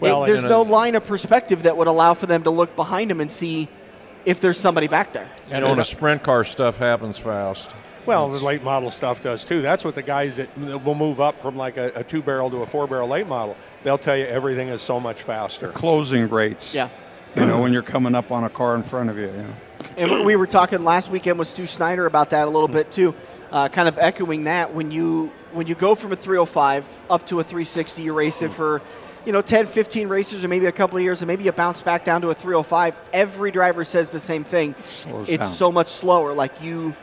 Well, 0.00 0.24
It- 0.24 0.26
there's 0.26 0.42
no 0.42 0.62
uh, 0.62 0.64
line 0.64 0.96
of 0.96 1.06
perspective 1.06 1.62
that 1.62 1.76
would 1.76 1.86
allow 1.86 2.14
for 2.14 2.26
them 2.26 2.42
to 2.42 2.50
look 2.50 2.74
behind 2.76 3.10
them 3.10 3.20
and 3.20 3.30
see 3.30 3.68
if 4.26 4.40
there's 4.40 4.58
somebody 4.58 4.88
back 4.88 5.12
there. 5.12 5.28
you 5.48 5.60
know, 5.60 5.72
in 5.72 5.78
a 5.78 5.84
sprint 5.84 6.22
car, 6.22 6.42
stuff 6.44 6.76
happens 6.78 7.16
fast. 7.16 7.74
Well, 8.06 8.28
the 8.28 8.44
late 8.44 8.62
model 8.62 8.90
stuff 8.90 9.22
does 9.22 9.44
too. 9.44 9.62
That's 9.62 9.84
what 9.84 9.94
the 9.94 10.02
guys 10.02 10.36
that 10.36 10.56
will 10.58 10.94
move 10.94 11.20
up 11.20 11.38
from 11.38 11.56
like 11.56 11.76
a, 11.76 11.92
a 11.94 12.04
two 12.04 12.22
barrel 12.22 12.50
to 12.50 12.58
a 12.58 12.66
four 12.66 12.86
barrel 12.86 13.08
late 13.08 13.26
model. 13.26 13.56
They'll 13.82 13.98
tell 13.98 14.16
you 14.16 14.26
everything 14.26 14.68
is 14.68 14.82
so 14.82 15.00
much 15.00 15.22
faster. 15.22 15.68
Closing 15.68 16.28
rates. 16.28 16.74
Yeah. 16.74 16.88
You 17.36 17.46
know, 17.46 17.60
when 17.62 17.72
you're 17.72 17.82
coming 17.82 18.14
up 18.14 18.30
on 18.30 18.44
a 18.44 18.50
car 18.50 18.76
in 18.76 18.82
front 18.82 19.10
of 19.10 19.18
you. 19.18 19.26
you 19.26 19.32
know. 19.32 19.54
And 19.96 20.24
we 20.24 20.36
were 20.36 20.46
talking 20.46 20.84
last 20.84 21.10
weekend 21.10 21.38
with 21.38 21.48
Stu 21.48 21.66
Snyder 21.66 22.06
about 22.06 22.30
that 22.30 22.46
a 22.46 22.50
little 22.50 22.68
bit 22.68 22.92
too, 22.92 23.14
uh, 23.50 23.68
kind 23.68 23.88
of 23.88 23.98
echoing 23.98 24.44
that 24.44 24.74
when 24.74 24.90
you 24.90 25.30
when 25.52 25.66
you 25.66 25.74
go 25.74 25.94
from 25.94 26.12
a 26.12 26.16
305 26.16 26.86
up 27.10 27.26
to 27.28 27.40
a 27.40 27.44
360, 27.44 28.02
you 28.02 28.12
race 28.12 28.42
it 28.42 28.50
for 28.50 28.82
you 29.24 29.32
know 29.32 29.40
10, 29.40 29.66
15 29.66 30.08
races 30.08 30.44
or 30.44 30.48
maybe 30.48 30.66
a 30.66 30.72
couple 30.72 30.96
of 30.96 31.02
years, 31.02 31.22
and 31.22 31.28
maybe 31.28 31.44
you 31.44 31.52
bounce 31.52 31.80
back 31.80 32.04
down 32.04 32.20
to 32.22 32.30
a 32.30 32.34
305. 32.34 32.94
Every 33.12 33.50
driver 33.50 33.84
says 33.84 34.10
the 34.10 34.20
same 34.20 34.44
thing. 34.44 34.74
Slows 34.84 35.28
it's 35.28 35.44
down. 35.44 35.52
so 35.52 35.72
much 35.72 35.88
slower. 35.88 36.34
Like 36.34 36.62
you. 36.62 36.94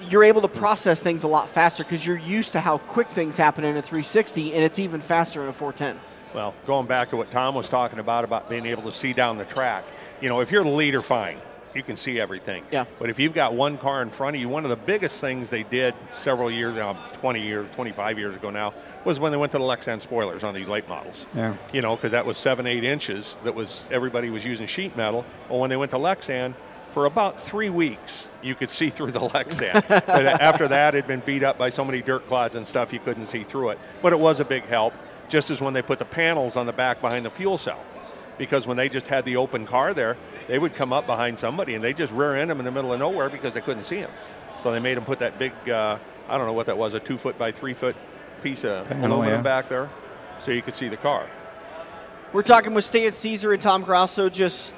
You're 0.00 0.24
able 0.24 0.42
to 0.42 0.48
process 0.48 1.02
things 1.02 1.24
a 1.24 1.28
lot 1.28 1.48
faster 1.48 1.82
because 1.82 2.06
you're 2.06 2.18
used 2.18 2.52
to 2.52 2.60
how 2.60 2.78
quick 2.78 3.08
things 3.08 3.36
happen 3.36 3.64
in 3.64 3.76
a 3.76 3.82
360, 3.82 4.54
and 4.54 4.64
it's 4.64 4.78
even 4.78 5.00
faster 5.00 5.42
in 5.42 5.48
a 5.48 5.52
410. 5.52 6.00
Well, 6.34 6.54
going 6.66 6.86
back 6.86 7.08
to 7.10 7.16
what 7.16 7.30
Tom 7.30 7.54
was 7.54 7.68
talking 7.68 7.98
about 7.98 8.24
about 8.24 8.48
being 8.48 8.66
able 8.66 8.82
to 8.82 8.90
see 8.90 9.12
down 9.12 9.38
the 9.38 9.44
track. 9.44 9.84
You 10.20 10.28
know, 10.28 10.40
if 10.40 10.52
you're 10.52 10.62
the 10.62 10.70
leader, 10.70 11.02
fine, 11.02 11.38
you 11.74 11.82
can 11.82 11.96
see 11.96 12.20
everything. 12.20 12.64
Yeah. 12.70 12.84
But 12.98 13.10
if 13.10 13.18
you've 13.18 13.34
got 13.34 13.54
one 13.54 13.78
car 13.78 14.02
in 14.02 14.10
front 14.10 14.36
of 14.36 14.42
you, 14.42 14.48
one 14.48 14.64
of 14.64 14.70
the 14.70 14.76
biggest 14.76 15.20
things 15.20 15.50
they 15.50 15.62
did 15.62 15.94
several 16.12 16.50
years 16.50 16.76
now, 16.76 16.94
20 17.14 17.40
years, 17.40 17.66
25 17.74 18.18
years 18.18 18.34
ago 18.34 18.50
now, 18.50 18.74
was 19.04 19.18
when 19.18 19.32
they 19.32 19.38
went 19.38 19.52
to 19.52 19.58
the 19.58 19.64
Lexan 19.64 20.00
spoilers 20.00 20.44
on 20.44 20.54
these 20.54 20.68
late 20.68 20.88
models. 20.88 21.26
Yeah. 21.34 21.54
You 21.72 21.82
know, 21.82 21.96
because 21.96 22.12
that 22.12 22.26
was 22.26 22.36
seven, 22.36 22.66
eight 22.66 22.84
inches. 22.84 23.38
That 23.44 23.54
was 23.54 23.88
everybody 23.90 24.30
was 24.30 24.44
using 24.44 24.66
sheet 24.66 24.96
metal. 24.96 25.24
Well, 25.48 25.60
when 25.60 25.70
they 25.70 25.76
went 25.76 25.90
to 25.92 25.98
Lexan, 25.98 26.54
for 26.90 27.06
about 27.06 27.40
three 27.40 27.70
weeks, 27.70 28.28
you 28.42 28.54
could 28.54 28.70
see 28.70 28.90
through 28.90 29.12
the 29.12 29.20
Lexan. 29.28 29.86
but 29.88 30.26
after 30.26 30.68
that, 30.68 30.94
it 30.94 30.98
had 30.98 31.06
been 31.06 31.20
beat 31.20 31.42
up 31.42 31.58
by 31.58 31.70
so 31.70 31.84
many 31.84 32.02
dirt 32.02 32.26
clods 32.26 32.54
and 32.54 32.66
stuff, 32.66 32.92
you 32.92 32.98
couldn't 32.98 33.26
see 33.26 33.42
through 33.42 33.70
it. 33.70 33.78
But 34.02 34.12
it 34.12 34.18
was 34.18 34.40
a 34.40 34.44
big 34.44 34.64
help, 34.64 34.94
just 35.28 35.50
as 35.50 35.60
when 35.60 35.74
they 35.74 35.82
put 35.82 35.98
the 35.98 36.04
panels 36.04 36.56
on 36.56 36.66
the 36.66 36.72
back 36.72 37.00
behind 37.00 37.24
the 37.24 37.30
fuel 37.30 37.58
cell. 37.58 37.80
Because 38.38 38.66
when 38.66 38.76
they 38.76 38.88
just 38.88 39.08
had 39.08 39.24
the 39.24 39.36
open 39.36 39.66
car 39.66 39.92
there, 39.92 40.16
they 40.46 40.58
would 40.58 40.74
come 40.74 40.92
up 40.92 41.06
behind 41.06 41.38
somebody 41.38 41.74
and 41.74 41.82
they 41.82 41.92
just 41.92 42.12
rear 42.12 42.36
end 42.36 42.50
them 42.50 42.58
in 42.60 42.64
the 42.64 42.70
middle 42.70 42.92
of 42.92 43.00
nowhere 43.00 43.28
because 43.28 43.54
they 43.54 43.60
couldn't 43.60 43.82
see 43.82 44.00
them. 44.00 44.10
So 44.62 44.72
they 44.72 44.78
made 44.78 44.96
them 44.96 45.04
put 45.04 45.18
that 45.18 45.38
big, 45.38 45.52
uh, 45.68 45.98
I 46.28 46.38
don't 46.38 46.46
know 46.46 46.52
what 46.52 46.66
that 46.66 46.78
was, 46.78 46.94
a 46.94 47.00
two 47.00 47.18
foot 47.18 47.38
by 47.38 47.52
three 47.52 47.74
foot 47.74 47.96
piece 48.42 48.64
of 48.64 48.88
Panel, 48.88 49.16
aluminum 49.16 49.38
yeah. 49.38 49.42
back 49.42 49.68
there, 49.68 49.90
so 50.38 50.52
you 50.52 50.62
could 50.62 50.74
see 50.74 50.88
the 50.88 50.96
car. 50.96 51.28
We're 52.32 52.42
talking 52.42 52.74
with 52.74 52.84
Stan 52.84 53.12
Cisar 53.12 53.52
and 53.52 53.62
Tom 53.62 53.82
Grasso 53.82 54.28
Just 54.28 54.74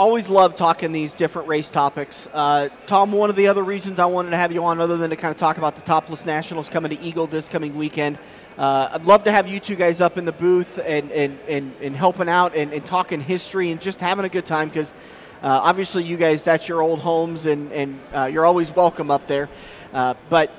always 0.00 0.30
love 0.30 0.56
talking 0.56 0.92
these 0.92 1.12
different 1.12 1.46
race 1.46 1.68
topics. 1.68 2.26
Uh, 2.32 2.70
Tom, 2.86 3.12
one 3.12 3.28
of 3.28 3.36
the 3.36 3.48
other 3.48 3.62
reasons 3.62 3.98
I 3.98 4.06
wanted 4.06 4.30
to 4.30 4.38
have 4.38 4.50
you 4.50 4.64
on, 4.64 4.80
other 4.80 4.96
than 4.96 5.10
to 5.10 5.16
kind 5.16 5.30
of 5.30 5.36
talk 5.36 5.58
about 5.58 5.76
the 5.76 5.82
Topless 5.82 6.24
Nationals 6.24 6.70
coming 6.70 6.96
to 6.96 7.04
Eagle 7.04 7.26
this 7.26 7.48
coming 7.48 7.76
weekend, 7.76 8.18
uh, 8.56 8.88
I'd 8.92 9.04
love 9.04 9.24
to 9.24 9.30
have 9.30 9.46
you 9.46 9.60
two 9.60 9.76
guys 9.76 10.00
up 10.00 10.16
in 10.16 10.24
the 10.24 10.32
booth 10.32 10.78
and, 10.78 11.12
and, 11.12 11.38
and, 11.46 11.74
and 11.82 11.94
helping 11.94 12.30
out 12.30 12.56
and, 12.56 12.72
and 12.72 12.86
talking 12.86 13.20
history 13.20 13.70
and 13.72 13.78
just 13.78 14.00
having 14.00 14.24
a 14.24 14.30
good 14.30 14.46
time 14.46 14.70
because 14.70 14.94
uh, 15.42 15.60
obviously 15.62 16.02
you 16.02 16.16
guys, 16.16 16.44
that's 16.44 16.66
your 16.66 16.80
old 16.80 17.00
homes 17.00 17.44
and, 17.44 17.70
and 17.70 18.00
uh, 18.14 18.24
you're 18.24 18.46
always 18.46 18.74
welcome 18.74 19.10
up 19.10 19.26
there. 19.26 19.50
Uh, 19.92 20.14
but 20.30 20.50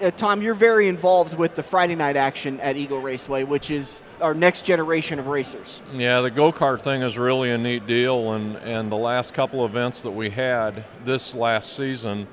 uh, 0.00 0.10
Tom, 0.12 0.42
you're 0.42 0.54
very 0.54 0.88
involved 0.88 1.34
with 1.34 1.54
the 1.54 1.62
Friday 1.62 1.94
night 1.94 2.16
action 2.16 2.60
at 2.60 2.76
Eagle 2.76 3.00
Raceway, 3.00 3.44
which 3.44 3.70
is 3.70 4.02
our 4.20 4.34
next 4.34 4.64
generation 4.64 5.18
of 5.18 5.26
racers. 5.26 5.80
Yeah, 5.94 6.20
the 6.20 6.30
go 6.30 6.52
kart 6.52 6.82
thing 6.82 7.02
is 7.02 7.18
really 7.18 7.50
a 7.50 7.58
neat 7.58 7.86
deal, 7.86 8.32
and, 8.32 8.56
and 8.56 8.90
the 8.90 8.96
last 8.96 9.34
couple 9.34 9.64
events 9.64 10.00
that 10.02 10.10
we 10.10 10.30
had 10.30 10.84
this 11.04 11.34
last 11.34 11.76
season 11.76 12.26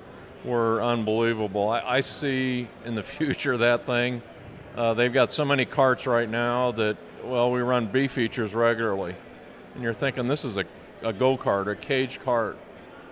were 0.44 0.82
unbelievable. 0.82 1.70
I, 1.70 1.82
I 1.82 2.00
see 2.02 2.68
in 2.86 2.96
the 2.96 3.04
future 3.18 3.58
that 3.58 3.86
thing. 3.86 4.22
Uh, 4.76 4.94
they've 4.94 5.14
got 5.14 5.32
so 5.32 5.46
many 5.46 5.66
carts 5.66 6.06
right 6.06 6.30
now 6.30 6.72
that, 6.74 6.98
well, 7.24 7.52
we 7.52 7.62
run 7.62 7.88
B 7.88 8.08
features 8.08 8.54
regularly. 8.54 9.16
And 9.74 9.84
you're 9.84 9.94
thinking 9.94 10.28
this 10.28 10.44
is 10.44 10.58
a, 10.58 10.66
a 11.02 11.14
go 11.14 11.38
kart, 11.38 11.68
a 11.68 11.76
cage 11.76 12.20
cart. 12.20 12.58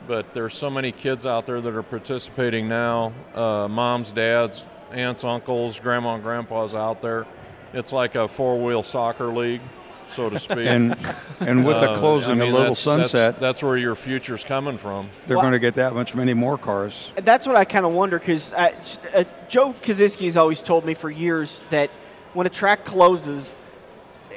But 0.08 0.34
there's 0.34 0.54
so 0.54 0.70
many 0.70 0.92
kids 0.92 1.26
out 1.26 1.46
there 1.46 1.62
that 1.62 1.74
are 1.76 1.84
participating 1.84 2.68
now 2.68 3.14
uh, 3.34 3.68
moms, 3.70 4.12
dads, 4.12 4.64
aunts, 4.92 5.24
uncles, 5.24 5.80
grandma, 5.80 6.16
and 6.16 6.24
grandpas 6.24 6.76
out 6.76 7.02
there. 7.02 7.26
It's 7.74 7.94
like 7.94 8.16
a 8.16 8.28
four 8.28 8.60
wheel 8.62 8.84
soccer 8.84 9.28
league, 9.28 9.62
so 10.10 10.30
to 10.30 10.40
speak. 10.48 10.68
And 10.68 10.96
and 11.40 11.66
with 11.66 11.80
the 11.80 11.92
Uh, 11.92 11.98
closing 12.00 12.32
I 12.32 12.34
mean, 12.36 12.42
of 12.42 12.48
Little 12.48 12.60
that's- 12.76 12.84
that's- 12.84 13.12
Sunset, 13.12 13.40
That's, 13.40 13.64
where 13.64 13.78
your 13.78 13.96
future's 13.96 14.44
coming 14.44 14.78
from. 14.78 15.10
they're 15.26 15.38
Well- 15.38 15.44
going 15.46 15.54
to 15.54 15.60
get 15.60 15.76
that 15.76 15.94
much 15.94 16.14
many 16.16 16.34
more 16.34 16.58
cars. 16.58 17.12
That's 17.16 17.48
what 17.48 17.56
I 17.56 17.64
kind 17.64 17.86
of 17.86 17.94
wonder 17.94 18.20
because 18.20 18.52
uh, 18.52 18.72
uh, 19.16 19.24
Joe 19.48 19.74
Kosiski 19.82 20.26
has 20.26 20.36
always 20.38 20.62
told 20.62 20.86
me 20.86 20.94
for 20.94 21.10
years 21.10 21.64
that 21.70 21.90
when 22.34 22.46
a 22.46 22.50
track 22.50 22.84
closes, 22.84 23.56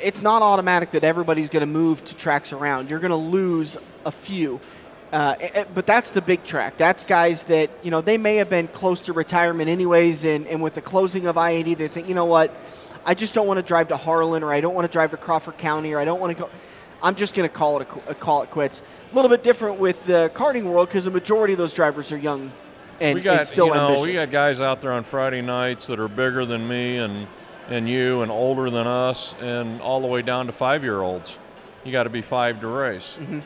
it's 0.00 0.22
not 0.22 0.42
automatic 0.42 0.92
that 0.92 1.02
everybody's 1.02 1.48
going 1.50 1.60
to 1.62 1.66
move 1.66 2.04
to 2.04 2.14
tracks 2.14 2.52
around. 2.52 2.88
You're 2.88 3.00
going 3.00 3.10
to 3.10 3.16
lose 3.16 3.76
a 4.04 4.12
few. 4.12 4.60
Uh, 5.12 5.36
eh, 5.40 5.48
eh, 5.54 5.64
but 5.74 5.86
that's 5.86 6.10
the 6.10 6.22
big 6.22 6.44
track. 6.44 6.76
That's 6.76 7.04
guys 7.04 7.44
that, 7.44 7.70
you 7.82 7.90
know, 7.90 8.00
they 8.00 8.18
may 8.18 8.36
have 8.36 8.50
been 8.50 8.68
close 8.68 9.02
to 9.02 9.12
retirement 9.12 9.70
anyways. 9.70 10.24
And, 10.24 10.46
and 10.46 10.62
with 10.62 10.74
the 10.74 10.82
closing 10.82 11.26
of 11.26 11.38
I 11.38 11.50
80, 11.50 11.74
they 11.74 11.88
think, 11.88 12.08
you 12.08 12.14
know 12.14 12.24
what? 12.24 12.54
I 13.04 13.14
just 13.14 13.32
don't 13.32 13.46
want 13.46 13.58
to 13.58 13.62
drive 13.62 13.88
to 13.88 13.96
Harlan 13.96 14.42
or 14.42 14.52
I 14.52 14.60
don't 14.60 14.74
want 14.74 14.86
to 14.86 14.92
drive 14.92 15.12
to 15.12 15.16
Crawford 15.16 15.58
County 15.58 15.92
or 15.92 15.98
I 15.98 16.04
don't 16.04 16.20
want 16.20 16.36
to 16.36 16.42
go. 16.42 16.50
I'm 17.02 17.14
just 17.14 17.34
going 17.34 17.48
to 17.48 17.54
call 17.54 17.80
it 17.80 17.88
a, 18.08 18.14
call 18.14 18.42
it 18.42 18.50
quits. 18.50 18.82
A 19.12 19.14
little 19.14 19.28
bit 19.28 19.44
different 19.44 19.78
with 19.78 20.04
the 20.06 20.30
karting 20.34 20.64
world 20.64 20.88
because 20.88 21.04
the 21.04 21.10
majority 21.10 21.52
of 21.52 21.58
those 21.58 21.74
drivers 21.74 22.10
are 22.10 22.18
young 22.18 22.50
and, 23.00 23.14
we 23.14 23.20
got 23.20 23.40
and 23.40 23.48
still 23.48 23.66
you 23.66 23.74
know, 23.74 23.88
ambitious. 23.88 24.06
we 24.06 24.12
got 24.14 24.30
guys 24.30 24.60
out 24.60 24.80
there 24.80 24.92
on 24.92 25.04
Friday 25.04 25.42
nights 25.42 25.86
that 25.86 26.00
are 26.00 26.08
bigger 26.08 26.44
than 26.44 26.66
me 26.66 26.96
and 26.98 27.26
and 27.68 27.88
you 27.88 28.22
and 28.22 28.30
older 28.30 28.70
than 28.70 28.86
us 28.86 29.34
and 29.40 29.80
all 29.80 30.00
the 30.00 30.06
way 30.06 30.22
down 30.22 30.46
to 30.46 30.52
five 30.52 30.82
year 30.82 31.00
olds. 31.00 31.38
You 31.84 31.92
got 31.92 32.04
to 32.04 32.10
be 32.10 32.22
five 32.22 32.60
to 32.60 32.66
race. 32.66 33.16
Mm-hmm. 33.20 33.40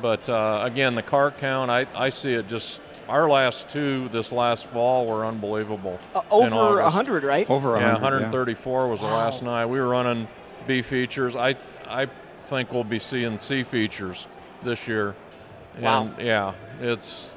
But 0.00 0.28
uh, 0.28 0.60
again, 0.64 0.94
the 0.94 1.02
car 1.02 1.30
count, 1.30 1.70
I, 1.70 1.86
I 1.94 2.10
see 2.10 2.34
it 2.34 2.48
just. 2.48 2.80
Our 3.08 3.28
last 3.30 3.68
two 3.68 4.08
this 4.08 4.32
last 4.32 4.66
fall 4.66 5.06
were 5.06 5.24
unbelievable. 5.24 6.00
Uh, 6.12 6.22
over 6.28 6.82
August. 6.82 6.96
100, 6.96 7.22
right? 7.22 7.48
Over 7.48 7.76
Yeah, 7.76 7.92
100, 7.92 8.16
134 8.16 8.88
was 8.88 8.98
the 8.98 9.06
last 9.06 9.44
night. 9.44 9.66
We 9.66 9.78
were 9.78 9.86
running 9.86 10.26
B 10.66 10.82
features. 10.82 11.36
I 11.36 11.54
I 11.86 12.08
think 12.44 12.72
we'll 12.72 12.82
be 12.82 12.98
seeing 12.98 13.38
C 13.38 13.62
features 13.62 14.26
this 14.64 14.88
year. 14.88 15.14
Wow. 15.78 16.06
And 16.06 16.26
yeah, 16.26 16.54
it's 16.80 17.32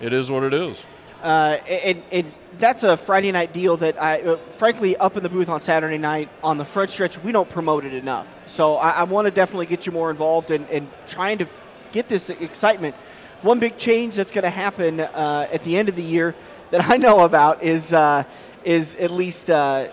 it 0.00 0.12
is 0.12 0.30
what 0.30 0.42
it 0.42 0.52
is. 0.52 0.78
Uh, 1.22 1.58
and, 1.68 2.02
and 2.12 2.32
that's 2.58 2.84
a 2.84 2.96
Friday 2.96 3.32
night 3.32 3.52
deal 3.52 3.76
that 3.78 4.00
I, 4.00 4.20
uh, 4.20 4.36
frankly, 4.36 4.96
up 4.96 5.16
in 5.16 5.22
the 5.22 5.28
booth 5.28 5.48
on 5.48 5.60
Saturday 5.60 5.98
night 5.98 6.28
on 6.44 6.58
the 6.58 6.64
front 6.64 6.90
stretch, 6.90 7.22
we 7.22 7.32
don't 7.32 7.48
promote 7.48 7.84
it 7.84 7.92
enough. 7.92 8.28
So 8.46 8.76
I, 8.76 8.90
I 8.90 9.02
want 9.02 9.26
to 9.26 9.30
definitely 9.30 9.66
get 9.66 9.84
you 9.84 9.92
more 9.92 10.10
involved 10.10 10.50
in, 10.50 10.66
in 10.68 10.88
trying 11.06 11.38
to 11.38 11.48
get 11.92 12.08
this 12.08 12.30
excitement. 12.30 12.94
one 13.42 13.58
big 13.58 13.76
change 13.76 14.14
that's 14.16 14.30
going 14.30 14.44
to 14.44 14.50
happen 14.50 15.00
uh, 15.00 15.48
at 15.52 15.62
the 15.64 15.76
end 15.76 15.88
of 15.88 15.96
the 15.96 16.02
year 16.02 16.34
that 16.70 16.88
I 16.90 16.96
know 16.96 17.20
about 17.20 17.62
is 17.62 17.92
uh, 17.92 18.24
is 18.64 18.96
at 18.96 19.10
least 19.10 19.48
uh, 19.50 19.88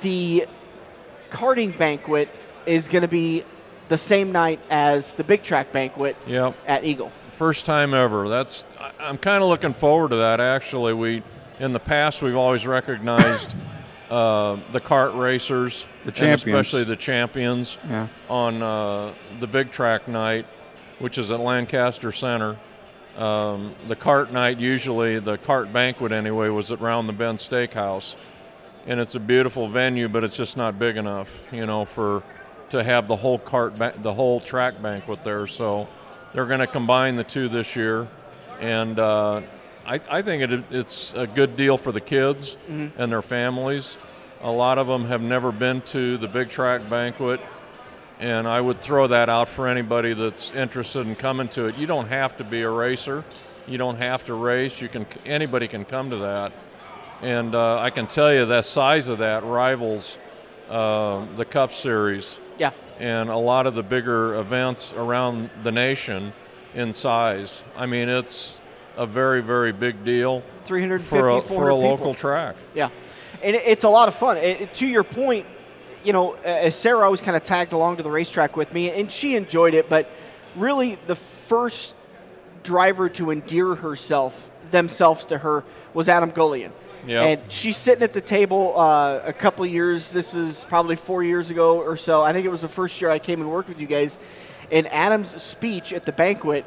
the 0.00 0.46
karting 1.30 1.76
banquet 1.76 2.28
is 2.66 2.88
going 2.88 3.02
to 3.02 3.08
be 3.08 3.44
the 3.88 3.98
same 3.98 4.32
night 4.32 4.60
as 4.70 5.12
the 5.12 5.24
big 5.24 5.42
track 5.42 5.72
banquet 5.72 6.16
Yep. 6.26 6.54
at 6.66 6.84
Eagle. 6.84 7.12
First 7.32 7.66
time 7.66 7.94
ever. 7.94 8.28
That's 8.28 8.64
I- 8.80 8.92
I'm 9.00 9.18
kind 9.18 9.42
of 9.42 9.48
looking 9.48 9.74
forward 9.74 10.10
to 10.10 10.16
that. 10.16 10.40
Actually, 10.40 10.94
we 10.94 11.22
in 11.60 11.72
the 11.72 11.80
past 11.80 12.22
we've 12.22 12.36
always 12.36 12.66
recognized 12.66 13.54
uh, 14.10 14.56
the 14.72 14.80
kart 14.80 15.16
racers, 15.18 15.86
The 16.04 16.12
champions. 16.12 16.44
especially 16.66 16.84
the 16.84 16.96
champions, 16.96 17.78
Yeah. 17.88 18.08
on 18.28 18.62
uh, 18.62 19.12
the 19.40 19.46
big 19.46 19.70
track 19.70 20.06
night, 20.08 20.46
which 21.02 21.18
is 21.18 21.32
at 21.32 21.40
Lancaster 21.40 22.12
Center. 22.12 22.56
Um, 23.18 23.74
the 23.88 23.96
cart 23.96 24.32
night, 24.32 24.58
usually 24.58 25.18
the 25.18 25.36
cart 25.36 25.72
banquet 25.72 26.12
anyway, 26.12 26.48
was 26.48 26.70
at 26.70 26.80
Round 26.80 27.08
the 27.08 27.12
Bend 27.12 27.38
Steakhouse, 27.38 28.14
and 28.86 29.00
it's 29.00 29.16
a 29.16 29.20
beautiful 29.20 29.68
venue, 29.68 30.08
but 30.08 30.22
it's 30.22 30.36
just 30.36 30.56
not 30.56 30.78
big 30.78 30.96
enough, 30.96 31.42
you 31.50 31.66
know, 31.66 31.84
for 31.84 32.22
to 32.70 32.82
have 32.84 33.08
the 33.08 33.16
whole 33.16 33.38
cart, 33.38 33.76
ba- 33.76 33.94
the 34.00 34.14
whole 34.14 34.38
track 34.40 34.80
banquet 34.80 35.24
there. 35.24 35.46
So 35.48 35.88
they're 36.32 36.46
going 36.46 36.60
to 36.60 36.66
combine 36.68 37.16
the 37.16 37.24
two 37.24 37.48
this 37.48 37.74
year, 37.74 38.06
and 38.60 38.98
uh, 38.98 39.42
I, 39.84 40.00
I 40.08 40.22
think 40.22 40.50
it, 40.50 40.64
it's 40.70 41.12
a 41.14 41.26
good 41.26 41.56
deal 41.56 41.76
for 41.76 41.90
the 41.90 42.00
kids 42.00 42.56
and 42.96 43.10
their 43.12 43.22
families. 43.22 43.96
A 44.42 44.50
lot 44.50 44.78
of 44.78 44.86
them 44.86 45.04
have 45.06 45.20
never 45.20 45.50
been 45.52 45.80
to 45.82 46.16
the 46.16 46.28
big 46.28 46.48
track 46.48 46.88
banquet, 46.88 47.40
and 48.20 48.46
I 48.46 48.60
would 48.60 48.80
throw 48.80 49.06
that 49.08 49.28
out 49.28 49.48
for 49.48 49.68
anybody 49.68 50.12
that's 50.14 50.52
interested 50.54 51.06
in 51.06 51.14
coming 51.16 51.48
to 51.50 51.66
it. 51.66 51.78
You 51.78 51.86
don't 51.86 52.08
have 52.08 52.36
to 52.38 52.44
be 52.44 52.62
a 52.62 52.70
racer. 52.70 53.24
You 53.66 53.78
don't 53.78 53.96
have 53.98 54.24
to 54.26 54.34
race. 54.34 54.80
You 54.80 54.88
can 54.88 55.06
anybody 55.24 55.68
can 55.68 55.84
come 55.84 56.10
to 56.10 56.16
that, 56.18 56.52
and 57.22 57.54
uh, 57.54 57.78
I 57.78 57.90
can 57.90 58.06
tell 58.06 58.32
you 58.32 58.44
the 58.46 58.62
size 58.62 59.08
of 59.08 59.18
that 59.18 59.44
rivals 59.44 60.18
uh, 60.68 61.24
the 61.36 61.44
Cup 61.44 61.72
Series 61.72 62.38
Yeah. 62.58 62.72
and 62.98 63.28
a 63.28 63.36
lot 63.36 63.66
of 63.66 63.74
the 63.74 63.82
bigger 63.82 64.34
events 64.36 64.92
around 64.94 65.50
the 65.62 65.70
nation 65.70 66.32
in 66.74 66.92
size. 66.92 67.62
I 67.76 67.86
mean, 67.86 68.08
it's 68.08 68.58
a 68.96 69.06
very 69.06 69.42
very 69.42 69.72
big 69.72 70.02
deal 70.04 70.42
350, 70.64 71.08
for 71.08 71.28
a, 71.28 71.40
for 71.40 71.68
a 71.68 71.74
local 71.74 72.14
track. 72.14 72.56
Yeah, 72.74 72.88
and 73.44 73.54
it's 73.54 73.84
a 73.84 73.88
lot 73.88 74.08
of 74.08 74.14
fun. 74.16 74.36
It- 74.38 74.74
to 74.74 74.86
your 74.86 75.04
point, 75.04 75.46
you 76.04 76.12
know, 76.12 76.34
uh, 76.34 76.70
Sarah 76.70 77.04
always 77.04 77.20
kind 77.20 77.36
of 77.36 77.44
tagged 77.44 77.72
along 77.72 77.96
to 77.98 78.02
the 78.02 78.10
racetrack 78.10 78.56
with 78.56 78.72
me, 78.72 78.90
and 78.90 79.10
she 79.10 79.36
enjoyed 79.36 79.74
it. 79.74 79.88
But 79.88 80.10
really, 80.56 80.98
the 81.06 81.16
first 81.16 81.94
driver 82.62 83.08
to 83.10 83.30
endear 83.30 83.74
herself 83.74 84.50
themselves 84.70 85.24
to 85.26 85.38
her 85.38 85.64
was 85.94 86.08
Adam 86.08 86.30
Gullion. 86.30 86.72
Yeah. 87.06 87.24
And 87.24 87.52
she's 87.52 87.76
sitting 87.76 88.02
at 88.02 88.12
the 88.12 88.20
table 88.20 88.78
uh, 88.78 89.20
a 89.24 89.32
couple 89.32 89.66
years. 89.66 90.12
This 90.12 90.34
is 90.34 90.64
probably 90.68 90.96
four 90.96 91.24
years 91.24 91.50
ago 91.50 91.80
or 91.80 91.96
so. 91.96 92.22
I 92.22 92.32
think 92.32 92.46
it 92.46 92.50
was 92.50 92.62
the 92.62 92.68
first 92.68 93.00
year 93.00 93.10
I 93.10 93.18
came 93.18 93.40
and 93.40 93.50
worked 93.50 93.68
with 93.68 93.80
you 93.80 93.86
guys. 93.86 94.18
And 94.70 94.86
Adam's 94.86 95.42
speech 95.42 95.92
at 95.92 96.06
the 96.06 96.12
banquet, 96.12 96.64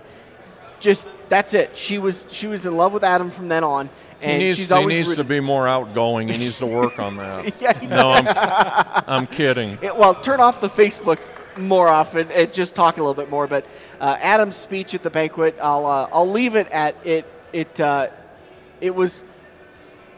just 0.79 1.07
that's 1.29 1.53
it. 1.53 1.77
She 1.77 1.97
was 1.97 2.25
she 2.29 2.47
was 2.47 2.65
in 2.65 2.75
love 2.75 2.93
with 2.93 3.03
Adam 3.03 3.31
from 3.31 3.47
then 3.47 3.63
on, 3.63 3.89
and 4.25 4.41
he 4.41 4.47
needs, 4.47 4.57
she's 4.57 4.67
he 4.69 4.73
always 4.73 5.07
needs 5.07 5.15
to 5.17 5.23
be 5.23 5.39
more 5.39 5.67
outgoing. 5.67 6.27
He 6.27 6.37
needs 6.37 6.57
to 6.59 6.65
work 6.65 6.99
on 6.99 7.17
that. 7.17 7.53
Yeah, 7.61 7.77
he 7.79 7.87
no, 7.87 8.09
I'm, 8.09 9.03
I'm 9.07 9.27
kidding. 9.27 9.77
It- 9.81 9.95
well, 9.95 10.15
turn 10.15 10.39
off 10.39 10.61
the 10.61 10.69
Facebook 10.69 11.19
more 11.57 11.87
often 11.87 12.29
and 12.31 12.51
just 12.51 12.75
talk 12.75 12.97
a 12.97 12.99
little 12.99 13.13
bit 13.13 13.29
more. 13.29 13.47
But 13.47 13.65
uh, 14.01 14.17
Adam's 14.19 14.55
speech 14.55 14.93
at 14.93 15.03
the 15.03 15.09
banquet, 15.09 15.55
I'll 15.61 15.85
uh, 15.85 16.09
I'll 16.11 16.29
leave 16.29 16.55
it 16.55 16.67
at 16.69 16.95
it. 17.05 17.25
It 17.53 17.79
uh, 17.79 18.09
it 18.81 18.93
was 18.93 19.23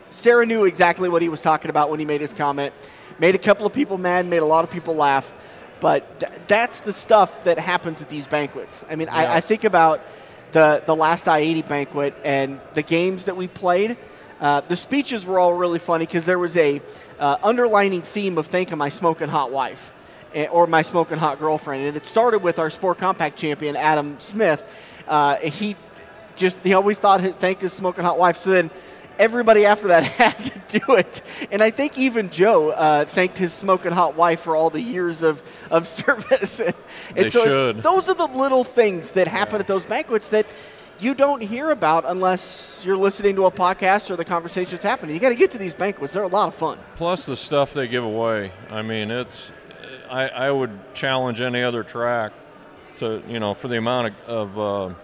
Sarah 0.09 0.45
knew 0.45 0.65
exactly 0.65 1.09
what 1.09 1.21
he 1.21 1.29
was 1.29 1.41
talking 1.41 1.69
about 1.69 1.89
when 1.89 1.99
he 1.99 2.05
made 2.05 2.21
his 2.21 2.33
comment. 2.33 2.73
Made 3.19 3.35
a 3.35 3.39
couple 3.39 3.65
of 3.65 3.73
people 3.73 3.97
mad, 3.97 4.25
made 4.25 4.37
a 4.41 4.45
lot 4.45 4.63
of 4.63 4.71
people 4.71 4.95
laugh. 4.95 5.33
But 5.79 6.19
th- 6.19 6.31
that's 6.47 6.79
the 6.79 6.93
stuff 6.93 7.43
that 7.43 7.59
happens 7.59 8.01
at 8.01 8.09
these 8.09 8.25
banquets. 8.25 8.83
I 8.89 8.95
mean, 8.95 9.07
Yeah. 9.07 9.15
I, 9.15 9.35
I 9.37 9.41
think 9.41 9.63
about 9.63 10.01
the 10.51 10.83
the 10.85 10.95
last 10.95 11.27
I 11.27 11.39
eighty 11.39 11.61
banquet 11.61 12.15
and 12.23 12.59
the 12.73 12.81
games 12.81 13.25
that 13.25 13.37
we 13.37 13.47
played. 13.47 13.97
Uh, 14.39 14.61
the 14.61 14.75
speeches 14.75 15.25
were 15.25 15.39
all 15.39 15.53
really 15.53 15.79
funny 15.79 16.05
because 16.05 16.25
there 16.25 16.37
was 16.37 16.55
a 16.57 16.81
uh, 17.19 17.37
underlining 17.41 18.03
theme 18.03 18.37
of 18.37 18.45
thanking 18.45 18.77
my 18.77 18.89
smoking 18.89 19.27
hot 19.27 19.51
wife 19.51 19.91
eh, 20.33 20.45
or 20.47 20.67
my 20.67 20.83
smoking 20.83 21.17
hot 21.17 21.39
girlfriend, 21.39 21.83
and 21.85 21.97
it 21.97 22.05
started 22.05 22.43
with 22.43 22.59
our 22.59 22.69
sport 22.69 22.99
compact 22.99 23.37
champion 23.37 23.75
Adam 23.75 24.19
Smith. 24.19 24.63
Uh, 25.07 25.37
he 25.37 25.75
just 26.35 26.57
he 26.63 26.73
always 26.73 26.97
thought 26.97 27.21
he 27.21 27.29
thanked 27.31 27.61
his 27.61 27.73
smoking 27.73 28.03
hot 28.03 28.19
wife. 28.19 28.37
So 28.37 28.51
then 28.51 28.69
everybody 29.19 29.65
after 29.65 29.87
that 29.89 30.03
had 30.03 30.37
to 30.67 30.79
do 30.79 30.95
it, 30.95 31.21
and 31.51 31.61
I 31.61 31.69
think 31.69 31.97
even 31.97 32.29
Joe 32.29 32.69
uh, 32.69 33.05
thanked 33.05 33.37
his 33.37 33.53
smoking 33.53 33.91
hot 33.91 34.15
wife 34.15 34.41
for 34.41 34.55
all 34.55 34.69
the 34.69 34.81
years 34.81 35.23
of 35.23 35.41
of 35.71 35.87
service. 35.99 36.59
and 36.59 36.73
They 37.15 37.29
so 37.29 37.73
those 37.73 38.09
are 38.09 38.15
the 38.15 38.27
little 38.27 38.63
things 38.63 39.11
that 39.11 39.27
happen 39.27 39.59
at 39.59 39.67
those 39.67 39.85
banquets 39.85 40.29
that 40.29 40.45
you 40.99 41.13
don't 41.13 41.41
hear 41.41 41.69
about 41.69 42.05
unless 42.07 42.81
you're 42.83 42.97
listening 42.97 43.35
to 43.35 43.45
a 43.45 43.51
podcast 43.51 44.09
or 44.09 44.15
the 44.15 44.25
conversation 44.25 44.71
that's 44.71 44.83
happening. 44.85 45.13
You 45.13 45.21
got 45.21 45.29
to 45.29 45.35
get 45.35 45.51
to 45.51 45.57
these 45.57 45.73
banquets; 45.73 46.13
they're 46.13 46.23
a 46.23 46.27
lot 46.27 46.47
of 46.47 46.55
fun. 46.55 46.79
Plus 46.95 47.25
the 47.25 47.35
stuff 47.35 47.73
they 47.73 47.87
give 47.87 48.03
away. 48.03 48.51
I 48.69 48.81
mean, 48.81 49.11
it's. 49.11 49.51
I, 50.09 50.29
I 50.29 50.51
would 50.51 50.71
challenge 50.93 51.41
any 51.41 51.61
other 51.61 51.83
track 51.83 52.31
to 52.97 53.21
you 53.27 53.39
know 53.39 53.53
for 53.53 53.67
the 53.67 53.77
amount 53.77 54.13
of, 54.27 54.57
of 54.57 54.91
uh, 54.91 54.95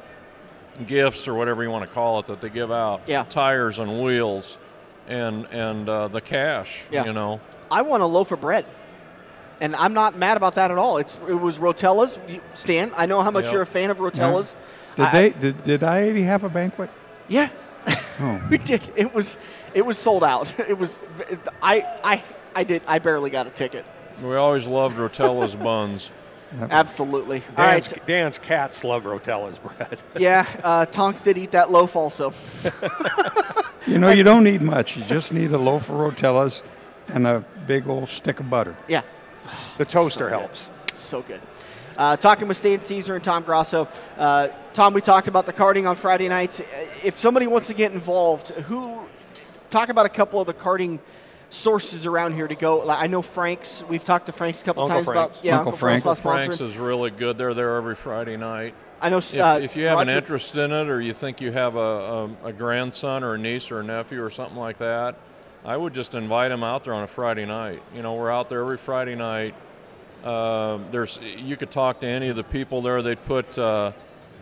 gifts 0.87 1.27
or 1.27 1.33
whatever 1.33 1.63
you 1.63 1.69
want 1.69 1.87
to 1.87 1.93
call 1.93 2.19
it 2.19 2.27
that 2.27 2.41
they 2.41 2.49
give 2.49 2.71
out. 2.71 3.01
Yeah. 3.07 3.23
Tires 3.23 3.79
and 3.79 4.01
wheels, 4.03 4.57
and 5.07 5.45
and 5.51 5.87
uh, 5.89 6.07
the 6.07 6.21
cash. 6.21 6.83
Yeah. 6.91 7.05
You 7.05 7.13
know. 7.13 7.39
I 7.71 7.81
want 7.83 8.03
a 8.03 8.05
loaf 8.07 8.31
of 8.31 8.41
bread. 8.41 8.65
And 9.61 9.75
I'm 9.75 9.93
not 9.93 10.17
mad 10.17 10.35
about 10.35 10.55
that 10.55 10.71
at 10.71 10.77
all. 10.77 10.97
It's 10.97 11.17
it 11.27 11.33
was 11.35 11.57
Rotella's. 11.59 12.19
You- 12.27 12.41
Stan, 12.53 12.91
I 12.97 13.05
know 13.05 13.21
how 13.21 13.31
much 13.31 13.45
Yep. 13.45 13.53
you're 13.53 13.61
a 13.61 13.65
fan 13.67 13.89
of 13.91 13.97
Rotella's. 13.97 14.55
Did 14.95 15.05
I- 15.05 15.11
they? 15.11 15.29
Did, 15.29 15.63
did 15.63 15.83
I 15.83 15.99
eighty 15.99 16.23
have 16.23 16.43
a 16.43 16.49
banquet? 16.49 16.89
Yeah, 17.27 17.49
Oh. 18.19 18.41
we 18.49 18.57
did. 18.57 18.81
It 18.95 19.13
was 19.13 19.37
it 19.73 19.85
was 19.85 19.97
sold 19.97 20.23
out. 20.23 20.53
It 20.69 20.77
was 20.77 20.97
I 21.61 21.85
I 22.03 22.23
I 22.55 22.63
did 22.63 22.81
I 22.87 22.99
barely 22.99 23.29
got 23.29 23.47
a 23.47 23.51
ticket. 23.51 23.85
We 24.21 24.35
always 24.35 24.67
loved 24.67 24.97
Rotella's 24.97 25.55
buns. 25.69 26.09
Absolutely. 26.69 27.41
All 27.57 27.65
Dan's, 27.67 27.91
right. 27.91 28.07
Dan's 28.07 28.37
cats 28.37 28.83
love 28.83 29.03
Rotella's 29.05 29.57
bread. 29.59 29.99
Yeah, 30.19 30.45
uh, 30.63 30.85
Tonks 30.85 31.21
did 31.21 31.37
eat 31.37 31.51
that 31.51 31.71
loaf 31.71 31.95
also. 31.95 32.33
You 33.85 33.99
know, 33.99 34.11
you 34.11 34.23
don't 34.23 34.45
need 34.45 34.61
much. 34.61 34.95
You 34.95 35.03
just 35.03 35.33
need 35.33 35.51
a 35.51 35.57
loaf 35.57 35.89
of 35.89 35.95
Rotellas 35.97 36.63
and 37.09 37.27
a 37.27 37.43
big 37.67 37.85
old 37.89 38.07
stick 38.07 38.39
of 38.39 38.49
butter. 38.49 38.77
Yeah, 38.87 39.01
The 39.77 39.83
toaster 39.83 40.29
helps. 40.29 40.69
so 40.93 41.21
good. 41.21 41.41
Uh, 41.97 42.15
talking 42.15 42.47
with 42.47 42.55
Stan 42.55 42.79
Cisar 42.79 43.15
and 43.15 43.23
Tom 43.23 43.43
Grasso. 43.43 43.89
Uh, 44.17 44.47
Tom, 44.71 44.93
we 44.93 45.01
talked 45.01 45.27
about 45.27 45.45
the 45.45 45.51
karting 45.51 45.87
on 45.87 45.97
Friday 45.97 46.29
night. 46.29 46.61
If 47.03 47.17
somebody 47.17 47.45
wants 47.45 47.67
to 47.67 47.73
get 47.73 47.91
involved, 47.91 48.49
who 48.51 48.97
talk 49.69 49.89
about 49.89 50.05
a 50.05 50.09
couple 50.09 50.39
of 50.39 50.47
the 50.47 50.53
karting 50.53 50.99
sources 51.53 52.05
around 52.05 52.33
here 52.33 52.47
to 52.47 52.55
go? 52.55 52.79
Like, 52.79 52.99
I 52.99 53.07
know 53.07 53.21
Frank's. 53.21 53.83
We've 53.87 54.03
talked 54.03 54.25
to 54.25 54.31
Frank's 54.31 54.61
a 54.61 54.65
couple 54.65 54.83
Uncle 54.83 54.97
times 54.97 55.05
Frank's. 55.05 55.37
about 55.37 55.45
yeah, 55.45 55.57
Uncle 55.59 55.73
Uncle 55.73 55.77
Frank's, 55.77 56.19
Frank. 56.21 56.45
Frank's 56.45 56.61
is 56.61 56.77
really 56.77 57.11
good. 57.11 57.37
They're 57.37 57.53
there 57.53 57.75
every 57.75 57.95
Friday 57.95 58.37
night. 58.37 58.73
I 58.99 59.09
know 59.09 59.17
If, 59.17 59.37
uh, 59.37 59.59
if 59.61 59.75
you 59.75 59.85
have 59.85 59.99
an 59.99 60.09
interest 60.09 60.55
in 60.55 60.71
it, 60.71 60.87
or 60.87 61.01
you 61.01 61.13
think 61.13 61.41
you 61.41 61.51
have 61.51 61.75
a, 61.75 61.79
a, 61.79 62.29
a 62.45 62.53
grandson 62.53 63.23
or 63.23 63.33
a 63.33 63.37
niece 63.37 63.69
or 63.69 63.81
a 63.81 63.83
nephew 63.83 64.23
or 64.23 64.29
something 64.29 64.57
like 64.57 64.77
that, 64.77 65.17
I 65.65 65.75
would 65.75 65.93
just 65.93 66.15
invite 66.15 66.49
them 66.49 66.63
out 66.63 66.85
there 66.85 66.93
on 66.93 67.03
a 67.03 67.07
Friday 67.07 67.45
night. 67.45 67.83
You 67.93 68.01
know, 68.01 68.15
we're 68.15 68.31
out 68.31 68.49
there 68.49 68.61
every 68.61 68.77
Friday 68.77 69.15
night. 69.15 69.55
Uh, 70.23 70.79
there's 70.91 71.19
you 71.37 71.57
could 71.57 71.69
talk 71.69 71.99
to 71.99 72.07
any 72.07 72.29
of 72.29 72.37
the 72.37 72.43
people 72.45 72.81
there. 72.81 73.01
They'd 73.01 73.23
put 73.25 73.57
uh, 73.57 73.91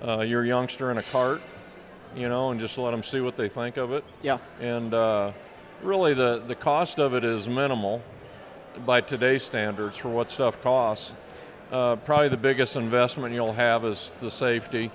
uh, 0.05 0.19
your 0.19 0.45
youngster 0.45 0.91
in 0.91 0.99
a 0.99 1.03
cart, 1.03 1.41
you 2.15 2.29
know, 2.29 2.51
and 2.51 2.59
just 2.59 2.77
let 2.77 2.91
them 2.91 3.03
see 3.03 3.19
what 3.19 3.35
they 3.35 3.49
think 3.49 3.77
of 3.77 3.91
it. 3.91 4.03
Yeah, 4.21 4.37
And 4.59 4.93
uh, 4.93 5.31
really, 5.83 6.13
the 6.13 6.41
the 6.45 6.55
cost 6.55 6.99
of 6.99 7.13
it 7.13 7.23
is 7.23 7.47
minimal 7.49 8.01
by 8.85 9.01
today's 9.01 9.43
standards 9.43 9.97
for 9.97 10.09
what 10.09 10.29
stuff 10.29 10.61
costs. 10.61 11.13
Uh, 11.71 11.95
probably 11.97 12.29
the 12.29 12.37
biggest 12.37 12.75
investment 12.75 13.33
you'll 13.33 13.53
have 13.53 13.85
is 13.85 14.11
the 14.19 14.29
safety. 14.31 14.91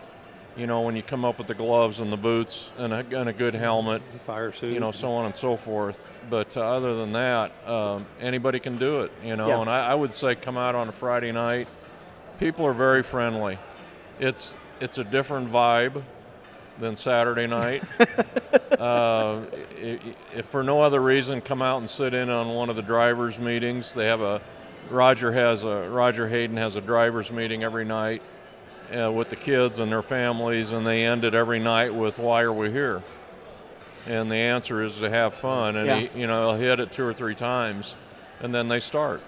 You 0.56 0.66
know, 0.66 0.80
when 0.82 0.96
you 0.96 1.02
come 1.02 1.24
up 1.24 1.36
with 1.36 1.48
the 1.48 1.54
gloves 1.54 2.00
and 2.00 2.10
the 2.10 2.16
boots 2.16 2.72
and 2.78 2.92
a, 2.92 2.98
and 3.18 3.28
a 3.28 3.32
good 3.32 3.54
helmet, 3.54 4.00
Fire 4.20 4.52
suit. 4.52 4.72
you 4.72 4.80
know, 4.80 4.90
so 4.90 5.12
on 5.12 5.26
and 5.26 5.34
so 5.34 5.56
forth. 5.58 6.08
But 6.30 6.56
uh, 6.56 6.62
other 6.62 6.96
than 6.96 7.12
that, 7.12 7.52
um, 7.68 8.06
anybody 8.22 8.58
can 8.58 8.76
do 8.76 9.00
it. 9.02 9.12
You 9.22 9.36
know, 9.36 9.48
Yeah. 9.48 9.60
and 9.60 9.68
I, 9.68 9.88
I 9.88 9.94
would 9.94 10.14
say 10.14 10.34
come 10.34 10.56
out 10.56 10.74
on 10.74 10.88
a 10.88 10.92
Friday 10.92 11.30
night. 11.30 11.68
People 12.40 12.66
are 12.66 12.72
very 12.72 13.02
friendly. 13.02 13.58
It's 14.18 14.56
it's 14.80 14.96
a 14.98 15.04
different 15.04 15.50
vibe 15.50 16.02
than 16.78 16.96
Saturday 16.96 17.46
night. 17.46 17.82
uh, 18.78 19.40
if 19.80 20.46
for 20.46 20.62
no 20.62 20.80
other 20.82 21.00
reason, 21.00 21.40
come 21.40 21.62
out 21.62 21.78
and 21.78 21.88
sit 21.88 22.14
in 22.14 22.30
on 22.30 22.48
one 22.54 22.68
of 22.70 22.76
the 22.76 22.82
drivers' 22.82 23.38
meetings. 23.38 23.94
They 23.94 24.06
have 24.06 24.20
a 24.20 24.40
Roger 24.90 25.32
has 25.32 25.64
a 25.64 25.88
Roger 25.90 26.28
Hayden 26.28 26.56
has 26.56 26.76
a 26.76 26.80
drivers' 26.80 27.32
meeting 27.32 27.64
every 27.64 27.84
night, 27.84 28.22
uh, 28.96 29.10
with 29.10 29.30
the 29.30 29.36
kids 29.36 29.78
and 29.78 29.90
their 29.90 30.02
families, 30.02 30.72
and 30.72 30.86
they 30.86 31.04
end 31.04 31.24
it 31.24 31.34
every 31.34 31.58
night 31.58 31.94
with 31.94 32.18
"Why 32.18 32.42
are 32.42 32.52
we 32.52 32.70
here?" 32.70 33.02
And 34.06 34.30
the 34.30 34.36
answer 34.36 34.84
is 34.84 34.96
to 34.98 35.10
have 35.10 35.34
fun, 35.34 35.74
and 35.76 35.86
Yeah. 35.86 35.96
he, 35.96 36.20
you 36.20 36.26
know, 36.28 36.50
he'll 36.52 36.60
hit 36.60 36.78
it 36.80 36.92
two 36.92 37.04
or 37.04 37.12
three 37.12 37.34
times, 37.34 37.96
and 38.40 38.54
then 38.54 38.68
they 38.68 38.80
start. 38.80 39.20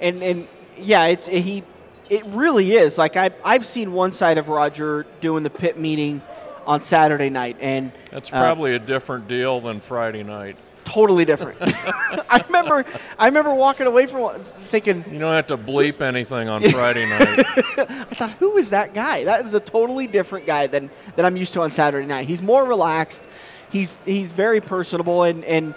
and 0.00 0.22
and 0.22 0.48
yeah, 0.78 1.06
it's 1.06 1.26
he. 1.26 1.62
It 2.10 2.24
really 2.26 2.72
is 2.72 2.98
like 2.98 3.16
I 3.16 3.30
I've 3.44 3.64
seen 3.66 3.92
one 3.92 4.12
side 4.12 4.36
of 4.38 4.48
Roger 4.48 5.06
doing 5.20 5.42
the 5.42 5.50
pit 5.50 5.78
meeting 5.78 6.20
on 6.66 6.82
Saturday 6.82 7.30
night, 7.30 7.56
and 7.60 7.92
That's 8.10 8.32
uh, 8.32 8.38
probably 8.38 8.74
a 8.74 8.78
different 8.78 9.28
deal 9.28 9.60
than 9.60 9.80
Friday 9.80 10.22
night. 10.22 10.56
totally 10.84 11.24
different. 11.24 11.58
I 11.62 12.42
remember 12.46 12.84
I 13.18 13.26
remember 13.26 13.54
walking 13.54 13.86
away 13.86 14.06
from 14.06 14.38
thinking 14.68 15.04
You 15.10 15.18
don't 15.18 15.34
have 15.34 15.46
to 15.48 15.56
bleep 15.58 16.00
anything 16.00 16.48
on 16.48 16.62
Friday 16.70 17.08
night. 17.08 17.44
I 17.78 18.14
thought 18.14 18.32
who 18.32 18.56
is 18.56 18.70
that 18.70 18.94
guy? 18.94 19.24
That 19.24 19.46
is 19.46 19.54
a 19.54 19.60
totally 19.60 20.06
different 20.06 20.46
guy 20.46 20.66
than 20.66 20.90
than 21.16 21.24
I'm 21.24 21.36
used 21.36 21.52
to 21.54 21.62
on 21.62 21.72
Saturday 21.72 22.06
night. 22.06 22.26
He's 22.26 22.42
more 22.42 22.64
relaxed. 22.64 23.22
He's 23.70 23.98
he's 24.04 24.32
very 24.32 24.60
personable 24.60 25.22
and 25.22 25.44
and 25.44 25.74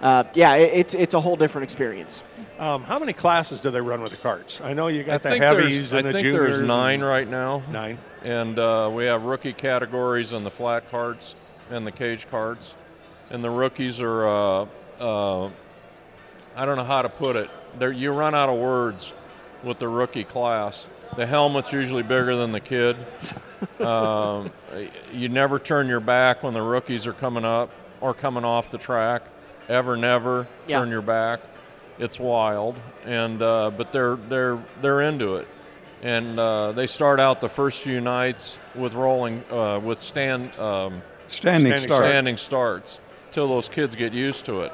uh, 0.00 0.24
yeah, 0.34 0.54
it, 0.56 0.72
it's 0.74 0.94
it's 0.94 1.14
a 1.14 1.20
whole 1.20 1.36
different 1.36 1.64
experience. 1.64 2.22
Um, 2.58 2.84
how 2.84 2.98
many 2.98 3.12
classes 3.12 3.60
do 3.60 3.70
they 3.70 3.80
run 3.80 4.00
with 4.00 4.12
the 4.12 4.16
carts? 4.16 4.60
I 4.62 4.72
know 4.72 4.88
you 4.88 5.02
got 5.02 5.24
I 5.26 5.30
the 5.30 5.38
heavies 5.38 5.90
there's, 5.90 5.92
and 5.92 5.98
I 5.98 6.02
the 6.02 6.12
think 6.14 6.22
juniors. 6.24 6.56
there's 6.58 6.66
nine 6.68 7.02
right 7.02 7.28
now. 7.28 7.62
Nine. 7.70 7.98
And 8.22 8.58
uh, 8.58 8.90
we 8.92 9.04
have 9.04 9.22
rookie 9.24 9.52
categories 9.52 10.32
in 10.32 10.42
the 10.42 10.50
flat 10.50 10.90
carts 10.90 11.34
and 11.70 11.86
the 11.86 11.92
cage 11.92 12.28
carts. 12.30 12.74
And 13.30 13.44
the 13.44 13.50
rookies 13.50 14.00
are, 14.00 14.26
uh, 14.26 14.66
uh, 15.00 15.50
I 16.56 16.64
don't 16.64 16.76
know 16.76 16.84
how 16.84 17.02
to 17.02 17.08
put 17.08 17.36
it. 17.36 17.50
They're, 17.78 17.92
you 17.92 18.12
run 18.12 18.34
out 18.34 18.48
of 18.48 18.58
words 18.58 19.12
with 19.62 19.78
the 19.78 19.88
rookie 19.88 20.24
class. 20.24 20.86
The 21.16 21.26
helmet's 21.26 21.72
usually 21.72 22.02
bigger 22.02 22.36
than 22.36 22.52
the 22.52 22.60
kid. 22.60 22.96
um, 23.80 24.50
you 25.12 25.28
never 25.28 25.58
turn 25.58 25.88
your 25.88 26.00
back 26.00 26.42
when 26.42 26.54
the 26.54 26.62
rookies 26.62 27.06
are 27.06 27.12
coming 27.12 27.44
up 27.44 27.70
or 28.00 28.14
coming 28.14 28.44
off 28.44 28.70
the 28.70 28.78
track. 28.78 29.22
Ever, 29.68 29.96
never 29.96 30.46
Yeah. 30.66 30.78
turn 30.80 30.90
your 30.90 31.02
back. 31.02 31.40
It's 31.98 32.20
wild, 32.20 32.76
and 33.04 33.40
uh, 33.40 33.70
but 33.76 33.92
they're 33.92 34.16
they're 34.16 34.58
they're 34.82 35.00
into 35.00 35.36
it, 35.36 35.48
and 36.02 36.38
uh, 36.38 36.72
they 36.72 36.86
start 36.86 37.20
out 37.20 37.40
the 37.40 37.48
first 37.48 37.80
few 37.80 38.00
nights 38.00 38.58
with 38.74 38.94
rolling 38.94 39.42
uh, 39.50 39.80
with 39.82 39.98
stand 39.98 40.56
um, 40.58 41.02
Standing, 41.28 41.72
Standing 41.72 41.88
start. 41.88 42.04
standing 42.04 42.36
starts 42.36 43.00
till 43.32 43.48
those 43.48 43.68
kids 43.68 43.94
get 43.94 44.12
used 44.12 44.44
to 44.46 44.60
it. 44.60 44.72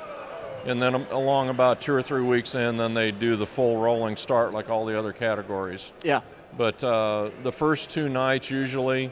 And 0.67 0.81
then 0.81 0.95
along 0.95 1.49
about 1.49 1.81
two 1.81 1.93
or 1.93 2.03
three 2.03 2.23
weeks 2.23 2.55
in, 2.55 2.77
then 2.77 2.95
they 2.95 3.11
do 3.11 3.37
the 3.37 3.47
full 3.47 3.79
rolling 3.79 4.17
start 4.17 4.53
like 4.53 4.69
all 4.69 4.85
the 4.85 4.97
other 4.97 5.13
categories. 5.13 5.91
Yeah. 6.03 6.21
But 6.57 6.85
uh, 6.85 7.31
the 7.43 7.51
first 7.51 7.91
two 7.91 8.09
nights 8.09 8.51
usually, 8.51 9.11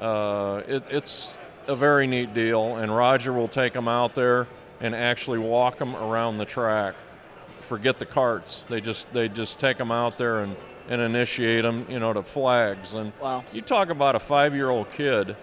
uh, 0.00 0.62
it, 0.66 0.84
it's 0.90 1.38
a 1.68 1.76
very 1.76 2.06
neat 2.06 2.32
deal, 2.32 2.76
and 2.76 2.94
Roger 2.94 3.32
will 3.32 3.48
take 3.48 3.74
them 3.74 3.86
out 3.86 4.14
there 4.14 4.48
and 4.80 4.94
actually 4.94 5.38
walk 5.38 5.78
them 5.78 5.94
around 5.94 6.38
the 6.38 6.46
track. 6.46 6.94
Forget 7.70 8.00
the 8.00 8.04
carts; 8.04 8.64
they 8.68 8.80
just 8.80 9.06
they 9.12 9.28
just 9.28 9.60
take 9.60 9.78
them 9.78 9.92
out 9.92 10.18
there 10.18 10.40
and, 10.40 10.56
and 10.88 11.00
initiate 11.00 11.62
them, 11.62 11.86
you 11.88 12.00
know, 12.00 12.12
to 12.12 12.20
flags. 12.20 12.94
And 12.94 13.12
Wow. 13.22 13.44
you 13.52 13.62
talk 13.62 13.90
about 13.90 14.16
a 14.16 14.18
five-year-old 14.18 14.90
kid, 14.90 15.36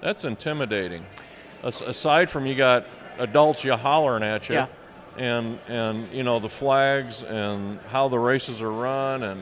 that's 0.00 0.24
intimidating. 0.24 1.04
As, 1.62 1.82
aside 1.82 2.30
from 2.30 2.46
you 2.46 2.54
got 2.54 2.86
adults 3.18 3.64
you 3.64 3.74
hollering 3.74 4.22
at 4.22 4.48
you, 4.48 4.54
Yeah. 4.54 4.66
and 5.18 5.58
and 5.68 6.10
you 6.10 6.22
know 6.22 6.38
the 6.40 6.48
flags 6.48 7.22
and 7.22 7.78
how 7.90 8.08
the 8.08 8.18
races 8.18 8.62
are 8.62 8.72
run, 8.72 9.22
and 9.22 9.38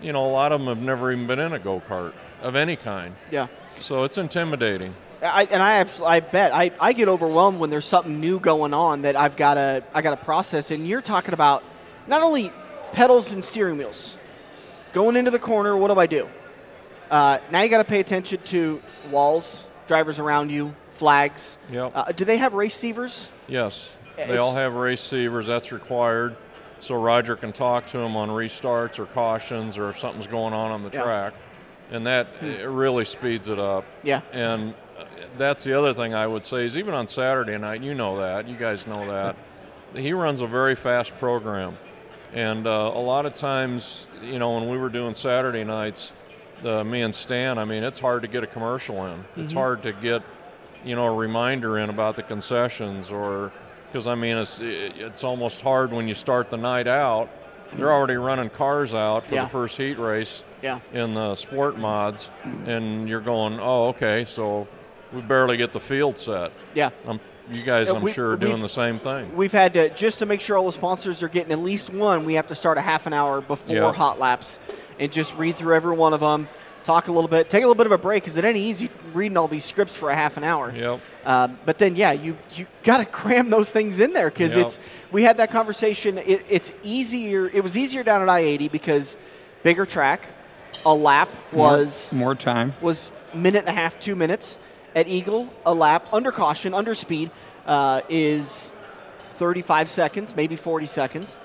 you 0.00 0.14
know 0.14 0.24
a 0.24 0.32
lot 0.32 0.50
of 0.50 0.60
them 0.60 0.68
have 0.68 0.80
never 0.82 1.12
even 1.12 1.26
been 1.26 1.40
in 1.40 1.52
a 1.52 1.58
go 1.58 1.82
kart 1.86 2.14
of 2.40 2.56
any 2.56 2.76
kind. 2.76 3.14
Yeah. 3.30 3.48
So 3.80 4.04
it's 4.04 4.16
intimidating. 4.16 4.94
I, 5.22 5.46
and 5.50 5.62
I, 5.62 5.74
abs- 5.74 6.00
I 6.00 6.20
bet 6.20 6.52
I, 6.54 6.70
I 6.80 6.94
get 6.94 7.08
overwhelmed 7.08 7.60
when 7.60 7.68
there's 7.68 7.84
something 7.86 8.18
new 8.18 8.40
going 8.40 8.72
on 8.72 9.02
that 9.02 9.14
I've 9.14 9.36
got 9.36 9.54
to 9.54 9.84
I 9.92 10.00
got 10.00 10.18
to 10.18 10.24
process. 10.24 10.70
And 10.70 10.88
you're 10.88 11.02
talking 11.02 11.34
about 11.34 11.62
not 12.06 12.22
only 12.22 12.52
pedals 12.92 13.32
and 13.32 13.44
steering 13.44 13.78
wheels. 13.78 14.16
Going 14.92 15.16
into 15.16 15.30
the 15.30 15.38
corner, 15.38 15.76
what 15.76 15.88
do 15.92 15.98
I 15.98 16.06
do? 16.06 16.28
Uh, 17.10 17.38
now 17.50 17.62
you 17.62 17.68
got 17.70 17.78
to 17.78 17.84
pay 17.84 18.00
attention 18.00 18.40
to 18.46 18.82
walls, 19.10 19.64
drivers 19.86 20.18
around 20.18 20.50
you, 20.50 20.74
flags. 20.90 21.58
Yep. 21.70 21.92
Uh, 21.94 22.12
do 22.12 22.24
they 22.24 22.36
have 22.36 22.54
race 22.54 22.74
receivers? 22.74 23.28
Yes, 23.48 23.90
they 24.16 24.24
It's- 24.24 24.38
all 24.38 24.54
have 24.54 24.74
race 24.74 25.00
receivers. 25.02 25.46
That's 25.46 25.72
required, 25.72 26.36
so 26.80 26.94
Roger 26.94 27.36
can 27.36 27.52
talk 27.52 27.86
to 27.88 27.98
them 27.98 28.16
on 28.16 28.28
restarts 28.28 28.98
or 28.98 29.06
cautions 29.06 29.78
or 29.78 29.90
if 29.90 29.98
something's 29.98 30.26
going 30.26 30.52
on 30.54 30.70
on 30.70 30.82
the 30.82 30.90
Yeah. 30.92 31.00
Hmm. 31.00 31.04
track, 31.06 31.32
and 31.90 32.06
that 32.06 32.26
it 32.42 32.68
really 32.68 33.04
speeds 33.04 33.48
it 33.48 33.58
up. 33.58 33.84
Yeah. 34.02 34.20
And 34.32 34.74
uh, 34.98 35.04
that's 35.38 35.64
the 35.64 35.72
other 35.78 35.92
thing 35.94 36.14
I 36.14 36.26
would 36.26 36.44
say 36.44 36.64
is 36.66 36.76
even 36.76 36.92
on 36.94 37.06
Saturday 37.06 37.56
night, 37.58 37.82
you 37.82 37.94
know 37.94 38.18
that, 38.20 38.46
you 38.48 38.56
guys 38.56 38.86
know 38.86 39.06
that, 39.06 39.36
he 39.94 40.12
runs 40.12 40.40
a 40.40 40.46
very 40.46 40.74
fast 40.74 41.18
program. 41.18 41.76
And 42.32 42.66
uh, 42.66 42.92
a 42.94 43.00
lot 43.00 43.26
of 43.26 43.34
times, 43.34 44.06
you 44.22 44.38
know, 44.38 44.52
when 44.58 44.68
we 44.68 44.78
were 44.78 44.88
doing 44.88 45.14
Saturday 45.14 45.64
nights, 45.64 46.12
the, 46.62 46.82
me 46.84 47.02
and 47.02 47.14
Stan, 47.14 47.58
I 47.58 47.64
mean, 47.64 47.82
it's 47.82 47.98
hard 47.98 48.22
to 48.22 48.28
get 48.28 48.42
a 48.42 48.46
commercial 48.46 49.04
in. 49.06 49.24
It's 49.36 49.52
hard 49.52 49.82
to 49.82 49.92
get, 49.92 50.22
you 50.84 50.94
know, 50.96 51.06
a 51.06 51.14
reminder 51.14 51.78
in 51.78 51.90
about 51.90 52.16
the 52.16 52.22
concessions 52.22 53.10
or 53.10 53.52
because 53.90 54.06
I 54.06 54.14
mean, 54.14 54.38
it's 54.38 54.58
it's 54.60 55.22
almost 55.22 55.60
hard 55.60 55.92
when 55.92 56.08
you 56.08 56.14
start 56.14 56.48
the 56.48 56.56
night 56.56 56.86
out. 56.88 57.28
They're 57.74 57.92
already 57.92 58.14
running 58.16 58.48
cars 58.48 58.94
out 58.94 59.24
for 59.24 59.34
Yeah. 59.34 59.42
the 59.44 59.48
first 59.50 59.76
heat 59.76 59.98
race 59.98 60.44
Yeah. 60.62 60.78
in 60.94 61.12
the 61.14 61.34
sport 61.34 61.76
mods, 61.78 62.30
and 62.66 63.06
you're 63.08 63.20
going, 63.20 63.58
oh, 63.60 63.88
okay, 63.88 64.24
so 64.24 64.66
we 65.12 65.20
barely 65.20 65.58
get 65.58 65.72
the 65.74 65.80
field 65.80 66.16
set. 66.16 66.52
Yeah. 66.74 66.88
Um, 67.06 67.20
you 67.50 67.62
guys, 67.62 67.88
Yeah, 67.88 67.94
I'm 67.94 68.02
we- 68.02 68.12
sure, 68.12 68.32
are 68.32 68.36
doing 68.36 68.62
the 68.62 68.68
same 68.68 68.98
thing. 68.98 69.34
We've 69.36 69.52
had 69.52 69.72
to 69.74 69.90
just 69.90 70.18
to 70.20 70.26
make 70.26 70.40
sure 70.40 70.56
all 70.56 70.66
the 70.66 70.72
sponsors 70.72 71.22
are 71.22 71.28
getting 71.28 71.52
at 71.52 71.58
least 71.58 71.90
one. 71.90 72.24
We 72.24 72.34
have 72.34 72.46
to 72.48 72.54
start 72.54 72.78
a 72.78 72.80
half 72.82 73.06
an 73.06 73.12
hour 73.12 73.40
before 73.40 73.74
Yeah. 73.76 73.92
hot 73.92 74.18
laps 74.18 74.58
and 75.00 75.10
just 75.10 75.34
read 75.36 75.56
through 75.56 75.74
every 75.74 75.94
one 75.96 76.14
of 76.14 76.20
them, 76.20 76.48
talk 76.84 77.08
a 77.08 77.12
little 77.12 77.28
bit, 77.28 77.50
take 77.50 77.64
a 77.64 77.66
little 77.66 77.74
bit 77.74 77.86
of 77.86 77.92
a 77.92 77.98
break 77.98 78.22
because 78.22 78.36
it 78.36 78.44
ain't 78.44 78.56
easy 78.56 78.88
reading 79.12 79.36
all 79.36 79.48
these 79.48 79.64
scripts 79.64 79.96
for 79.96 80.10
a 80.10 80.14
half 80.14 80.36
an 80.36 80.44
hour. 80.44 80.72
Yep. 80.74 81.00
Um, 81.24 81.58
but 81.64 81.78
then, 81.78 81.96
yeah, 81.96 82.12
you 82.12 82.36
you 82.54 82.66
got 82.84 82.98
to 82.98 83.04
cram 83.04 83.50
those 83.50 83.70
things 83.70 83.98
in 84.00 84.12
there 84.12 84.30
because 84.30 84.54
Yep. 84.54 84.66
it's. 84.66 84.78
We 85.10 85.22
had 85.24 85.36
that 85.38 85.50
conversation. 85.50 86.18
It, 86.18 86.44
it's 86.48 86.72
easier. 86.82 87.50
It 87.52 87.62
was 87.62 87.76
easier 87.76 88.02
down 88.02 88.22
at 88.22 88.28
I 88.28 88.40
eighty 88.40 88.68
because 88.68 89.16
bigger 89.62 89.84
track, 89.84 90.28
a 90.86 90.94
lap 90.94 91.28
was 91.52 92.10
more 92.12 92.34
time. 92.34 92.74
was 92.80 93.10
minute 93.34 93.60
and 93.60 93.68
a 93.68 93.72
half, 93.72 94.00
two 94.00 94.16
minutes. 94.16 94.58
At 94.94 95.08
Eagle, 95.08 95.48
a 95.64 95.72
lap 95.72 96.08
under 96.12 96.30
caution, 96.30 96.74
under 96.74 96.94
speed, 96.94 97.30
uh, 97.66 98.02
is 98.08 98.72
35 99.38 99.88
seconds, 99.88 100.36
maybe 100.36 100.56
40 100.56 100.86
seconds. 100.86 101.36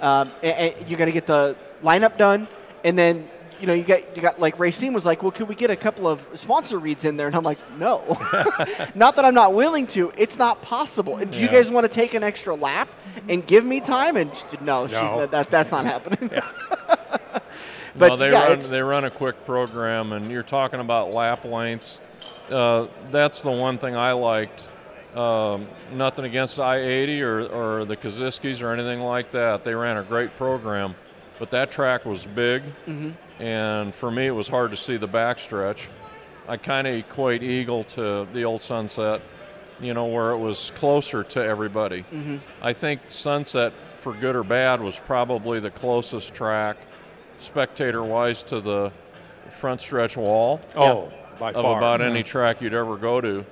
Um, 0.00 0.30
and, 0.42 0.74
you 0.88 0.96
got 0.96 1.06
to 1.06 1.12
get 1.12 1.26
the 1.26 1.56
lineup 1.82 2.18
done, 2.18 2.48
and 2.84 2.98
then 2.98 3.28
you 3.60 3.66
know 3.66 3.72
you 3.72 3.82
got 3.82 4.14
you 4.14 4.20
got 4.20 4.38
like 4.38 4.58
Racine 4.58 4.92
was 4.92 5.06
like, 5.06 5.22
well, 5.22 5.32
could 5.32 5.48
we 5.48 5.54
get 5.54 5.70
a 5.70 5.76
couple 5.76 6.06
of 6.06 6.26
sponsor 6.34 6.78
reads 6.78 7.04
in 7.04 7.16
there? 7.16 7.26
And 7.26 7.36
I'm 7.36 7.42
like, 7.42 7.58
no, 7.78 8.02
not 8.94 9.16
that 9.16 9.24
I'm 9.24 9.34
not 9.34 9.54
willing 9.54 9.86
to. 9.88 10.12
It's 10.18 10.38
not 10.38 10.60
possible. 10.60 11.16
Do 11.16 11.38
you 11.38 11.48
guys 11.48 11.70
want 11.70 11.86
to 11.86 11.92
take 11.92 12.14
an 12.14 12.22
extra 12.22 12.54
lap 12.54 12.88
and 13.28 13.46
give 13.46 13.64
me 13.64 13.80
time? 13.80 14.16
And 14.16 14.34
she 14.36 14.58
no, 14.60 14.86
she's 14.86 14.96
No. 14.96 15.26
that, 15.26 15.50
that's 15.50 15.70
not 15.70 15.86
happening. 15.86 16.30
but 17.96 18.08
no, 18.08 18.16
they 18.16 18.32
yeah, 18.32 18.48
run 18.48 18.60
they 18.60 18.82
run 18.82 19.04
a 19.04 19.10
quick 19.10 19.44
program, 19.46 20.12
and 20.12 20.30
you're 20.30 20.42
talking 20.42 20.80
about 20.80 21.14
lap 21.14 21.44
lengths. 21.44 22.00
Uh, 22.50 22.86
that's 23.10 23.42
the 23.42 23.50
one 23.50 23.78
thing 23.78 23.96
I 23.96 24.12
liked. 24.12 24.66
Um, 25.14 25.66
nothing 25.92 26.24
against 26.26 26.58
I-80 26.60 27.20
or, 27.22 27.46
or 27.80 27.84
the 27.86 27.96
Kosiskis 27.96 28.62
or 28.62 28.72
anything 28.72 29.00
like 29.00 29.30
that. 29.32 29.64
They 29.64 29.74
ran 29.74 29.96
a 29.96 30.02
great 30.02 30.36
program, 30.36 30.94
but 31.38 31.50
that 31.52 31.70
track 31.70 32.04
was 32.04 32.26
big, 32.26 32.62
and 33.40 33.94
for 33.94 34.10
me 34.10 34.26
it 34.26 34.34
was 34.34 34.46
hard 34.48 34.70
to 34.72 34.76
see 34.76 34.96
the 34.98 35.08
backstretch. 35.08 35.86
I 36.48 36.56
kind 36.58 36.86
of 36.86 36.94
equate 36.94 37.42
Eagle 37.42 37.82
to 37.84 38.26
the 38.32 38.44
old 38.44 38.60
Sunset, 38.60 39.20
you 39.80 39.94
know, 39.94 40.04
where 40.06 40.30
it 40.32 40.38
was 40.38 40.70
closer 40.76 41.24
to 41.24 41.42
everybody. 41.42 42.04
I 42.62 42.72
think 42.74 43.00
Sunset, 43.08 43.72
for 43.96 44.12
good 44.12 44.36
or 44.36 44.44
bad, 44.44 44.80
was 44.80 45.00
probably 45.00 45.60
the 45.60 45.70
closest 45.70 46.34
track, 46.34 46.76
spectator 47.38 48.02
wise, 48.04 48.42
to 48.44 48.60
the 48.60 48.92
front 49.58 49.80
stretch 49.80 50.16
wall 50.18 50.60
Oh, 50.76 51.10
by 51.38 51.50
of 51.52 51.62
far. 51.62 51.78
about 51.78 52.00
any 52.00 52.22
track 52.22 52.60
you'd 52.60 52.74
ever 52.74 52.96
go 52.96 53.20
to. 53.20 53.44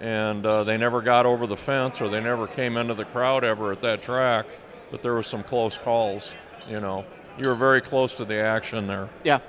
And 0.00 0.46
uh, 0.46 0.64
they 0.64 0.76
never 0.76 1.02
got 1.02 1.26
over 1.26 1.46
the 1.46 1.56
fence 1.56 2.00
or 2.00 2.08
they 2.08 2.20
never 2.20 2.46
came 2.46 2.76
into 2.76 2.94
the 2.94 3.04
crowd 3.04 3.42
ever 3.42 3.72
at 3.72 3.80
that 3.80 4.00
track, 4.00 4.46
but 4.90 5.02
there 5.02 5.14
was 5.14 5.26
some 5.26 5.42
close 5.42 5.76
calls, 5.76 6.32
you 6.68 6.80
know. 6.80 7.04
You 7.36 7.48
were 7.48 7.54
very 7.54 7.80
close 7.80 8.14
to 8.14 8.24
the 8.24 8.36
action 8.36 8.86
there. 8.86 9.08
Yeah. 9.24 9.40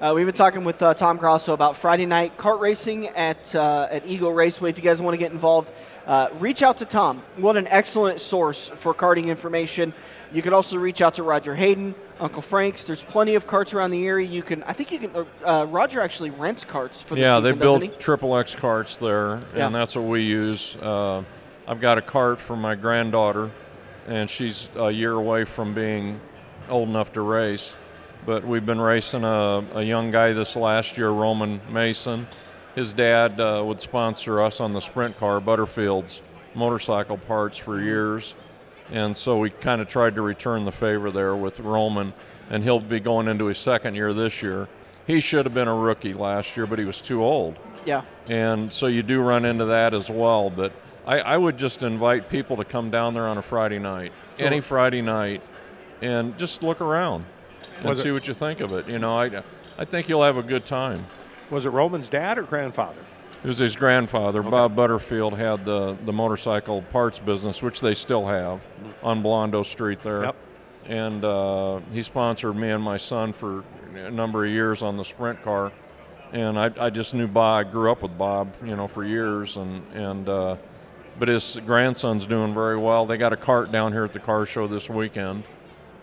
Uh, 0.00 0.12
we've 0.14 0.26
been 0.26 0.34
talking 0.34 0.62
with 0.62 0.82
uh, 0.82 0.92
Tom 0.94 1.16
Grasso 1.16 1.54
about 1.54 1.76
Friday 1.76 2.04
night 2.04 2.36
kart 2.36 2.60
racing 2.60 3.08
at 3.08 3.54
uh, 3.54 3.88
at 3.90 4.06
Eagle 4.06 4.32
Raceway. 4.32 4.68
If 4.68 4.76
you 4.76 4.84
guys 4.84 5.00
want 5.00 5.14
to 5.14 5.18
get 5.18 5.32
involved, 5.32 5.72
uh, 6.06 6.28
reach 6.38 6.62
out 6.62 6.78
to 6.78 6.84
Tom. 6.84 7.22
What 7.36 7.56
an 7.56 7.66
excellent 7.68 8.20
source 8.20 8.68
for 8.74 8.92
karting 8.92 9.26
information. 9.26 9.94
You 10.32 10.42
can 10.42 10.52
also 10.52 10.76
reach 10.76 11.00
out 11.00 11.14
to 11.14 11.22
Roger 11.22 11.54
Hayden, 11.54 11.94
Uncle 12.18 12.42
Frank's. 12.42 12.84
There's 12.84 13.04
plenty 13.04 13.34
of 13.34 13.46
carts 13.46 13.74
around 13.74 13.90
the 13.90 14.06
area. 14.06 14.26
You 14.26 14.42
can, 14.42 14.62
I 14.64 14.72
think 14.72 14.90
you 14.92 14.98
can. 14.98 15.26
Uh, 15.44 15.66
Roger 15.68 16.00
actually 16.00 16.30
rents 16.30 16.64
carts 16.64 17.02
for 17.02 17.14
the 17.14 17.20
yeah, 17.20 17.36
season. 17.36 17.58
they 17.58 17.64
built 17.64 18.00
triple 18.00 18.36
X 18.36 18.54
carts 18.54 18.96
there, 18.96 19.34
and 19.34 19.44
Yeah. 19.56 19.68
that's 19.68 19.94
what 19.94 20.04
we 20.04 20.22
use. 20.22 20.76
Uh, 20.76 21.22
I've 21.68 21.80
got 21.80 21.98
a 21.98 22.02
cart 22.02 22.40
for 22.40 22.56
my 22.56 22.74
granddaughter, 22.74 23.50
and 24.06 24.30
she's 24.30 24.68
a 24.76 24.90
year 24.90 25.12
away 25.12 25.44
from 25.44 25.74
being 25.74 26.20
old 26.68 26.88
enough 26.88 27.12
to 27.14 27.20
race. 27.20 27.74
But 28.24 28.44
we've 28.44 28.66
been 28.66 28.80
racing 28.80 29.24
a, 29.24 29.64
a 29.74 29.82
young 29.82 30.10
guy 30.10 30.32
this 30.32 30.56
last 30.56 30.96
year, 30.98 31.10
Roman 31.10 31.60
Mason. 31.70 32.26
His 32.74 32.92
dad 32.92 33.38
uh, 33.40 33.62
would 33.64 33.80
sponsor 33.80 34.42
us 34.42 34.60
on 34.60 34.72
the 34.72 34.80
sprint 34.80 35.16
car, 35.18 35.40
Butterfield's 35.40 36.20
motorcycle 36.54 37.18
parts 37.18 37.56
for 37.58 37.80
years. 37.80 38.34
And 38.92 39.16
so 39.16 39.38
we 39.38 39.50
kind 39.50 39.80
of 39.80 39.88
tried 39.88 40.14
to 40.14 40.22
return 40.22 40.64
the 40.64 40.72
favor 40.72 41.10
there 41.10 41.34
with 41.34 41.60
Roman, 41.60 42.12
and 42.50 42.62
he'll 42.62 42.80
be 42.80 43.00
going 43.00 43.28
into 43.28 43.46
his 43.46 43.58
second 43.58 43.94
year 43.94 44.12
this 44.12 44.42
year. 44.42 44.68
He 45.06 45.20
should 45.20 45.44
have 45.46 45.54
been 45.54 45.68
a 45.68 45.74
rookie 45.74 46.14
last 46.14 46.56
year, 46.56 46.66
but 46.66 46.78
he 46.78 46.84
was 46.84 47.00
too 47.00 47.22
old. 47.24 47.56
Yeah. 47.84 48.02
And 48.28 48.72
so 48.72 48.86
you 48.86 49.02
do 49.02 49.20
run 49.20 49.44
into 49.44 49.64
that 49.66 49.94
as 49.94 50.10
well. 50.10 50.50
But 50.50 50.72
I, 51.06 51.20
I 51.20 51.36
would 51.36 51.56
just 51.56 51.82
invite 51.82 52.28
people 52.28 52.56
to 52.56 52.64
come 52.64 52.90
down 52.90 53.14
there 53.14 53.26
on 53.28 53.38
a 53.38 53.42
Friday 53.42 53.78
night, 53.78 54.12
any 54.38 54.60
Friday 54.60 55.02
night, 55.02 55.42
and 56.02 56.36
just 56.38 56.62
look 56.62 56.80
around 56.80 57.24
and 57.78 57.88
Was 57.88 58.00
it- 58.00 58.02
see 58.04 58.10
what 58.10 58.26
you 58.28 58.34
think 58.34 58.60
of 58.60 58.72
it. 58.72 58.88
You 58.88 58.98
know, 58.98 59.16
I, 59.16 59.42
I 59.78 59.84
think 59.84 60.08
you'll 60.08 60.24
have 60.24 60.36
a 60.36 60.42
good 60.42 60.66
time. 60.66 61.06
Was 61.50 61.64
it 61.66 61.70
Roman's 61.70 62.08
dad 62.08 62.38
or 62.38 62.42
grandfather? 62.42 63.00
It 63.46 63.50
was 63.50 63.58
his 63.58 63.76
grandfather, 63.76 64.42
Bob 64.42 64.74
Butterfield, 64.74 65.38
had 65.38 65.64
the, 65.64 65.96
the 66.04 66.12
motorcycle 66.12 66.82
parts 66.82 67.20
business, 67.20 67.62
which 67.62 67.78
they 67.78 67.94
still 67.94 68.26
have 68.26 68.60
on 69.04 69.22
Blondo 69.22 69.64
Street 69.64 70.00
there. 70.00 70.24
Yep. 70.24 70.36
And 70.86 71.24
uh, 71.24 71.78
he 71.92 72.02
sponsored 72.02 72.56
me 72.56 72.70
and 72.70 72.82
my 72.82 72.96
son 72.96 73.32
for 73.32 73.62
a 73.94 74.10
number 74.10 74.44
of 74.44 74.50
years 74.50 74.82
on 74.82 74.96
the 74.96 75.04
sprint 75.04 75.44
car. 75.44 75.70
And 76.32 76.58
I, 76.58 76.72
I 76.76 76.90
just 76.90 77.14
knew 77.14 77.28
Bob. 77.28 77.68
I 77.68 77.70
grew 77.70 77.92
up 77.92 78.02
with 78.02 78.18
Bob, 78.18 78.52
you 78.64 78.74
know, 78.74 78.88
for 78.88 79.04
years. 79.04 79.56
And, 79.56 79.80
and 79.92 80.28
uh, 80.28 80.56
but 81.16 81.28
his 81.28 81.56
grandson's 81.64 82.26
doing 82.26 82.52
very 82.52 82.76
well. 82.76 83.06
They 83.06 83.16
got 83.16 83.32
a 83.32 83.36
cart 83.36 83.70
down 83.70 83.92
here 83.92 84.02
at 84.02 84.12
the 84.12 84.18
car 84.18 84.44
show 84.44 84.66
this 84.66 84.90
weekend. 84.90 85.44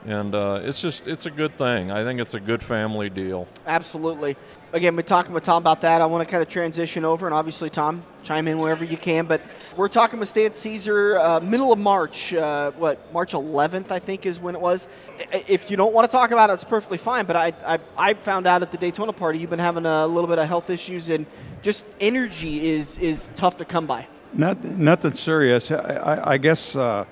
And 0.06 0.34
uh, 0.34 0.62
it's 0.64 0.80
just 0.80 1.06
it's 1.06 1.26
a 1.26 1.32
good 1.32 1.58
thing. 1.58 1.92
I 1.92 2.06
think 2.06 2.22
it's 2.22 2.36
a 2.36 2.40
good 2.40 2.64
family 2.64 3.10
deal. 3.10 3.50
Absolutely. 3.68 4.38
Again, 4.74 4.96
we're 4.96 5.04
talking 5.04 5.36
with 5.36 5.44
Tom 5.44 5.62
about 5.62 5.82
that. 5.82 6.02
I 6.02 6.08
want 6.08 6.28
to 6.28 6.32
kind 6.32 6.42
of 6.42 6.50
transition 6.50 7.06
over, 7.06 7.28
and 7.28 7.36
obviously, 7.36 7.70
Tom, 7.70 8.04
chime 8.24 8.48
in 8.48 8.58
wherever 8.58 8.84
you 8.84 8.98
can. 8.98 9.28
But 9.28 9.42
we're 9.78 9.88
talking 9.88 10.20
with 10.20 10.30
Stan 10.30 10.50
Cisar, 10.50 11.16
uh, 11.20 11.40
middle 11.42 11.72
of 11.72 11.78
March. 11.78 12.34
Uh, 12.34 12.72
what 12.72 13.14
March 13.14 13.34
11th, 13.34 13.92
I 13.92 14.00
think, 14.00 14.26
is 14.26 14.40
when 14.40 14.56
it 14.56 14.62
was. 14.62 14.88
If 15.32 15.70
you 15.70 15.78
don't 15.78 15.94
want 15.94 16.10
to 16.10 16.12
talk 16.12 16.32
about 16.32 16.50
it, 16.50 16.54
it's 16.54 16.64
perfectly 16.64 16.98
fine. 16.98 17.28
But 17.28 17.36
I, 17.36 17.54
I, 17.64 17.80
I 17.96 18.14
found 18.16 18.48
out 18.48 18.64
at 18.64 18.72
the 18.72 18.80
Daytona 18.80 19.14
party 19.14 19.38
you've 19.38 19.52
been 19.52 19.60
having 19.60 19.86
a 19.86 20.08
little 20.08 20.28
bit 20.28 20.40
of 20.40 20.48
health 20.48 20.72
issues, 20.72 21.10
and 21.10 21.28
just 21.62 21.86
energy 22.00 22.72
is 22.72 22.98
is 22.98 23.30
tough 23.36 23.58
to 23.58 23.66
come 23.66 23.86
by. 23.86 24.08
Not, 24.34 24.64
nothing 24.64 25.14
serious. 25.14 25.70
I, 25.70 25.76
I, 25.76 26.32
I 26.32 26.38
guess 26.40 26.76
uh, 26.76 27.06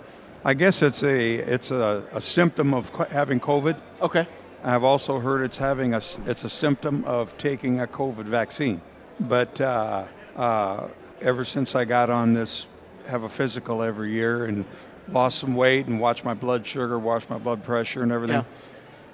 I 0.44 0.56
guess 0.56 0.82
it's 0.82 1.04
a 1.04 1.36
it's 1.36 1.70
a, 1.70 2.08
a 2.12 2.22
symptom 2.22 2.74
of 2.74 2.90
having 3.12 3.40
COVID. 3.40 3.80
Okay. 4.02 4.26
I've 4.64 4.84
also 4.84 5.20
heard 5.20 5.42
it's 5.42 5.58
having 5.58 5.94
a 5.94 6.02
it's 6.26 6.44
a 6.44 6.50
symptom 6.50 7.04
of 7.06 7.38
taking 7.38 7.80
a 7.80 7.88
COVID 7.88 8.26
vaccine. 8.26 8.82
But 9.20 9.60
uh, 9.60 10.06
uh, 10.36 10.88
ever 11.20 11.44
since 11.44 11.76
I 11.76 11.86
got 11.86 12.10
on 12.10 12.34
this, 12.34 12.68
have 13.08 13.24
a 13.24 13.30
physical 13.30 13.82
every 13.82 14.12
year 14.12 14.46
and 14.46 14.66
lost 15.08 15.40
some 15.40 15.56
weight 15.56 15.88
and 15.88 16.00
watch 16.00 16.24
my 16.24 16.34
blood 16.34 16.66
sugar, 16.66 17.00
watch 17.00 17.28
my 17.30 17.38
blood 17.38 17.64
pressure 17.64 18.04
and 18.04 18.12
everything. 18.12 18.46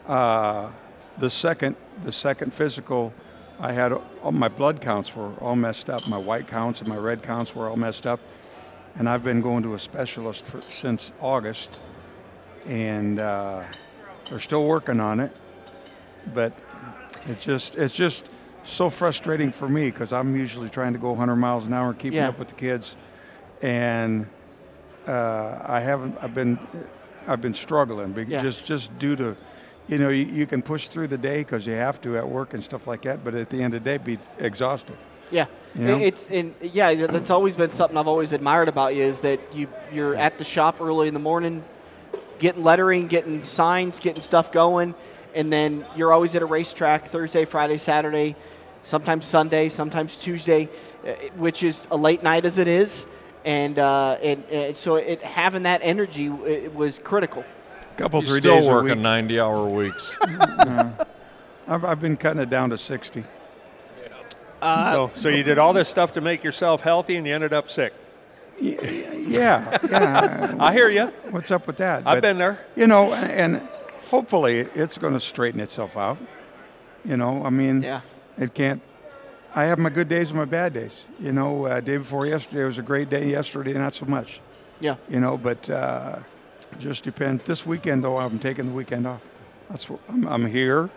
Uh, 0.06 0.72
the 1.18 1.30
second 1.30 1.76
the 2.02 2.12
second 2.12 2.54
physical, 2.54 3.14
I 3.60 3.72
had 3.72 3.93
all 3.93 4.32
my 4.32 4.50
blood 4.50 4.82
counts 4.82 5.16
were 5.16 5.34
all 5.36 5.56
messed 5.56 5.89
up. 5.89 6.08
My 6.08 6.18
white 6.18 6.48
counts 6.48 6.82
and 6.82 6.89
my 6.89 6.98
red 6.98 7.24
counts 7.24 7.56
were 7.56 7.70
all 7.70 7.78
messed 7.78 8.06
up, 8.06 8.20
and 8.95 9.08
I've 9.08 9.24
been 9.24 9.41
going 9.41 9.64
to 9.64 9.76
a 9.76 9.80
specialist 9.80 10.45
for, 10.45 10.62
since 10.64 11.14
August, 11.22 11.80
and 12.66 13.20
uh, 13.20 13.64
they're 14.30 14.39
still 14.39 14.65
working 14.65 14.99
on 14.99 15.19
it. 15.19 15.36
But 16.34 16.53
it's 17.25 17.43
just 17.45 17.75
it's 17.78 17.93
just 17.95 18.30
so 18.63 18.89
frustrating 18.89 19.51
for 19.51 19.69
me 19.69 19.89
because 19.91 20.11
I'm 20.11 20.36
usually 20.36 20.69
trying 20.69 20.93
to 20.93 20.99
go 20.99 21.09
100 21.11 21.36
miles 21.38 21.65
an 21.67 21.73
hour, 21.73 21.93
keeping 21.93 22.17
Yeah. 22.17 22.30
up 22.30 22.39
with 22.39 22.49
the 22.49 22.55
kids, 22.55 22.95
and 23.61 24.28
uh, 25.07 25.59
I 25.65 25.80
haven't. 25.80 26.17
I've 26.21 26.36
been 26.36 26.59
I've 27.28 27.41
been 27.41 27.53
struggling 27.53 28.13
Yeah. 28.28 28.41
just 28.41 28.65
just 28.65 28.97
due 28.99 29.15
to, 29.15 29.36
you 29.88 29.97
know, 29.97 30.09
you, 30.09 30.25
you 30.25 30.45
can 30.45 30.61
push 30.61 30.88
through 30.88 31.07
the 31.07 31.17
day 31.17 31.39
because 31.39 31.65
you 31.65 31.73
have 31.73 32.01
to 32.01 32.17
at 32.17 32.28
work 32.28 32.53
and 32.53 32.63
stuff 32.63 32.88
like 32.88 33.03
that. 33.03 33.23
But 33.23 33.36
at 33.36 33.49
the 33.49 33.61
end 33.63 33.73
of 33.73 33.84
the 33.84 33.89
day, 33.89 33.97
be 33.97 34.17
exhausted. 34.39 34.95
Yeah, 35.30 35.45
You 35.75 35.84
know? 35.86 35.97
it's 35.97 36.25
and 36.30 36.53
yeah, 36.61 36.93
that- 36.95 37.11
that's 37.11 37.30
always 37.30 37.55
been 37.57 37.71
something 37.71 37.97
I've 37.97 38.07
always 38.07 38.32
admired 38.32 38.69
about 38.69 38.95
you 38.95 39.03
is 39.03 39.19
that 39.21 39.39
you 39.53 39.67
you're 39.93 40.15
at 40.15 40.38
the 40.38 40.45
shop 40.45 40.80
early 40.82 41.07
in 41.09 41.13
the 41.13 41.19
morning, 41.19 41.63
getting 42.40 42.64
lettering, 42.64 43.08
getting 43.08 43.44
signs, 43.44 44.00
getting 44.00 44.22
stuff 44.22 44.52
going, 44.52 44.96
and 45.34 45.52
then 45.52 45.86
you're 45.96 46.14
always 46.14 46.36
at 46.36 46.42
a 46.42 46.46
racetrack 46.46 47.08
Thursday, 47.08 47.46
Friday, 47.46 47.78
Saturday, 47.78 48.36
sometimes 48.84 49.26
Sunday, 49.26 49.70
sometimes 49.70 50.18
Tuesday, 50.18 50.70
uh, 51.06 51.12
which 51.36 51.64
is 51.64 51.88
a 51.92 51.98
late 51.98 52.24
night 52.24 52.46
as 52.46 52.58
it 52.58 52.68
is, 52.68 53.06
and 53.46 53.78
uh, 53.80 54.18
and, 54.22 54.44
and 54.52 54.76
so 54.76 54.96
it 54.96 55.22
having 55.22 55.64
that 55.64 55.82
energy 55.84 56.28
it 56.28 56.74
was 56.74 57.00
critical. 57.00 57.44
couple 57.98 58.22
You're 58.22 58.30
three 58.30 58.40
still 58.40 58.56
days 58.56 58.68
a 58.68 58.72
working 58.72 59.02
90 59.02 59.40
hour 59.40 59.68
weeks. 59.68 60.16
I've, 61.70 61.84
I've 61.84 62.00
been 62.00 62.16
cutting 62.16 62.42
it 62.42 62.50
down 62.50 62.70
to 62.70 62.78
60. 62.78 63.26
so, 64.64 65.12
so 65.16 65.30
you 65.30 65.44
did 65.44 65.58
all 65.58 65.74
this 65.74 65.90
stuff 65.90 66.14
to 66.14 66.22
make 66.22 66.44
yourself 66.44 66.82
healthy, 66.82 67.18
and 67.18 67.28
you 67.28 67.36
ended 67.36 67.54
up 67.54 67.70
sick. 67.70 67.94
Yeah, 68.60 69.78
yeah. 69.89 70.55
I 70.60 70.74
hear 70.74 70.89
you. 70.89 71.08
What's 71.32 71.51
up 71.51 71.68
with 71.68 71.78
that? 71.78 71.99
I've 71.99 72.18
But, 72.18 72.22
been 72.22 72.38
there. 72.38 72.66
You 72.76 72.88
know, 72.88 73.14
and 73.14 73.62
hopefully 74.10 74.60
it's 74.60 74.97
going 74.97 75.14
to 75.14 75.20
straighten 75.20 75.60
itself 75.60 75.95
out. 75.97 76.18
You 77.05 77.18
know, 77.18 77.45
I 77.45 77.49
mean, 77.49 77.84
Yeah. 77.84 78.01
it 78.38 78.53
can't. 78.53 78.82
I 79.55 79.66
have 79.66 79.80
my 79.80 79.89
good 79.89 80.08
days 80.10 80.30
and 80.32 80.39
my 80.39 80.45
bad 80.45 80.74
days. 80.74 81.05
You 81.20 81.32
know, 81.32 81.66
uh, 81.66 81.80
day 81.82 81.97
before 81.97 82.26
yesterday 82.26 82.64
was 82.64 82.78
a 82.78 82.82
great 82.84 83.10
day. 83.10 83.30
Yesterday, 83.30 83.74
not 83.74 83.93
so 83.93 84.05
much. 84.05 84.39
Yeah. 84.80 84.95
You 85.10 85.20
know, 85.20 85.38
but 85.38 85.70
uh, 85.70 86.20
just 86.80 87.03
depends. 87.03 87.43
This 87.43 87.66
weekend, 87.66 88.03
though, 88.03 88.18
I'm 88.18 88.39
taking 88.39 88.68
the 88.68 88.74
weekend 88.74 89.08
off. 89.08 89.22
That's 89.70 89.89
what 89.89 89.99
I'm, 90.10 90.28
I'm 90.28 90.45
here. 90.45 90.89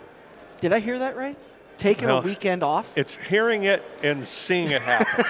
Did 0.61 0.73
I 0.73 0.81
hear 0.81 0.99
that 0.99 1.17
right? 1.17 1.37
Taking 1.81 2.09
Well, 2.09 2.19
a 2.19 2.21
weekend 2.21 2.63
off. 2.63 2.93
It's 2.95 3.17
hearing 3.17 3.65
it 3.65 3.83
and 4.03 4.27
seeing 4.27 4.71
it 4.71 4.83
happen. 4.83 5.25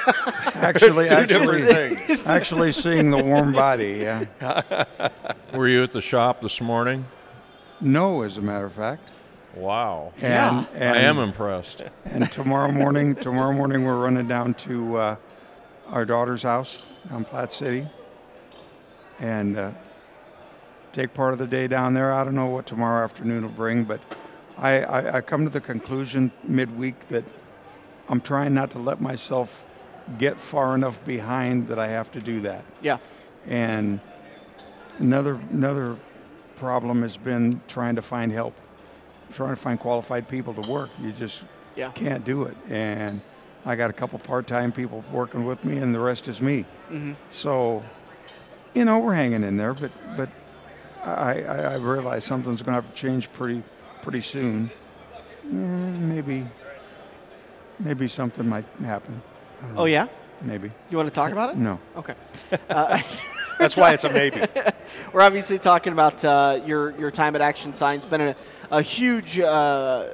Actually, 0.57 1.07
Two 1.09 1.15
actually, 1.15 1.61
different 1.63 1.99
things. 2.09 2.27
actually 2.27 2.73
seeing 2.73 3.11
the 3.13 3.23
warm 3.23 3.53
body. 3.65 4.01
Yeah. 4.03 4.85
Were 5.55 5.69
you 5.69 5.85
at 5.85 5.93
the 5.93 6.03
shop 6.03 6.41
this 6.43 6.61
morning? 6.61 7.07
No, 7.81 8.23
as 8.23 8.37
a 8.37 8.43
matter 8.43 8.67
of 8.67 8.73
fact. 8.73 9.13
Wow. 9.55 10.13
And, 10.17 10.25
Yeah. 10.25 10.65
and, 10.75 10.99
I 10.99 11.03
am 11.03 11.19
impressed. 11.21 11.83
And 12.05 12.31
tomorrow 12.33 12.73
morning, 12.73 13.15
tomorrow 13.15 13.53
morning, 13.53 13.85
we're 13.85 14.03
running 14.03 14.27
down 14.27 14.55
to 14.55 14.97
uh, 14.97 15.17
our 15.89 16.05
daughter's 16.05 16.43
house 16.43 16.85
on 17.13 17.25
Platte 17.25 17.53
City, 17.53 17.87
and 19.21 19.57
uh, 19.57 19.71
take 20.93 21.15
part 21.15 21.33
of 21.33 21.39
the 21.39 21.47
day 21.47 21.69
down 21.69 21.95
there. 21.95 22.13
I 22.13 22.25
don't 22.25 22.35
know 22.35 22.47
what 22.47 22.67
tomorrow 22.67 23.05
afternoon 23.05 23.43
will 23.43 23.51
bring, 23.51 23.85
but 23.85 24.01
I, 24.61 24.81
I, 24.83 25.17
I 25.17 25.21
come 25.23 25.45
to 25.45 25.51
the 25.51 25.61
conclusion 25.61 26.31
midweek 26.47 27.09
that 27.09 27.25
I'm 28.09 28.21
trying 28.21 28.55
not 28.55 28.71
to 28.73 28.79
let 28.79 29.01
myself 29.01 29.65
get 30.19 30.39
far 30.39 30.75
enough 30.75 31.05
behind 31.05 31.69
that 31.69 31.79
I 31.79 31.89
have 31.89 32.13
to 32.13 32.21
do 32.21 32.41
that. 32.43 32.65
Yeah. 32.83 32.99
And 33.47 34.01
another 34.99 35.41
another 35.51 35.97
problem 36.57 37.03
has 37.03 37.17
been 37.17 37.61
trying 37.69 37.97
to 37.97 38.03
find 38.03 38.31
help, 38.33 38.55
trying 39.33 39.51
to 39.51 39.57
find 39.57 39.81
qualified 39.81 40.29
people 40.29 40.53
to 40.55 40.71
work. 40.71 40.91
You 41.01 41.13
just 41.13 41.45
Yeah. 41.75 41.91
can't 41.93 42.25
do 42.25 42.45
it. 42.45 42.57
And 42.69 43.23
I 43.65 43.77
got 43.77 43.89
a 43.91 43.93
couple 43.95 44.19
part-time 44.19 44.73
people 44.73 45.05
working 45.13 45.45
with 45.45 45.65
me, 45.65 45.79
and 45.79 45.95
the 45.95 46.01
rest 46.01 46.29
is 46.29 46.41
me. 46.41 46.65
Mm-hmm. 46.91 47.13
So, 47.31 47.83
you 48.75 48.85
know, 48.85 48.99
we're 48.99 49.15
hanging 49.15 49.43
in 49.43 49.57
there. 49.57 49.73
But 49.75 49.93
but 50.17 50.29
I 51.05 51.43
I, 51.45 51.57
I 51.57 51.75
realize 51.77 52.25
something's 52.25 52.61
going 52.63 52.77
to 52.77 52.83
have 52.83 52.93
to 52.93 52.97
change 52.97 53.33
pretty 53.33 53.63
pretty 54.03 54.21
soon. 54.21 54.71
Eh, 55.45 55.49
maybe 55.49 56.47
maybe 57.79 58.07
something 58.09 58.49
might 58.49 58.65
happen. 58.85 59.21
Oh 59.77 59.85
yeah. 59.87 60.07
Maybe 60.43 60.71
You 60.91 60.97
want 60.97 61.09
to 61.09 61.15
talk 61.15 61.33
about 61.33 61.51
it? 61.51 61.57
no. 61.59 61.79
Okay. 61.97 62.15
Uh, 62.71 62.99
That's 63.59 63.77
why 63.77 63.93
it's 63.93 64.05
a 64.05 64.11
maybe. 64.13 64.41
we're 65.13 65.21
obviously 65.21 65.59
talking 65.59 65.93
about 65.93 66.25
uh, 66.25 66.61
your 66.65 66.93
your 66.99 67.11
time 67.11 67.35
at 67.37 67.43
Action 67.43 67.75
Signs. 67.75 68.07
Been 68.07 68.21
a, 68.23 68.35
a 68.71 68.81
huge 68.81 69.39
uh, 69.39 70.09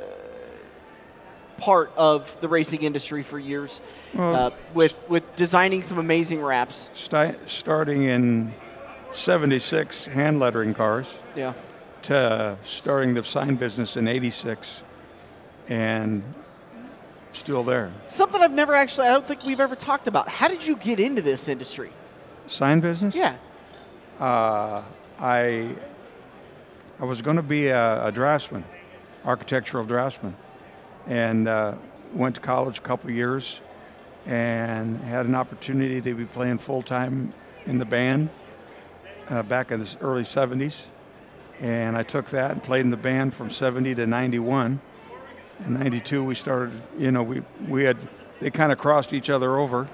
part 1.57 1.93
of 1.97 2.39
the 2.41 2.49
racing 2.49 2.83
industry 2.83 3.23
for 3.23 3.39
years, 3.39 3.81
Well, 4.15 4.35
uh, 4.35 4.51
with 4.75 5.01
with 5.09 5.23
designing 5.37 5.85
some 5.85 5.99
amazing 5.99 6.43
wraps. 6.43 6.91
Sti- 6.93 7.37
starting 7.47 8.03
in 8.03 8.53
76, 9.13 10.07
hand 10.07 10.41
lettering 10.41 10.75
cars, 10.75 11.17
Yeah. 11.37 11.53
To 12.07 12.57
starting 12.63 13.15
the 13.15 13.25
sign 13.25 13.57
business 13.57 13.97
in 13.97 14.07
86, 14.07 14.85
and 15.69 16.23
still 17.33 17.65
there. 17.65 17.93
Something 18.09 18.41
I've 18.41 18.53
never 18.53 18.75
actually, 18.75 19.09
I 19.09 19.11
don't 19.11 19.27
think 19.27 19.45
we've 19.45 19.61
ever 19.61 19.75
talked 19.75 20.07
about. 20.07 20.29
How 20.29 20.47
did 20.47 20.65
you 20.65 20.77
get 20.77 21.01
into 21.01 21.21
this 21.21 21.49
industry? 21.49 21.91
Sign 22.47 22.79
business? 22.79 23.15
Yeah. 23.15 23.37
Uh, 24.21 24.83
I 25.19 25.69
I 27.01 27.05
was 27.05 27.21
going 27.23 27.37
to 27.37 27.43
be 27.43 27.67
a, 27.67 28.07
a 28.07 28.13
draftsman, 28.13 28.65
architectural 29.25 29.85
draftsman, 29.85 30.37
and 31.07 31.49
uh, 31.49 31.75
went 32.15 32.37
to 32.37 32.41
college 32.41 32.79
a 32.79 32.83
couple 32.83 33.11
years, 33.11 33.61
and 34.27 34.97
had 34.99 35.27
an 35.27 35.35
opportunity 35.35 36.01
to 36.01 36.15
be 36.15 36.25
playing 36.25 36.59
full 36.59 36.83
time 36.83 37.33
in 37.67 37.79
the 37.79 37.85
band 37.85 38.31
uh, 39.29 39.43
back 39.43 39.73
in 39.73 39.81
the 39.81 39.97
early 40.01 40.23
'70s, 40.23 40.87
and 41.61 41.97
I 41.97 42.03
took 42.03 42.27
that 42.27 42.51
and 42.53 42.63
played 42.63 42.81
in 42.81 42.91
the 42.91 42.97
band 42.97 43.35
from 43.35 43.51
'70 43.51 43.95
to 43.97 44.07
'91. 44.07 44.81
In 45.65 45.75
'92, 45.75 46.25
we 46.25 46.35
started. 46.35 46.81
You 46.99 47.11
know, 47.11 47.23
we 47.23 47.43
we 47.69 47.85
had 47.85 47.97
they 48.41 48.51
kind 48.51 48.73
of 48.73 48.79
crossed 48.79 49.13
each 49.13 49.31
other 49.31 49.57
over. 49.57 49.89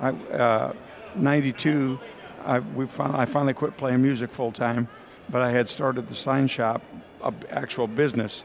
I, 0.00 0.10
uh, 0.10 0.72
92, 1.14 1.98
I, 2.44 2.58
we 2.60 2.86
fin- 2.86 3.14
I 3.14 3.24
finally 3.24 3.54
quit 3.54 3.76
playing 3.76 4.02
music 4.02 4.30
full 4.30 4.52
time, 4.52 4.88
but 5.28 5.42
I 5.42 5.50
had 5.50 5.68
started 5.68 6.08
the 6.08 6.14
sign 6.14 6.46
shop, 6.46 6.82
a 7.22 7.32
actual 7.50 7.86
business, 7.86 8.44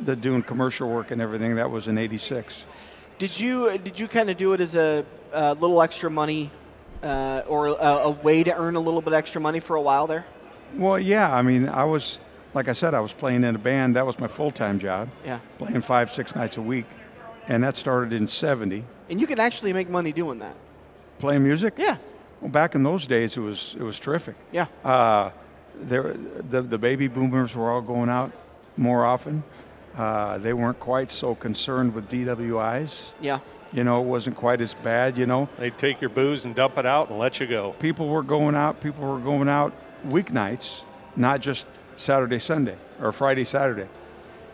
the 0.00 0.14
doing 0.16 0.42
commercial 0.42 0.88
work 0.88 1.10
and 1.10 1.20
everything. 1.20 1.56
That 1.56 1.70
was 1.70 1.88
in 1.88 1.98
86. 1.98 2.66
Did 3.18 3.38
you 3.38 3.78
did 3.78 3.98
you 3.98 4.08
kind 4.08 4.30
of 4.30 4.36
do 4.36 4.52
it 4.52 4.60
as 4.60 4.74
a, 4.74 5.04
a 5.32 5.54
little 5.54 5.80
extra 5.82 6.10
money, 6.10 6.50
uh, 7.02 7.42
or 7.46 7.68
a, 7.68 7.72
a 7.72 8.10
way 8.10 8.42
to 8.42 8.56
earn 8.56 8.76
a 8.76 8.80
little 8.80 9.02
bit 9.02 9.12
extra 9.12 9.40
money 9.40 9.60
for 9.60 9.76
a 9.76 9.82
while 9.82 10.06
there? 10.06 10.24
Well, 10.76 10.98
yeah, 10.98 11.32
I 11.34 11.42
mean, 11.42 11.68
I 11.68 11.84
was, 11.84 12.20
like 12.54 12.68
I 12.68 12.72
said, 12.72 12.94
I 12.94 13.00
was 13.00 13.12
playing 13.12 13.44
in 13.44 13.54
a 13.54 13.58
band. 13.58 13.96
That 13.96 14.06
was 14.06 14.18
my 14.18 14.28
full 14.28 14.50
time 14.50 14.78
job, 14.78 15.08
Yeah. 15.24 15.38
playing 15.58 15.82
five, 15.82 16.10
six 16.10 16.34
nights 16.34 16.56
a 16.56 16.62
week. 16.62 16.86
And 17.48 17.64
that 17.64 17.76
started 17.76 18.12
in 18.12 18.26
70. 18.26 18.84
And 19.10 19.20
you 19.20 19.26
can 19.26 19.40
actually 19.40 19.72
make 19.72 19.90
money 19.90 20.12
doing 20.12 20.38
that. 20.38 20.54
Playing 21.18 21.42
music? 21.42 21.74
Yeah. 21.76 21.96
Well, 22.40 22.50
back 22.50 22.74
in 22.74 22.82
those 22.82 23.06
days, 23.06 23.36
it 23.36 23.40
was 23.40 23.76
it 23.78 23.82
was 23.82 23.98
terrific. 24.00 24.34
Yeah. 24.52 24.66
Uh, 24.84 25.30
there, 25.74 26.12
the 26.14 26.62
the 26.62 26.78
baby 26.78 27.08
boomers 27.08 27.54
were 27.54 27.70
all 27.70 27.80
going 27.82 28.08
out 28.08 28.32
more 28.76 29.04
often. 29.04 29.42
Uh, 29.96 30.38
they 30.38 30.52
weren't 30.52 30.80
quite 30.80 31.10
so 31.10 31.34
concerned 31.34 31.94
with 31.94 32.08
DWIs. 32.08 33.12
Yeah. 33.20 33.40
You 33.72 33.84
know, 33.84 34.00
it 34.02 34.06
wasn't 34.06 34.36
quite 34.36 34.60
as 34.60 34.74
bad. 34.74 35.18
You 35.18 35.26
know, 35.26 35.48
They'd 35.58 35.76
take 35.78 36.00
your 36.00 36.10
booze 36.10 36.44
and 36.44 36.54
dump 36.54 36.78
it 36.78 36.86
out 36.86 37.10
and 37.10 37.18
let 37.18 37.40
you 37.40 37.46
go. 37.46 37.72
people 37.78 38.08
were 38.08 38.22
going 38.22 38.54
out. 38.54 38.80
People 38.80 39.06
were 39.12 39.18
going 39.20 39.48
out 39.48 39.72
weeknights, 40.08 40.84
not 41.16 41.40
just 41.40 41.66
Saturday, 41.96 42.38
Sunday, 42.38 42.76
or 43.00 43.12
Friday, 43.12 43.44
Saturday. 43.44 43.88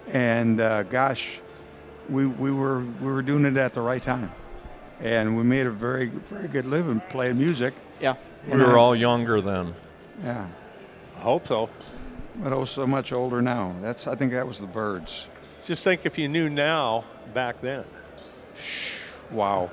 And 0.09 0.61
uh, 0.61 0.83
gosh, 0.85 1.39
we 2.09 2.27
we 2.27 2.51
were 2.51 2.81
we 2.81 3.07
were 3.13 3.23
doing 3.23 3.45
it 3.45 3.57
at 3.57 3.75
the 3.75 3.81
right 3.83 4.03
time, 4.03 4.33
and 5.01 5.37
we 5.37 5.43
made 5.43 5.67
a 5.67 5.71
very 5.71 6.07
very 6.07 6.49
good 6.49 6.65
living 6.65 7.01
playing 7.11 7.39
music. 7.39 7.75
Yeah. 8.01 8.15
We 8.47 8.53
And 8.53 8.63
were 8.63 8.79
I- 8.79 8.81
all 8.81 8.97
younger 8.97 9.41
then. 9.41 9.75
Yeah. 10.23 10.47
I 11.17 11.21
hope 11.21 11.47
so. 11.49 11.69
But 12.37 12.53
oh, 12.53 12.65
so 12.65 12.87
much 12.87 13.13
older 13.13 13.43
now. 13.43 13.75
That's 13.83 14.07
I 14.07 14.15
think 14.15 14.33
that 14.33 14.47
was 14.47 14.61
the 14.61 14.67
birds. 14.67 15.29
Just 15.65 15.85
think 15.85 16.07
if 16.07 16.17
you 16.17 16.29
knew 16.29 16.49
now 16.49 17.05
back 17.35 17.61
then. 17.61 17.85
Wow. 19.31 19.71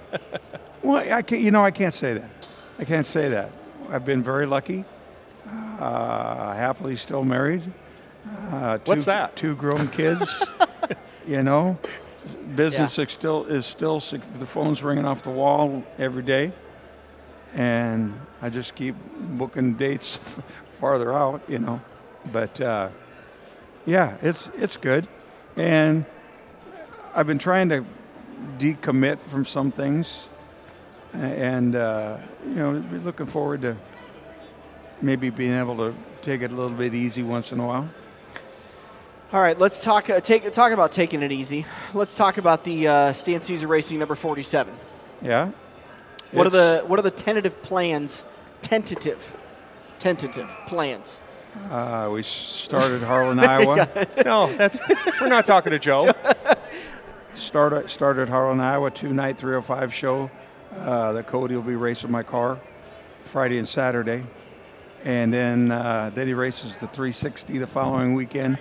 well, 0.82 0.96
I 1.12 1.22
can't, 1.22 1.40
you 1.42 1.50
know 1.50 1.64
I 1.64 1.70
can't 1.72 1.94
say 1.94 2.14
that. 2.14 2.30
I 2.78 2.84
can't 2.84 3.06
say 3.06 3.30
that. 3.30 3.50
I've 3.90 4.04
been 4.04 4.22
very 4.22 4.46
lucky. 4.46 4.84
Uh, 5.46 6.54
happily 6.54 6.96
still 6.96 7.24
married. 7.24 7.62
Uh, 8.50 8.78
two, 8.78 8.90
What's 8.90 9.04
that? 9.04 9.36
Two 9.36 9.54
grown 9.54 9.88
kids. 9.88 10.44
you 11.26 11.42
know, 11.42 11.78
business 12.54 12.98
is 12.98 13.12
still 13.12 13.44
is 13.44 13.66
still 13.66 14.00
the 14.00 14.46
phone's 14.46 14.82
ringing 14.82 15.04
off 15.04 15.22
the 15.22 15.30
wall 15.30 15.84
every 15.98 16.22
day, 16.22 16.52
and 17.54 18.18
I 18.42 18.50
just 18.50 18.74
keep 18.74 18.96
booking 19.18 19.74
dates 19.74 20.16
farther 20.72 21.12
out. 21.12 21.42
You 21.48 21.58
know, 21.58 21.80
but 22.32 22.60
uh, 22.60 22.88
yeah, 23.84 24.16
it's 24.22 24.48
it's 24.54 24.76
good, 24.76 25.06
and 25.56 26.04
I've 27.14 27.26
been 27.26 27.38
trying 27.38 27.68
to 27.68 27.84
decommit 28.58 29.18
from 29.18 29.44
some 29.44 29.70
things, 29.70 30.28
and 31.12 31.76
uh, 31.76 32.18
you 32.46 32.54
know, 32.54 32.72
looking 33.04 33.26
forward 33.26 33.62
to 33.62 33.76
maybe 35.02 35.30
being 35.30 35.54
able 35.54 35.76
to 35.76 35.94
take 36.22 36.42
it 36.42 36.52
a 36.52 36.54
little 36.54 36.76
bit 36.76 36.94
easy 36.94 37.22
once 37.22 37.52
in 37.52 37.60
a 37.60 37.66
while. 37.66 37.88
All 39.32 39.40
right, 39.40 39.58
let's 39.58 39.82
talk 39.82 40.08
uh, 40.08 40.20
take 40.20 40.50
talk 40.52 40.72
about 40.72 40.92
taking 40.92 41.22
it 41.22 41.32
easy. 41.32 41.66
Let's 41.94 42.14
talk 42.14 42.38
about 42.38 42.64
the 42.64 42.88
uh, 42.88 43.12
Stan 43.12 43.40
Cisar 43.40 43.68
Racing 43.68 43.98
number 43.98 44.14
47. 44.14 44.72
Yeah. 45.20 45.50
What 46.32 46.46
are 46.46 46.50
the 46.50 46.84
what 46.86 46.98
are 46.98 47.02
the 47.02 47.10
tentative 47.10 47.60
plans? 47.62 48.24
Tentative, 48.62 49.36
tentative 49.98 50.48
plans. 50.66 51.20
Uh, 51.70 52.10
we 52.12 52.22
started 52.22 53.02
Harlan, 53.02 53.38
Iowa. 53.40 53.88
No, 54.24 54.52
that's 54.54 54.80
we're 55.20 55.28
not 55.28 55.46
talking 55.46 55.72
to 55.72 55.78
Joe. 55.78 56.12
Started 57.34 57.90
started 57.90 58.30
Harlan, 58.30 58.60
Iowa, 58.60 58.90
two 58.90 59.12
night 59.12 59.36
305 59.36 59.92
show. 59.92 60.30
Uh, 60.72 61.12
that 61.12 61.26
Cody 61.26 61.54
will 61.54 61.62
be 61.62 61.76
racing 61.76 62.10
my 62.10 62.22
car 62.22 62.58
Friday 63.24 63.58
and 63.58 63.68
Saturday, 63.68 64.24
and 65.06 65.32
then 65.32 65.70
uh, 65.70 66.10
then 66.14 66.26
he 66.26 66.34
races 66.34 66.76
the 66.78 66.88
360 66.88 67.58
the 67.58 67.66
following 67.66 68.14
weekend. 68.14 68.58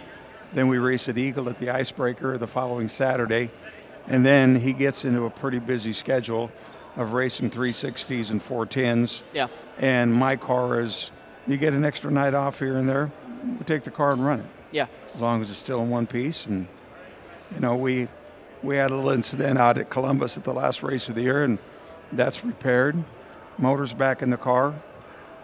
Then 0.54 0.68
we 0.68 0.78
race 0.78 1.10
at 1.10 1.18
Eagle 1.18 1.50
at 1.50 1.58
the 1.58 1.72
Icebreaker 1.72 2.38
the 2.38 2.48
following 2.48 2.88
Saturday, 2.88 3.50
and 4.08 4.26
then 4.26 4.56
he 4.56 4.72
gets 4.72 5.04
into 5.04 5.26
a 5.26 5.30
pretty 5.30 5.60
busy 5.60 5.92
schedule 5.92 6.52
of 6.96 7.12
racing 7.14 7.50
360s 7.50 8.30
and 8.32 8.40
410s. 8.40 9.24
Yeah. 9.34 9.48
And 9.80 10.14
my 10.14 10.38
car 10.38 10.80
is, 10.80 11.12
you 11.46 11.58
get 11.58 11.74
an 11.74 11.84
extra 11.84 12.10
night 12.10 12.34
off 12.34 12.60
here 12.60 12.78
and 12.78 12.88
there, 12.88 13.12
we 13.44 13.66
take 13.66 13.84
the 13.84 13.92
car 13.92 14.12
and 14.14 14.24
run 14.26 14.40
it 14.40 14.46
Yeah. 14.72 14.86
as 15.14 15.20
long 15.20 15.42
as 15.42 15.50
it's 15.50 15.60
still 15.60 15.82
in 15.82 15.90
one 15.90 16.08
piece. 16.08 16.46
And 16.46 16.68
you 17.54 17.60
know, 17.60 17.76
we 17.76 18.08
we 18.64 18.78
had 18.78 18.92
a 18.92 18.96
little 18.96 19.12
incident 19.12 19.58
out 19.58 19.78
at 19.78 19.90
Columbus 19.90 20.38
at 20.38 20.44
the 20.44 20.54
last 20.54 20.84
race 20.84 21.10
of 21.10 21.16
the 21.16 21.22
year, 21.24 21.44
and 21.44 21.58
that's 22.12 22.46
repaired. 22.46 23.04
Motors 23.58 23.94
back 23.94 24.22
in 24.22 24.30
the 24.30 24.38
car. 24.38 24.76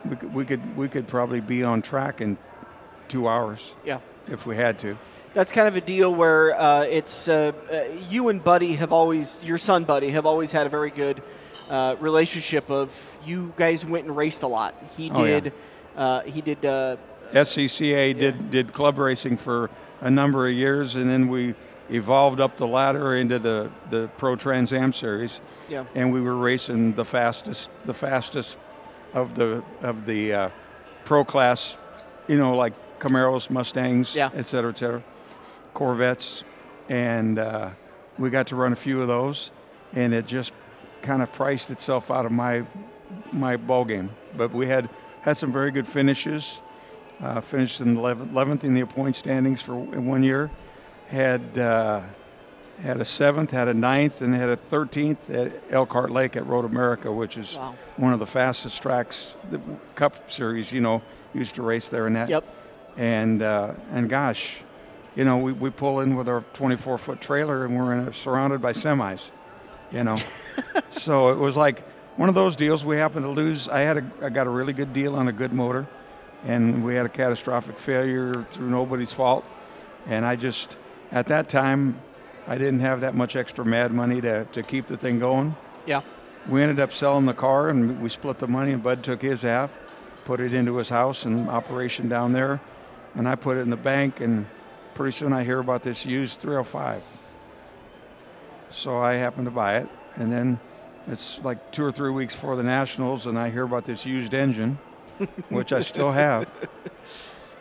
We 0.10 0.16
could 0.16 0.34
we 0.34 0.46
could, 0.46 0.78
we 0.78 0.88
could 0.88 1.08
probably 1.08 1.40
be 1.42 1.64
on 1.64 1.82
track 1.82 2.22
in 2.22 2.38
two 3.08 3.28
hours 3.28 3.76
Yeah. 3.86 4.00
if 4.28 4.46
we 4.46 4.56
had 4.56 4.80
to. 4.80 4.98
That's 5.34 5.52
kind 5.52 5.68
of 5.68 5.78
a 5.78 5.82
deal 5.82 6.14
where 6.14 6.60
uh, 6.60 6.82
it's 6.84 7.28
uh, 7.28 7.52
uh, 7.72 7.84
you 8.10 8.30
and 8.30 8.44
Buddy 8.44 8.74
have 8.76 8.92
always, 8.92 9.40
your 9.44 9.58
son 9.58 9.86
Buddy, 9.86 10.10
have 10.10 10.26
always 10.26 10.52
had 10.52 10.66
a 10.68 10.70
very 10.70 10.90
good 10.92 11.22
uh, 11.70 11.96
relationship. 12.02 12.70
Of 12.70 13.18
you 13.26 13.54
guys 13.56 13.86
went 13.86 14.08
and 14.08 14.18
raced 14.18 14.44
a 14.44 14.48
lot. 14.48 14.76
He 14.98 15.10
Oh, 15.14 15.24
yeah. 15.24 15.40
did. 15.40 15.54
uh, 15.96 16.22
he 16.24 16.42
did. 16.42 16.66
Uh, 16.66 16.98
SCCA 17.32 18.18
did 18.20 18.52
did 18.52 18.74
club 18.74 18.98
racing 18.98 19.38
for 19.38 19.70
a 20.02 20.12
number 20.12 20.48
of 20.48 20.54
years, 20.54 20.96
and 20.96 21.10
then 21.10 21.30
we 21.30 21.56
evolved 21.90 22.42
up 22.42 22.58
the 22.58 22.68
ladder 22.68 23.16
into 23.16 23.40
the, 23.40 23.70
the 23.90 24.10
Pro 24.18 24.36
Trans 24.36 24.74
Am 24.74 24.92
series. 24.92 25.40
Yeah. 25.70 25.86
And 25.96 26.12
we 26.12 26.20
were 26.22 26.36
racing 26.36 26.94
the 26.96 27.06
fastest 27.06 27.70
the 27.86 27.94
fastest 27.94 28.60
of 29.14 29.36
the 29.36 29.64
of 29.82 30.06
the 30.06 30.34
uh, 30.34 30.50
pro 31.06 31.24
class, 31.24 31.78
you 32.28 32.38
know, 32.38 32.56
like 32.56 32.74
Camaros, 33.00 33.50
Mustangs, 33.50 34.16
Yeah. 34.16 34.30
et 34.34 34.46
cetera, 34.46 34.72
et 34.72 34.78
cetera, 34.78 35.04
Corvettes, 35.74 36.44
and 36.90 37.40
uh, 37.40 37.70
we 38.18 38.30
got 38.30 38.48
to 38.48 38.56
run 38.56 38.74
a 38.74 38.76
few 38.76 39.02
of 39.02 39.08
those, 39.08 39.52
and 39.94 40.14
it 40.14 40.28
just 40.28 40.54
kind 41.02 41.22
of 41.22 41.32
priced 41.34 41.70
itself 41.72 42.12
out 42.12 42.26
of 42.26 42.32
my 42.32 42.64
my 43.32 43.58
ball 43.58 43.86
game. 43.86 44.10
But 44.38 44.52
we 44.54 44.68
had 44.68 44.90
had 45.22 45.38
some 45.38 45.52
very 45.52 45.72
good 45.72 45.88
finishes. 45.88 46.62
Uh, 47.22 47.40
finished 47.40 47.82
in 47.82 47.96
11th, 47.98 48.32
11th 48.32 48.64
in 48.64 48.74
the 48.74 48.84
point 48.84 49.16
standings 49.16 49.62
for 49.62 49.74
in 49.76 50.08
one 50.08 50.24
year. 50.24 50.50
Had 51.08 51.56
uh, 51.56 52.02
had 52.82 53.00
a 53.00 53.06
seventh, 53.06 53.52
had 53.52 53.68
a 53.68 53.74
ninth, 53.74 54.22
and 54.22 54.34
had 54.34 54.50
a 54.50 54.58
13th 54.58 55.30
at 55.30 55.72
Elkhart 55.72 56.10
Lake 56.10 56.36
at 56.36 56.46
Road 56.48 56.66
America, 56.66 57.12
which 57.12 57.38
is 57.38 57.58
Wow. 57.58 57.76
one 57.98 58.14
of 58.14 58.20
the 58.20 58.26
fastest 58.26 58.82
tracks. 58.82 59.36
The 59.50 59.62
Cup 59.96 60.32
Series, 60.32 60.72
you 60.72 60.82
know, 60.82 61.02
used 61.34 61.56
to 61.56 61.62
race 61.62 61.90
there 61.90 62.08
in 62.08 62.14
that. 62.14 62.30
Yep. 62.30 62.44
And 62.98 63.42
uh, 63.42 63.74
and 63.92 64.10
gosh, 64.10 64.58
you 65.16 65.24
know, 65.24 65.38
we, 65.38 65.54
we 65.54 65.70
pull 65.70 66.02
in 66.02 66.16
with 66.16 66.28
our 66.28 66.42
24 66.54 66.98
foot 66.98 67.22
trailer 67.22 67.66
and 67.66 67.78
we're 67.78 67.94
in 67.94 68.08
a, 68.08 68.14
surrounded 68.14 68.62
by 68.62 68.74
semis, 68.74 69.30
you 69.92 70.04
know. 70.04 70.18
so 70.90 71.30
it 71.30 71.38
was 71.38 71.56
like 71.56 71.86
one 72.18 72.30
of 72.30 72.36
those 72.36 72.56
deals. 72.56 72.84
We 72.84 72.98
happened 72.98 73.24
to 73.26 73.30
lose. 73.32 73.70
I 73.70 73.82
had 73.82 73.98
a, 73.98 74.12
I 74.22 74.30
got 74.30 74.48
a 74.48 74.50
really 74.50 74.74
good 74.74 74.92
deal 74.92 75.16
on 75.16 75.28
a 75.28 75.32
good 75.32 75.54
motor, 75.54 75.88
and 76.46 76.84
we 76.84 76.96
had 76.96 77.06
a 77.06 77.10
catastrophic 77.10 77.78
failure 77.78 78.46
through 78.52 78.70
nobody's 78.70 79.12
fault. 79.14 79.46
And 80.08 80.26
I 80.26 80.36
just, 80.36 80.78
at 81.12 81.28
that 81.28 81.48
time, 81.48 82.00
I 82.48 82.58
didn't 82.58 82.80
have 82.80 83.02
that 83.02 83.16
much 83.16 83.36
extra 83.36 83.64
mad 83.64 83.92
money 83.92 84.22
to, 84.22 84.46
to 84.46 84.64
keep 84.64 84.88
the 84.88 84.98
thing 84.98 85.20
going. 85.20 85.56
Yeah. 85.86 86.02
We 86.50 86.62
ended 86.62 86.80
up 86.80 86.92
selling 86.92 87.26
the 87.26 87.34
car 87.34 87.70
and 87.70 88.02
we 88.02 88.10
split 88.10 88.40
the 88.40 88.48
money, 88.48 88.72
and 88.72 88.82
Bud 88.82 89.04
took 89.04 89.22
his 89.22 89.44
half, 89.44 89.72
put 90.26 90.40
it 90.40 90.54
into 90.54 90.78
his 90.78 90.90
house 90.90 91.26
and 91.26 91.50
operation 91.50 92.10
down 92.10 92.34
there, 92.34 92.60
and 93.16 93.28
I 93.28 93.36
put 93.36 93.58
it 93.58 93.62
in 93.62 93.70
the 93.70 93.78
bank. 93.78 94.20
And 94.22 94.48
pretty 94.96 95.12
soon 95.12 95.34
I 95.34 95.44
hear 95.44 95.60
about 95.60 95.84
this 95.84 96.06
used 96.06 96.40
305. 96.40 97.04
So 98.70 99.00
I 99.00 99.14
happened 99.14 99.46
to 99.46 99.52
buy 99.52 99.78
it, 99.78 99.90
and 100.16 100.32
then 100.32 100.60
it's 101.08 101.40
like 101.44 101.72
two 101.72 101.84
or 101.84 101.92
three 101.92 102.12
weeks 102.12 102.34
before 102.34 102.56
the 102.56 102.64
Nationals, 102.64 103.28
and 103.28 103.38
I 103.38 103.50
hear 103.50 103.64
about 103.64 103.86
this 103.86 104.06
used 104.06 104.34
engine, 104.34 104.80
which 105.50 105.74
I 105.74 105.82
still 105.82 106.12
have. 106.12 106.50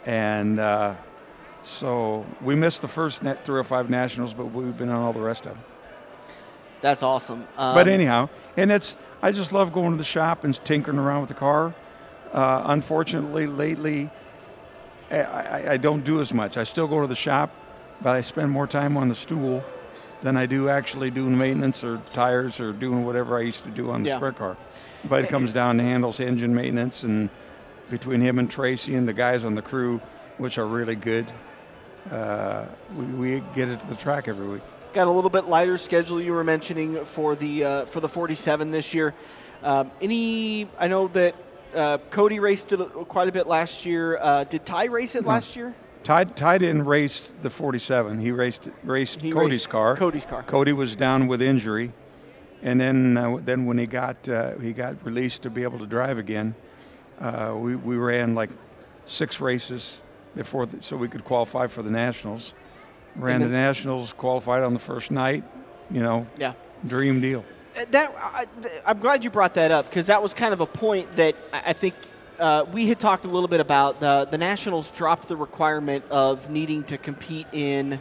And 0.07 0.59
uh, 0.59 0.95
so 1.62 2.24
we 2.40 2.54
missed 2.54 2.82
the 2.82 2.88
first 2.88 3.22
net 3.22 3.44
305 3.44 3.90
Nationals, 3.90 4.32
but 4.34 4.46
we've 4.46 4.76
been 4.76 4.88
on 4.88 5.02
all 5.02 5.12
the 5.12 5.20
rest 5.20 5.46
of 5.46 5.52
them. 5.54 5.62
That's 6.80 7.02
awesome. 7.02 7.46
Um, 7.58 7.74
But 7.74 7.88
anyhow, 7.88 8.28
and 8.56 8.72
it's 8.72 8.96
I 9.22 9.32
just 9.32 9.52
love 9.52 9.72
going 9.72 9.90
to 9.92 9.98
the 9.98 10.04
shop 10.04 10.44
and 10.44 10.54
tinkering 10.64 10.98
around 10.98 11.20
with 11.20 11.28
the 11.28 11.34
car. 11.34 11.74
Uh, 12.32 12.62
unfortunately, 12.66 13.46
lately, 13.46 14.08
I, 15.11 15.16
I, 15.22 15.72
I 15.72 15.76
don't 15.76 16.04
do 16.04 16.20
as 16.20 16.32
much. 16.32 16.56
I 16.56 16.64
still 16.64 16.86
go 16.88 17.00
to 17.02 17.06
the 17.06 17.14
shop, 17.14 17.50
but 18.00 18.14
I 18.14 18.22
spend 18.22 18.50
more 18.50 18.66
time 18.66 18.96
on 18.96 19.08
the 19.08 19.14
stool 19.14 19.62
than 20.22 20.36
I 20.36 20.46
do 20.46 20.68
actually 20.68 21.11
doing 21.11 21.36
maintenance 21.36 21.82
or 21.84 21.98
tires 22.12 22.61
or 22.61 22.72
doing 22.72 23.04
whatever 23.04 23.36
I 23.36 23.42
used 23.42 23.64
to 23.64 23.70
do 23.70 23.90
on 23.90 24.02
the 24.02 24.11
Yeah. 24.11 24.16
sprint 24.16 24.38
car. 24.38 24.56
But 25.04 25.24
it 25.24 25.28
comes 25.30 25.52
down 25.52 25.78
to 25.78 25.82
handles 25.82 26.20
engine 26.20 26.54
maintenance, 26.54 27.02
and 27.04 27.28
between 27.90 28.20
him 28.20 28.38
and 28.38 28.50
Tracy 28.50 28.94
and 28.94 29.08
the 29.08 29.12
guys 29.14 29.44
on 29.44 29.54
the 29.54 29.62
crew, 29.62 30.00
which 30.41 30.57
are 30.57 30.66
really 30.66 30.97
good, 30.97 31.30
uh, 32.11 32.64
we, 32.97 33.05
we 33.05 33.43
get 33.55 33.68
it 33.68 33.78
to 33.80 33.86
the 33.86 33.95
track 33.95 34.26
every 34.26 34.49
week. 34.49 34.62
got 34.95 35.07
a 35.07 35.11
little 35.11 35.30
bit 35.30 35.45
lighter 35.45 35.76
schedule 35.76 36.20
you 36.20 36.32
were 36.32 36.43
mentioning 36.43 37.05
for 37.05 37.36
the 37.36 37.64
uh, 37.64 37.84
for 37.84 38.01
the 38.01 38.09
47 38.09 38.70
this 38.70 38.95
year. 38.95 39.14
Um, 39.62 39.91
any? 40.01 40.66
I 40.78 40.88
know 40.88 41.09
that 41.09 41.34
uh, 41.74 41.99
Cody 42.11 42.41
raced 42.41 42.72
it 42.72 42.78
quite 43.09 43.28
a 43.28 43.32
bit 43.32 43.47
last 43.47 43.84
year. 43.84 44.18
Uh, 44.18 44.45
did 44.45 44.64
Ty 44.64 44.86
race 44.86 45.14
it 45.14 45.24
last 45.24 45.57
year? 45.57 45.74
Ty, 46.03 46.24
Ty 46.24 46.59
didn't 46.59 46.86
race 46.86 47.34
the 47.43 47.51
47. 47.51 48.18
He 48.18 48.32
raced 48.32 48.70
raced 48.82 49.20
He 49.20 49.30
Cody's 49.30 49.51
raced 49.51 49.68
car. 49.68 49.97
Cody's 49.97 50.24
car. 50.24 50.43
Cody 50.43 50.72
was 50.72 50.97
down 50.97 51.26
with 51.26 51.43
injury, 51.43 51.93
and 52.62 52.80
then 52.80 53.18
uh, 53.18 53.36
then 53.43 53.66
when 53.66 53.76
he 53.76 53.86
got 53.86 54.26
uh, 54.26 54.57
he 54.59 54.72
got 54.72 55.05
released 55.05 55.43
to 55.43 55.51
be 55.51 55.62
able 55.64 55.78
to 55.80 55.86
drive 55.86 56.16
again, 56.16 56.55
uh, 57.20 57.55
we 57.55 57.76
we 57.76 57.97
ran 57.97 58.34
like 58.34 58.51
six 59.05 59.38
races 59.38 60.01
before, 60.37 60.66
the, 60.66 60.83
so 60.83 60.97
we 60.97 61.09
could 61.09 61.24
qualify 61.24 61.66
for 61.66 61.83
the 61.83 61.91
nationals. 61.91 62.55
Ran 63.16 63.43
the 63.43 63.49
nationals, 63.49 64.12
qualified 64.12 64.62
on 64.62 64.72
the 64.72 64.78
first 64.78 65.11
night. 65.11 65.43
You 65.91 66.01
know, 66.01 66.26
Yeah. 66.39 66.53
dream 66.87 67.20
deal. 67.20 67.45
Uh, 67.76 67.85
That 67.91 68.14
I, 68.16 68.47
I'm 68.87 69.01
glad 69.01 69.24
you 69.24 69.31
brought 69.31 69.55
that 69.55 69.70
up 69.72 69.89
because 69.91 70.07
that 70.07 70.22
was 70.22 70.33
kind 70.35 70.53
of 70.53 70.61
a 70.61 70.66
point 70.66 71.16
that 71.16 71.35
I 71.53 71.72
think 71.72 71.95
uh, 72.39 72.64
we 72.72 72.87
had 72.87 73.01
talked 73.01 73.24
a 73.24 73.28
little 73.28 73.49
bit 73.49 73.61
about. 73.61 73.99
The 74.01 74.28
the 74.31 74.39
Nationals 74.39 74.91
dropped 74.93 75.26
the 75.28 75.37
requirement 75.37 76.05
of 76.11 76.49
needing 76.51 76.85
to 76.85 76.97
compete 76.99 77.47
in 77.53 78.01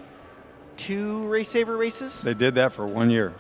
two 0.78 1.28
race 1.28 1.50
saver 1.50 1.76
races. 1.76 2.22
They 2.22 2.34
did 2.36 2.56
that 2.56 2.72
for 2.72 2.86
one 2.88 3.10
year. 3.10 3.34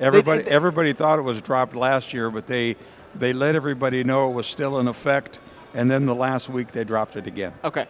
Everybody, 0.00 0.42
they- 0.42 0.50
everybody 0.50 0.92
thought 0.92 1.18
it 1.18 1.22
was 1.22 1.40
dropped 1.40 1.74
last 1.74 2.12
year, 2.14 2.30
but 2.30 2.46
they, 2.46 2.76
they 3.16 3.32
let 3.32 3.56
everybody 3.56 4.04
know 4.04 4.30
it 4.30 4.34
was 4.34 4.46
still 4.46 4.78
in 4.78 4.86
effect, 4.86 5.40
and 5.74 5.90
then 5.90 6.06
the 6.06 6.14
last 6.14 6.48
week 6.48 6.70
they 6.70 6.84
dropped 6.84 7.16
it 7.16 7.26
again. 7.26 7.52
Okay. 7.64 7.86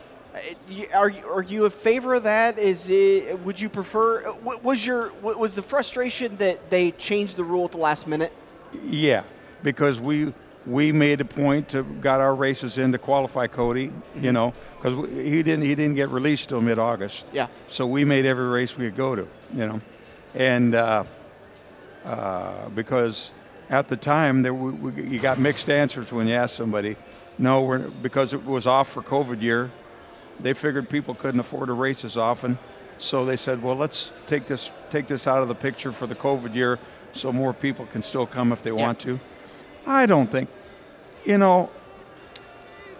Are 0.95 1.09
you, 1.09 1.27
are 1.27 1.43
you 1.43 1.65
a 1.65 1.71
favor 1.71 2.15
of 2.15 2.25
that? 2.25 2.59
Is 2.59 2.91
it? 2.91 3.39
Would 3.41 3.61
you 3.61 3.69
prefer? 3.69 4.33
Was 4.63 4.85
your 4.87 5.13
was 5.23 5.55
the 5.55 5.63
frustration 5.63 6.37
that 6.39 6.71
they 6.71 6.93
changed 6.93 7.37
the 7.37 7.45
rule 7.45 7.65
at 7.65 7.73
the 7.73 7.79
last 7.79 8.07
minute? 8.07 8.33
Yeah, 8.85 9.25
because 9.63 10.01
we 10.01 10.33
we 10.67 10.93
made 10.93 11.21
a 11.21 11.25
point 11.25 11.71
to 11.71 11.83
got 11.83 12.21
our 12.21 12.35
races 12.35 12.79
in 12.79 12.93
to 12.93 12.99
qualify 12.99 13.47
Cody. 13.47 13.93
You 14.17 14.33
know, 14.33 14.53
because 14.77 15.09
he 15.11 15.43
didn't 15.43 15.65
he 15.65 15.75
didn't 15.75 15.97
get 15.97 16.11
released 16.11 16.51
till 16.51 16.61
mid 16.61 16.79
August. 16.79 17.31
Yeah. 17.33 17.49
So 17.67 17.87
we 17.87 18.05
made 18.05 18.27
every 18.27 18.47
race 18.47 18.77
we 18.77 18.87
could 18.87 18.97
go 18.97 19.15
to. 19.15 19.27
You 19.55 19.67
know, 19.67 19.81
and 20.35 20.75
uh, 20.75 21.05
uh, 22.05 22.69
because 22.71 23.33
at 23.71 23.89
the 23.89 23.97
time 23.97 24.43
there 24.43 24.55
we, 24.55 24.73
we, 24.73 25.03
you 25.05 25.19
got 25.19 25.39
mixed 25.39 25.71
answers 25.71 26.13
when 26.13 26.29
you 26.29 26.35
asked 26.35 26.57
somebody. 26.57 26.97
No, 27.39 27.63
we're 27.63 27.79
because 27.79 28.35
it 28.35 28.45
was 28.45 28.67
off 28.67 28.89
for 28.89 29.03
COVID 29.03 29.41
year. 29.41 29.71
They 30.41 30.53
figured 30.53 30.89
people 30.89 31.15
couldn't 31.15 31.41
afford 31.41 31.69
to 31.69 31.73
race 31.73 32.05
as 32.05 32.17
often, 32.17 32.59
so 32.99 33.25
they 33.25 33.37
said, 33.37 33.63
"Well, 33.63 33.77
let's 33.77 34.13
take 34.27 34.47
this 34.47 34.71
take 34.91 35.07
this 35.07 35.27
out 35.27 35.43
of 35.43 35.49
the 35.49 35.55
picture 35.55 35.93
for 35.93 36.07
the 36.07 36.15
COVID 36.15 36.55
year, 36.55 36.79
so 37.13 37.33
more 37.33 37.53
people 37.53 37.87
can 37.87 38.03
still 38.03 38.27
come 38.27 38.53
if 38.53 38.63
they 38.63 38.73
want 38.73 39.01
to." 39.01 39.19
I 39.87 40.07
don't 40.07 40.31
think, 40.31 40.49
you 41.25 41.39
know, 41.39 41.71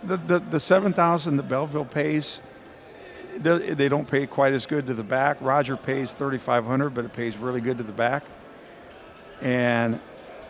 the 0.03 0.17
the, 0.17 0.39
the 0.39 0.61
seven 0.61 0.93
thousand 0.93 1.37
that 1.37 1.49
Belleville 1.49 1.85
pays, 1.85 2.41
they 3.37 3.75
they 3.75 3.89
don't 3.89 4.09
pay 4.09 4.27
quite 4.27 4.53
as 4.53 4.67
good 4.67 4.87
to 4.87 4.95
the 4.95 5.05
back. 5.05 5.37
Roger 5.41 5.77
pays 5.77 6.13
thirty 6.13 6.39
five 6.39 6.67
hundred, 6.67 6.91
but 6.91 7.05
it 7.05 7.13
pays 7.13 7.37
really 7.37 7.61
good 7.61 7.79
to 7.79 7.85
the 7.85 7.93
back, 7.93 8.25
and 9.41 10.01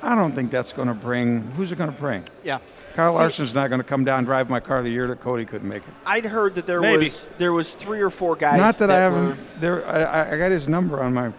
I 0.02 0.14
don't 0.14 0.32
think 0.34 0.50
that's 0.50 0.72
going 0.72 0.88
to 0.88 0.94
bring. 0.94 1.42
Who's 1.52 1.72
it 1.72 1.76
going 1.78 1.92
to 1.92 1.98
bring? 2.00 2.24
Yeah. 2.44 2.58
Kyle 2.94 3.12
See- 3.12 3.18
Larson's 3.18 3.54
not 3.54 3.68
going 3.68 3.80
to 3.80 3.86
come 3.86 4.04
down 4.04 4.18
and 4.18 4.26
drive 4.26 4.48
my 4.48 4.60
car 4.60 4.82
the 4.82 4.90
year 4.90 5.06
that 5.08 5.20
Cody 5.20 5.44
couldn't 5.44 5.68
make 5.68 5.82
it. 5.82 5.94
I'd 6.06 6.24
heard 6.24 6.54
that 6.56 6.66
there 6.66 6.80
Maybe. 6.80 7.04
was 7.04 7.28
there 7.38 7.52
was 7.52 7.74
three 7.74 8.00
or 8.00 8.10
four 8.10 8.36
guys. 8.36 8.58
Not 8.58 8.78
that, 8.78 8.90
I 8.90 8.96
haven't. 8.98 9.26
were- 9.28 9.36
There, 9.60 9.86
I, 9.86 10.02
I- 10.02 10.34
I 10.34 10.38
got 10.38 10.50
his 10.50 10.68
number 10.68 11.00
on 11.02 11.14
my 11.14 11.32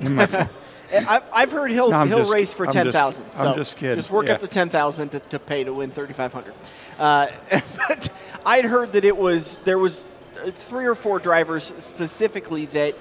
in 0.00 0.14
my 0.14 0.26
phone. 0.26 0.48
I, 0.92 1.20
I've 1.32 1.50
heard 1.50 1.70
he'll 1.72 1.90
No, 1.90 2.04
he'll 2.04 2.18
just- 2.18 2.32
race 2.34 2.52
for 2.52 2.66
I'm 2.66 2.72
ten 2.72 2.86
just- 2.92 3.22
I'm 3.36 3.56
just 3.56 3.76
kidding. 3.76 3.96
Just 3.96 4.10
work 4.10 4.26
Yeah. 4.26 4.34
up 4.34 4.40
the 4.40 4.46
ten 4.48 4.68
thousand 4.68 5.10
to, 5.10 5.20
to 5.20 5.38
pay 5.38 5.64
to 5.64 5.72
win 5.72 5.90
thirty 5.90 6.12
five 6.12 6.32
hundred. 6.32 6.54
Uh, 6.98 7.28
but 7.88 8.08
I'd 8.44 8.64
heard 8.64 8.92
that 8.92 9.04
it 9.04 9.16
was 9.16 9.58
there 9.64 9.78
was 9.78 10.06
three 10.54 10.86
or 10.86 10.94
four 10.94 11.18
drivers 11.18 11.72
specifically 11.78 12.66
that 12.66 12.94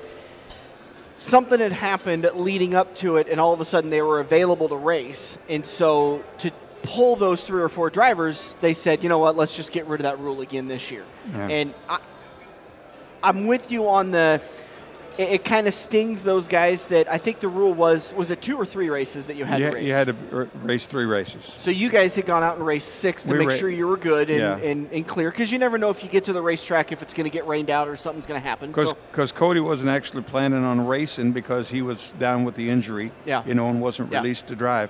something 1.18 1.60
had 1.60 1.72
happened 1.72 2.30
leading 2.36 2.76
up 2.76 2.96
to 2.98 3.18
it, 3.18 3.28
and 3.30 3.40
all 3.40 3.54
of 3.54 3.62
a 3.62 3.66
sudden 3.66 3.90
they 3.90 4.02
were 4.02 4.20
available 4.20 4.70
to 4.70 4.76
race, 4.76 5.38
and 5.50 5.66
so 5.66 6.24
to 6.40 6.52
pull 6.84 7.16
those 7.16 7.44
three 7.44 7.62
or 7.62 7.70
four 7.70 7.90
drivers, 7.90 8.56
they 8.62 8.74
said, 8.74 9.02
you 9.02 9.10
know 9.10 9.18
what, 9.18 9.36
let's 9.36 9.56
just 9.56 9.72
get 9.72 9.88
rid 9.88 10.00
of 10.00 10.04
that 10.04 10.20
rule 10.20 10.42
again 10.42 10.68
this 10.68 10.92
year. 10.92 11.04
Yeah. 11.32 11.48
And 11.48 11.74
I, 11.90 12.00
I'm 13.24 13.48
with 13.48 13.72
you 13.72 13.88
on 13.88 14.12
the. 14.12 14.42
It, 15.18 15.30
it 15.34 15.44
kind 15.46 15.68
of 15.68 15.74
stings 15.74 16.24
those 16.24 16.48
guys 16.48 16.86
that 16.88 17.10
I 17.10 17.18
think 17.18 17.40
the 17.40 17.48
rule 17.48 17.74
was 17.74 18.14
was 18.16 18.32
it 18.32 18.42
two 18.42 18.58
or 18.58 18.66
three 18.66 18.90
races 18.90 19.28
that 19.28 19.36
you 19.38 19.46
had 19.46 19.60
you, 19.62 19.70
to 19.70 19.76
race. 19.76 19.84
you 19.86 19.94
had 19.94 20.08
to 20.08 20.16
r- 20.34 20.48
race 20.64 20.88
three 20.88 21.06
races. 21.06 21.46
so 21.58 21.72
you 21.72 21.90
guys 21.90 22.16
had 22.16 22.26
gone 22.26 22.44
out 22.44 22.58
and 22.58 22.66
raced 22.66 22.96
six 22.96 23.24
to 23.24 23.32
We 23.32 23.40
make 23.40 23.50
ra- 23.50 23.56
sure 23.56 23.70
you 23.70 23.88
were 23.88 23.98
good 23.98 24.30
and, 24.30 24.40
Yeah. 24.40 24.58
and, 24.70 24.92
and 24.92 25.08
clear 25.08 25.32
because 25.32 25.52
you 25.52 25.60
never 25.60 25.78
know 25.78 25.90
if 25.90 26.04
you 26.04 26.10
get 26.10 26.26
to 26.26 26.34
the 26.34 26.42
racetrack 26.42 26.92
if 26.92 27.02
it's 27.02 27.14
going 27.14 27.24
to 27.30 27.30
get 27.34 27.48
rained 27.48 27.70
out 27.70 27.88
or 27.88 27.96
something's 27.96 28.26
going 28.26 28.42
to 28.42 28.46
happen. 28.48 28.72
Because 28.72 28.94
So- 29.30 29.36
Cody 29.36 29.60
wasn't 29.62 29.90
actually 29.90 30.24
planning 30.24 30.64
on 30.64 30.86
racing 30.86 31.32
because 31.32 31.70
he 31.70 31.82
was 31.82 32.12
down 32.20 32.44
with 32.44 32.56
the 32.56 32.70
injury, 32.70 33.12
Yeah. 33.26 33.44
you 33.46 33.54
know, 33.54 33.70
and 33.70 33.82
wasn't 33.82 34.12
Yeah. 34.12 34.20
released 34.20 34.48
to 34.48 34.56
drive. 34.56 34.90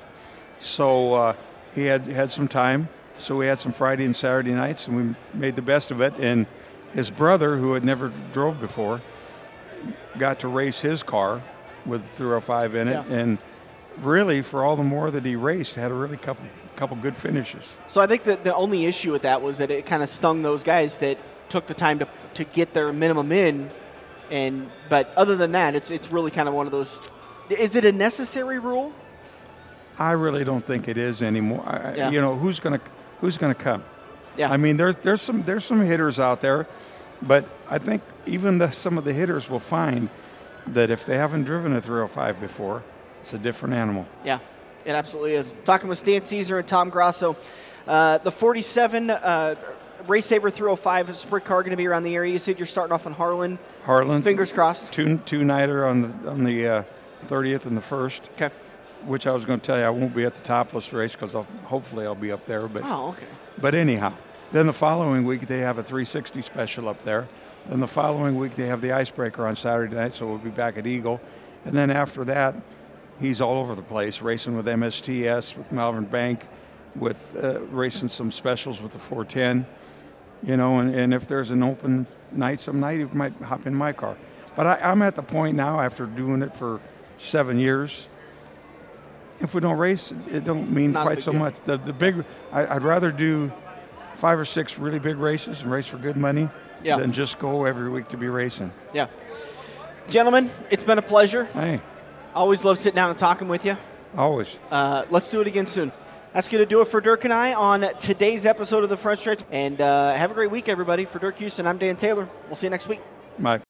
So 0.59 1.13
uh, 1.13 1.33
he 1.75 1.85
had 1.85 2.07
had 2.07 2.31
some 2.31 2.47
time. 2.47 2.87
So 3.17 3.35
we 3.37 3.45
had 3.47 3.59
some 3.59 3.71
Friday 3.71 4.03
and 4.05 4.15
Saturday 4.15 4.51
nights, 4.51 4.87
and 4.87 4.97
we 4.97 5.15
made 5.39 5.55
the 5.55 5.61
best 5.61 5.91
of 5.91 6.01
it. 6.01 6.13
And 6.19 6.47
his 6.93 7.09
brother, 7.09 7.55
who 7.57 7.73
had 7.73 7.83
never 7.83 8.11
drove 8.33 8.59
before, 8.59 8.99
got 10.17 10.39
to 10.39 10.47
race 10.47 10.81
his 10.81 11.03
car 11.03 11.41
with 11.85 12.03
305 12.11 12.75
in 12.75 12.87
it, 12.87 12.91
Yeah. 12.91 13.03
and 13.15 13.37
really, 14.01 14.41
for 14.41 14.63
all 14.63 14.75
the 14.75 14.83
more 14.83 15.11
that 15.11 15.23
he 15.25 15.35
raced, 15.35 15.75
had 15.75 15.91
a 15.91 15.95
really 15.95 16.17
couple 16.17 16.45
couple 16.75 16.97
good 16.97 17.15
finishes. 17.15 17.77
So 17.87 18.01
I 18.01 18.07
think 18.07 18.23
that 18.23 18.43
the 18.43 18.53
only 18.53 18.85
issue 18.85 19.13
with 19.13 19.21
that 19.21 19.41
was 19.41 19.59
that 19.59 19.71
it 19.71 19.85
kind 19.85 20.03
of 20.03 20.09
stung 20.09 20.41
those 20.41 20.61
guys 20.61 20.97
that 20.97 21.17
took 21.47 21.67
the 21.67 21.73
time 21.73 21.99
to, 21.99 22.07
to 22.33 22.43
get 22.43 22.73
their 22.73 22.91
minimum 22.91 23.31
in, 23.31 23.69
and 24.29 24.69
but 24.89 25.13
other 25.15 25.35
than 25.37 25.53
that, 25.53 25.75
it's 25.75 25.89
it's 25.91 26.11
really 26.11 26.31
kind 26.31 26.47
of 26.49 26.53
one 26.53 26.65
of 26.65 26.71
those. 26.73 26.99
Is 27.49 27.75
it 27.75 27.85
a 27.85 27.91
necessary 27.91 28.59
rule? 28.59 28.91
I 29.97 30.11
really 30.11 30.43
don't 30.43 30.65
think 30.65 30.87
it 30.89 30.97
is 30.97 31.21
anymore. 31.21 31.63
I, 31.65 31.95
Yeah. 31.95 32.09
You 32.09 32.19
know 32.19 32.35
who's 32.35 32.59
gonna 32.59 32.81
who's 33.21 33.37
gonna 33.37 33.55
come? 33.55 33.83
Yeah. 34.35 34.51
I 34.51 34.57
mean, 34.57 34.75
there's 34.75 34.97
there's 34.97 35.21
some 35.21 35.43
there's 35.43 35.63
some 35.63 35.79
hitters 35.81 36.19
out 36.19 36.41
there, 36.41 36.67
but 37.27 37.45
I 37.69 37.77
think 37.77 38.01
even 38.25 38.57
the, 38.57 38.71
some 38.71 38.97
of 38.97 39.03
the 39.05 39.13
hitters 39.13 39.49
will 39.49 39.59
find 39.59 40.09
that 40.67 40.89
if 40.89 41.05
they 41.05 41.17
haven't 41.17 41.43
driven 41.43 41.73
a 41.73 41.81
305 41.81 42.39
before, 42.41 42.83
it's 43.19 43.33
a 43.33 43.37
different 43.37 43.75
animal. 43.75 44.05
Yeah, 44.23 44.39
it 44.85 44.91
absolutely 44.91 45.33
is. 45.35 45.53
Talking 45.63 45.89
with 45.89 45.97
Stan 45.99 46.21
Cisar 46.23 46.59
and 46.59 46.67
Tom 46.67 46.89
Grasso. 46.89 47.35
Uh, 47.87 48.17
the 48.19 48.31
47 48.31 49.09
uh, 49.11 49.55
Race 50.07 50.25
Saver 50.25 50.49
305 50.49 51.15
sprint 51.15 51.45
car 51.45 51.61
going 51.61 51.71
to 51.71 51.77
be 51.77 51.87
around 51.87 52.03
the 52.03 52.15
area. 52.15 52.31
You 52.33 52.39
said 52.39 52.57
you're 52.59 52.65
starting 52.67 52.93
off 52.93 53.05
in 53.05 53.13
Harlan. 53.13 53.57
Harlan, 53.83 54.21
Fingers 54.21 54.51
crossed. 54.51 54.91
two 54.91 55.17
two 55.19 55.43
nighter 55.43 55.85
on 55.85 56.01
the 56.01 56.29
on 56.31 56.43
the 56.43 56.67
uh, 56.67 56.83
30th 57.27 57.65
and 57.65 57.75
the 57.77 57.81
first. 57.81 58.29
Okay. 58.35 58.53
Which 59.05 59.27
I 59.27 59.33
was 59.33 59.45
going 59.45 59.59
to 59.59 59.65
tell 59.65 59.77
you 59.77 59.83
I 59.83 59.89
won't 59.89 60.15
be 60.15 60.23
at 60.25 60.33
the 60.35 60.43
topless 60.43 60.91
race 60.93 61.15
because 61.15 61.33
hopefully 61.33 62.05
I'll 62.05 62.15
be 62.15 62.31
up 62.31 62.45
there. 62.47 62.67
But 62.67 62.83
Oh, 62.85 63.09
okay. 63.09 63.27
But 63.59 63.75
anyhow, 63.75 64.13
then 64.55 64.67
the 64.67 64.73
following 64.73 65.25
week 65.25 65.47
they 65.47 65.59
have 65.59 65.77
a 65.77 65.83
360 65.83 66.41
special 66.41 66.87
up 66.87 67.03
there. 67.03 67.27
Then 67.67 67.81
the 67.81 67.87
following 67.87 68.37
week 68.37 68.55
they 68.55 68.67
have 68.67 68.79
the 68.79 68.93
icebreaker 68.93 69.45
on 69.45 69.57
Saturday 69.57 69.93
night, 69.93 70.13
so 70.13 70.27
we'll 70.27 70.37
be 70.37 70.49
back 70.49 70.77
at 70.77 70.87
Eagle. 70.87 71.19
And 71.65 71.75
then 71.75 71.91
after 71.91 72.23
that, 72.23 72.55
he's 73.19 73.41
all 73.41 73.57
over 73.57 73.75
the 73.75 73.81
place, 73.81 74.21
racing 74.21 74.55
with 74.55 74.65
MSTS, 74.65 75.57
with 75.57 75.73
Malvern 75.73 76.05
Bank, 76.05 76.39
with 76.95 77.35
uh, 77.43 77.59
racing 77.65 78.07
some 78.07 78.31
specials 78.31 78.81
with 78.81 78.93
the 78.93 78.97
410. 78.97 79.65
You 80.41 80.55
know, 80.55 80.79
and, 80.79 80.95
and 80.95 81.13
if 81.13 81.27
there's 81.27 81.51
an 81.51 81.61
open 81.61 82.07
night 82.31 82.61
some 82.61 82.79
night, 82.79 82.99
he 82.99 83.05
might 83.05 83.33
hop 83.41 83.67
in 83.67 83.75
my 83.75 83.91
car. 83.91 84.15
But 84.55 84.67
I, 84.67 84.89
I'm 84.89 85.01
at 85.01 85.15
the 85.15 85.23
point 85.23 85.57
now, 85.57 85.81
after 85.81 86.05
doing 86.05 86.41
it 86.41 86.55
for 86.55 86.79
seven 87.17 87.59
years, 87.59 88.07
if 89.41 89.53
we 89.53 89.59
don't 89.59 89.77
race, 89.77 90.13
it 90.31 90.45
don't 90.45 90.71
mean 90.71 90.93
Not 90.93 91.03
quite 91.03 91.21
so 91.21 91.33
deal. 91.33 91.41
much. 91.41 91.59
The, 91.61 91.75
the 91.75 91.91
big, 91.91 92.23
I, 92.53 92.75
I'd 92.75 92.83
rather 92.83 93.11
do 93.11 93.51
five 94.15 94.39
or 94.39 94.45
six 94.45 94.77
really 94.79 94.99
big 94.99 95.17
races 95.17 95.61
and 95.61 95.71
race 95.71 95.87
for 95.87 95.97
good 95.97 96.17
money 96.17 96.49
Yeah. 96.83 96.97
than 96.97 97.11
just 97.11 97.39
go 97.39 97.65
every 97.65 97.89
week 97.89 98.07
to 98.09 98.17
be 98.17 98.27
racing. 98.27 98.71
Yeah. 98.93 99.07
Gentlemen, 100.09 100.51
it's 100.69 100.83
been 100.83 100.97
a 100.97 101.01
pleasure. 101.03 101.45
Hey, 101.53 101.81
Always 102.33 102.65
love 102.65 102.77
sitting 102.77 102.95
down 102.97 103.09
and 103.09 103.17
talking 103.17 103.47
with 103.47 103.65
you. 103.65 103.77
always. 104.17 104.59
Uh, 104.69 105.03
let's 105.09 105.29
do 105.31 105.39
it 105.41 105.47
again 105.47 105.67
soon. 105.67 105.91
That's 106.33 106.49
going 106.49 106.59
to 106.61 106.65
do 106.65 106.81
it 106.81 106.89
for 106.89 106.99
Dirk 106.99 107.23
and 107.23 107.33
I 107.33 107.53
on 107.53 107.85
today's 108.01 108.45
episode 108.45 108.83
of 108.83 108.89
The 108.89 108.97
Front 108.97 109.19
Stretch. 109.21 109.39
And 109.51 109.79
uh, 109.79 110.13
have 110.13 110.31
a 110.31 110.33
great 110.33 110.51
week, 110.51 110.67
everybody. 110.67 111.05
For 111.05 111.17
Dirk 111.17 111.37
Houston, 111.37 111.65
I'm 111.65 111.77
Dan 111.77 111.95
Taylor. 111.95 112.27
We'll 112.47 112.55
see 112.57 112.65
you 112.67 112.71
next 112.71 112.87
week. 112.89 112.99
My 113.39 113.61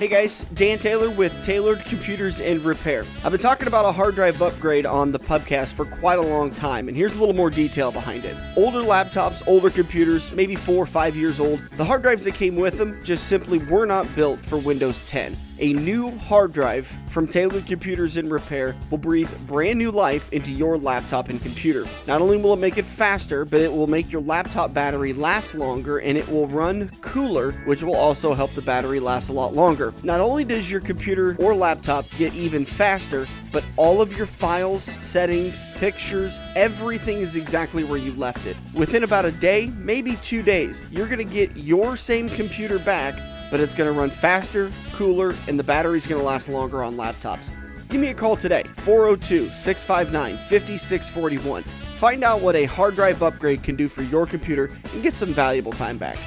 Hey 0.00 0.08
guys, 0.08 0.46
Dan 0.54 0.78
Taylor 0.78 1.10
with 1.10 1.44
Tailored 1.44 1.84
Computers 1.84 2.40
and 2.40 2.64
Repair. 2.64 3.04
I've 3.22 3.32
been 3.32 3.38
talking 3.38 3.66
about 3.66 3.84
a 3.84 3.92
hard 3.92 4.14
drive 4.14 4.40
upgrade 4.40 4.86
on 4.86 5.12
the 5.12 5.18
pubcast 5.18 5.74
for 5.74 5.84
quite 5.84 6.18
a 6.18 6.22
long 6.22 6.50
time, 6.50 6.88
and 6.88 6.96
here's 6.96 7.14
a 7.14 7.20
little 7.20 7.34
more 7.34 7.50
detail 7.50 7.92
behind 7.92 8.24
it. 8.24 8.34
Older 8.56 8.78
laptops, 8.78 9.46
older 9.46 9.68
computers, 9.68 10.32
maybe 10.32 10.56
four 10.56 10.82
or 10.82 10.86
five 10.86 11.16
years 11.16 11.38
old, 11.38 11.60
the 11.72 11.84
hard 11.84 12.00
drives 12.00 12.24
that 12.24 12.32
came 12.32 12.56
with 12.56 12.78
them 12.78 12.98
just 13.04 13.26
simply 13.26 13.58
were 13.58 13.84
not 13.84 14.08
built 14.16 14.38
for 14.38 14.56
Windows 14.56 15.02
10. 15.02 15.36
A 15.62 15.74
new 15.74 16.10
hard 16.20 16.54
drive 16.54 16.86
from 17.08 17.28
Tailored 17.28 17.66
Computers 17.66 18.16
and 18.16 18.30
Repair 18.30 18.74
will 18.90 18.96
breathe 18.96 19.30
brand 19.46 19.78
new 19.78 19.90
life 19.90 20.32
into 20.32 20.50
your 20.50 20.78
laptop 20.78 21.28
and 21.28 21.38
computer. 21.42 21.84
Not 22.06 22.22
only 22.22 22.38
will 22.38 22.54
it 22.54 22.60
make 22.60 22.78
it 22.78 22.86
faster, 22.86 23.44
but 23.44 23.60
it 23.60 23.70
will 23.70 23.86
make 23.86 24.10
your 24.10 24.22
laptop 24.22 24.72
battery 24.72 25.12
last 25.12 25.54
longer 25.54 25.98
and 25.98 26.16
it 26.16 26.26
will 26.30 26.46
run 26.46 26.90
cooler, 27.02 27.52
which 27.66 27.82
will 27.82 27.94
also 27.94 28.32
help 28.32 28.52
the 28.52 28.62
battery 28.62 29.00
last 29.00 29.28
a 29.28 29.34
lot 29.34 29.52
longer. 29.52 29.92
Not 30.02 30.20
only 30.20 30.46
does 30.46 30.70
your 30.70 30.80
computer 30.80 31.36
or 31.38 31.54
laptop 31.54 32.06
get 32.16 32.32
even 32.32 32.64
faster, 32.64 33.26
but 33.52 33.62
all 33.76 34.00
of 34.00 34.16
your 34.16 34.26
files, 34.26 34.82
settings, 34.82 35.66
pictures, 35.74 36.40
everything 36.56 37.18
is 37.18 37.36
exactly 37.36 37.84
where 37.84 37.98
you 37.98 38.14
left 38.14 38.46
it. 38.46 38.56
Within 38.72 39.04
about 39.04 39.26
a 39.26 39.32
day, 39.32 39.66
maybe 39.76 40.16
two 40.22 40.42
days, 40.42 40.86
you're 40.90 41.06
to 41.06 41.24
get 41.24 41.54
your 41.54 41.98
same 41.98 42.30
computer 42.30 42.78
back 42.78 43.14
but 43.50 43.60
it's 43.60 43.74
going 43.74 43.92
to 43.92 43.98
run 43.98 44.10
faster, 44.10 44.72
cooler, 44.92 45.34
and 45.48 45.58
the 45.58 45.64
battery's 45.64 46.06
going 46.06 46.20
to 46.20 46.26
last 46.26 46.48
longer 46.48 46.82
on 46.82 46.96
laptops. 46.96 47.54
Give 47.88 48.00
me 48.00 48.08
a 48.08 48.14
call 48.14 48.36
today, 48.36 48.62
402 48.78 49.48
659 49.48 50.36
5641. 50.36 51.62
Find 51.96 52.24
out 52.24 52.40
what 52.40 52.56
a 52.56 52.64
hard 52.64 52.94
drive 52.94 53.22
upgrade 53.22 53.62
can 53.62 53.76
do 53.76 53.88
for 53.88 54.02
your 54.02 54.26
computer 54.26 54.70
and 54.92 55.02
get 55.02 55.14
some 55.14 55.34
valuable 55.34 55.72
time 55.72 55.98
back. 55.98 56.18